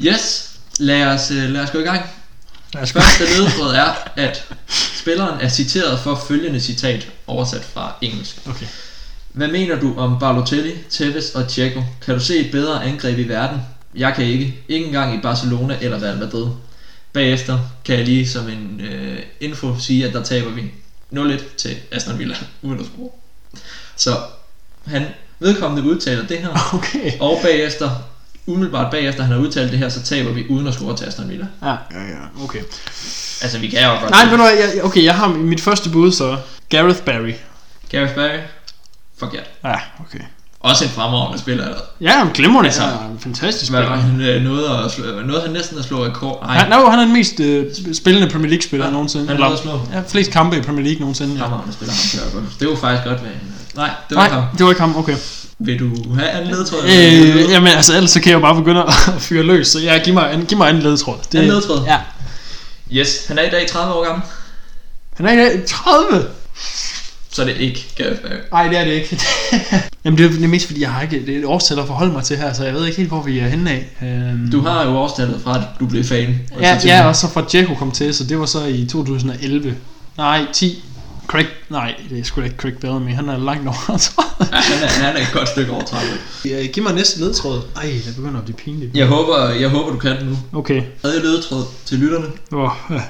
[0.00, 2.02] Yes, lad os, øh, lad os gå i gang.
[2.74, 3.92] Første ledetråd er,
[4.26, 8.36] at spilleren er citeret for følgende citat, oversat fra engelsk.
[8.48, 8.66] Okay.
[9.32, 11.82] Hvad mener du om Balotelli, Tevez og Thiago?
[12.04, 13.60] Kan du se et bedre angreb i verden?
[13.94, 14.54] Jeg kan ikke.
[14.68, 16.46] Ikke engang i Barcelona eller Real Madrid.
[17.12, 20.62] Bagefter kan jeg lige som en øh, info sige, at der taber vi
[21.12, 23.10] 0-1 til Aston Villa uden at score.
[23.96, 24.16] Så
[24.86, 25.06] han
[25.38, 27.12] vedkommende udtaler det her, Okay.
[27.20, 27.90] og bagefter,
[28.46, 31.28] umiddelbart bagefter han har udtalt det her, så taber vi uden at score til Aston
[31.28, 31.46] Villa.
[31.62, 32.62] Ja, ja, ja, okay.
[33.42, 34.10] Altså vi kan jo godt...
[34.10, 36.38] Nej, hvad, jeg, okay, jeg har mit første bud så.
[36.68, 37.32] Gareth Barry.
[37.90, 38.38] Gareth Barry,
[39.18, 39.50] forkert.
[39.64, 40.20] Ja, okay.
[40.60, 41.64] Også en fremragende spiller.
[41.64, 41.78] Eller?
[42.00, 42.68] Ja, han glimrende.
[42.68, 43.96] Altså, Altså, en fantastisk Hvad spiller.
[43.96, 46.42] var han øh, nåede at slå, nåede han næsten at slå rekord?
[46.46, 49.26] Nej, Han, no, han er den mest øh, spillende Premier League spiller Ja, ja, nogensinde.
[49.28, 49.80] han at slå.
[49.92, 51.34] ja, flest kampe i Premier League nogensinde.
[51.34, 51.42] Ja.
[51.42, 51.94] fremragende spiller.
[52.60, 53.54] Det var faktisk godt med en...
[53.76, 54.44] Nej, det var Nej, ham.
[54.58, 55.16] det var ikke ham, okay.
[55.58, 56.78] Vil du have anden ledtråd?
[56.84, 58.92] Øh, jamen altså, ellers så kan jeg jo bare begynde at
[59.28, 59.68] fyre løs.
[59.68, 61.16] Så ja, giv mig, en- giv mig anden ledetråd.
[61.32, 61.84] Det, Anden ledetråd?
[61.86, 61.98] Ja.
[62.92, 64.22] Yes, han er i dag 30 år gammel.
[65.16, 66.24] Han er i dag 30.
[67.36, 68.34] så er det ikke Barry.
[68.52, 69.20] Nej, det er det ikke.
[70.04, 71.86] Jamen, det er, det er mest fordi, jeg har ikke det er et årstal at
[71.86, 73.86] forholde mig til her, så jeg ved ikke helt, hvor vi er henne af.
[74.02, 76.40] Øhm, Du har jo årstallet fra, at du blev fan.
[76.54, 79.74] og Ja, ja, og så fra Dzeko kom til, så det var så i 2011.
[80.16, 80.82] Nej, 10.
[81.26, 84.48] Craig, nej, det er sgu da ikke Craig Bellamy, han er langt over 30.
[84.52, 86.06] Ja, han, er, han er et godt stykke over 30.
[86.44, 87.62] Ja, Giv mig næste ledtråd.
[87.76, 88.96] Ej, det begynder at blive pinligt.
[88.96, 90.58] Jeg håber, jeg håber du kan det nu.
[90.58, 90.82] Okay.
[91.02, 92.26] Tredje ledetråd til lytterne.
[92.52, 93.00] Oh, ja.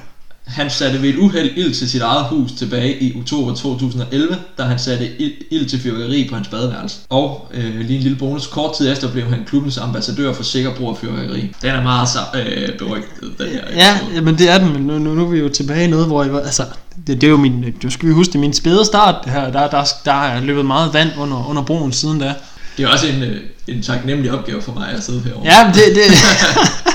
[0.47, 4.63] Han satte ved et uheld ild til sit eget hus tilbage i oktober 2011, da
[4.63, 6.97] han satte ild, ild til fyrværkeri på hans badeværelse.
[7.09, 10.75] Og øh, lige en lille bonus, kort tid efter blev han klubbens ambassadør for sikker
[10.75, 11.55] brug af fyrværkeri.
[11.61, 13.61] Den er meget så, øh, berygtet, den her.
[13.75, 14.21] Ja, episode.
[14.21, 16.23] men det er den, men nu, nu, nu er vi jo tilbage i noget, hvor
[16.23, 16.63] jeg var, altså,
[17.07, 19.31] det, det er jo min, du skal vi huske, det er min spæde start, det
[19.31, 22.33] her, der, der, der er løbet meget vand under, under broen siden da.
[22.77, 23.37] Det er også en, øh,
[23.67, 25.45] en taknemmelig opgave for mig at sidde herovre.
[25.45, 26.03] Ja, det, det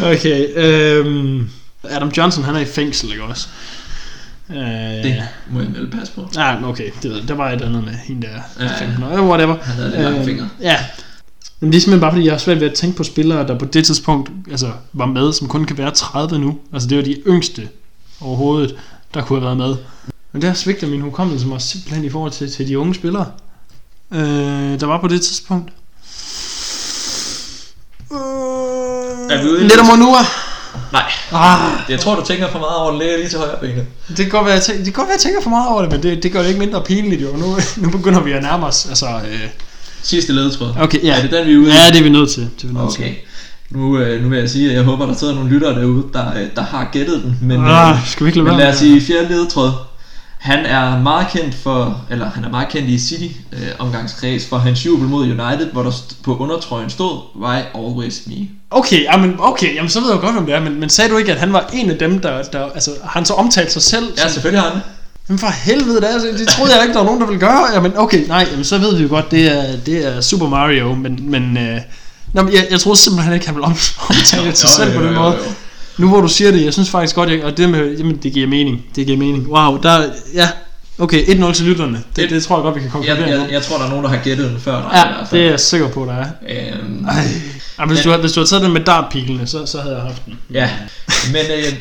[0.12, 1.48] okay, øhm,
[1.88, 3.48] Adam Johnson, han er i fængsel, ikke også?
[4.50, 6.28] Øh, Det må jeg vel passe på.
[6.34, 7.28] Nej, okay, det ved jeg.
[7.28, 8.64] Der var et andet med hende der.
[8.64, 8.84] Ja, ja.
[8.86, 9.56] 15 år, whatever.
[9.62, 10.48] Han havde lidt lange fingre.
[10.60, 10.76] Ja.
[11.60, 13.58] Men det er simpelthen bare fordi, jeg har svært ved at tænke på spillere, der
[13.58, 16.58] på det tidspunkt altså, var med, som kun kan være 30 nu.
[16.72, 17.68] Altså det var de yngste
[18.20, 18.76] overhovedet,
[19.14, 19.76] der kunne have været med.
[20.32, 23.26] Men der svigter min hukommelse mig simpelthen i forhold til, til de unge spillere,
[24.12, 24.20] øh,
[24.80, 25.72] der var på det tidspunkt.
[29.30, 29.86] Er vi ude Lidt om.
[30.92, 32.98] Nej, Ah, jeg tror du tænker for meget over det.
[33.00, 33.86] Ligger lige til højre benet.
[34.08, 35.82] det kan godt være, jeg tænker, det kan godt være, jeg tænker for meget over
[35.82, 37.28] det, men det, det gør det ikke mindre pinligt jo.
[37.36, 38.86] Nu, nu begynder vi at nærme os.
[38.88, 39.40] Altså, øh,
[40.02, 40.74] Sidste ledetråd.
[40.80, 41.16] okay, ja.
[41.18, 41.72] Er det den, vi er ude i?
[41.72, 42.42] Ja, det er vi nødt til.
[42.42, 43.14] Det er vi nødt Okay.
[43.70, 46.34] Nu, øh, nu vil jeg sige, at jeg håber, der sidder nogle lyttere derude, der,
[46.34, 47.38] øh, der har gættet den.
[47.42, 47.66] Men, til.
[47.68, 49.70] Ah, øh, skal vi ikke lade men lad os sige fjerde ledetråd.
[50.38, 54.58] Han er meget kendt for, eller han er meget kendt i City øh, omgangskreds for
[54.58, 55.92] hans jubel mod United, hvor der
[56.24, 58.34] på undertrøjen stod, Why always me?
[58.70, 61.16] Okay, jamen, okay, jamen så ved jeg godt, om det er, men, men sagde du
[61.16, 64.04] ikke, at han var en af dem, der, der altså, han så omtalt sig selv?
[64.16, 64.80] Ja, som, selvfølgelig har han
[65.28, 67.66] jamen for helvede, det, altså, det troede jeg ikke, der var nogen, der ville gøre.
[67.74, 70.94] Jamen okay, nej, jamen, så ved vi jo godt, det er, det er Super Mario,
[70.94, 71.80] men, men øh,
[72.34, 73.76] nå, men jeg, jeg troede simpelthen ikke, han ville om,
[74.08, 75.38] omtale sig selv på den måde.
[75.98, 78.32] Nu hvor du siger det, jeg synes faktisk godt, jeg, og det med, jamen det
[78.32, 79.48] giver mening, det giver mening.
[79.48, 80.02] Wow, der,
[80.34, 80.48] ja,
[81.00, 83.52] okay, 1-0 til lytterne, det, Et- det tror jeg godt, vi kan konkludere Jeg, jeg,
[83.52, 85.40] jeg tror, der er nogen, der har gættet den før dig i Ja, hvert fald.
[85.40, 86.26] det er jeg sikker på, der er.
[86.48, 87.06] Øhm,
[87.78, 90.02] Ja, hvis, du, havde- hvis du havde taget den med dartpilene, så, så havde jeg
[90.04, 90.38] haft den.
[90.54, 90.70] Ja,
[91.32, 91.72] men øh,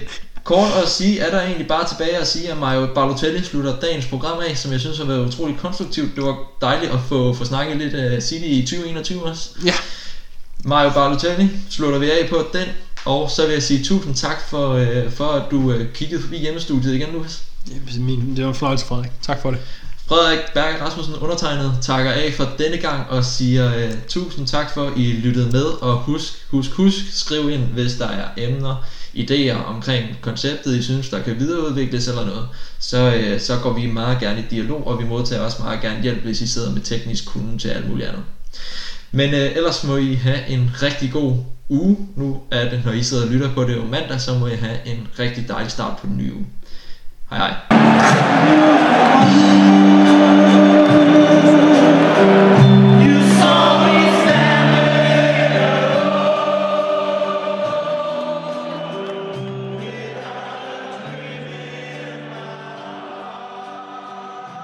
[0.44, 4.06] kort at sige, er der egentlig bare tilbage at sige, at Mario Balotelli slutter dagens
[4.06, 6.16] program af, som jeg synes har været utroligt konstruktivt.
[6.16, 9.50] Det var dejligt at få, få snakket lidt af City i 2021 også.
[9.66, 9.74] Ja.
[10.66, 12.66] Mario Balotelli slutter vi af på den,
[13.06, 16.38] og så vil jeg sige tusind tak for, øh, for at du øh, kiggede forbi
[16.38, 17.40] hjemmestudiet igen, Lukas.
[17.70, 19.12] Jamen, Min, det var en fornøjelse, Frederik.
[19.22, 19.60] Tak for det.
[20.08, 24.88] Frederik Berg Rasmussen undertegnet takker af for denne gang og siger øh, tusind tak for
[24.88, 29.66] at I lyttede med og husk, husk, husk, skriv ind hvis der er emner, idéer
[29.66, 32.48] omkring konceptet I synes der kan videreudvikles eller noget
[32.80, 36.02] så, øh, så går vi meget gerne i dialog og vi modtager også meget gerne
[36.02, 38.24] hjælp hvis I sidder med teknisk kunde til alt muligt andet.
[39.12, 41.38] Men øh, ellers må I have en rigtig god
[41.70, 41.98] uge.
[42.16, 44.56] Nu er det, når I sidder og lytter på det om mandag, så må I
[44.56, 46.46] have en rigtig dejlig start på den nye uge.
[47.30, 47.42] はい。
[47.42, 47.50] は
[52.76, 52.79] い。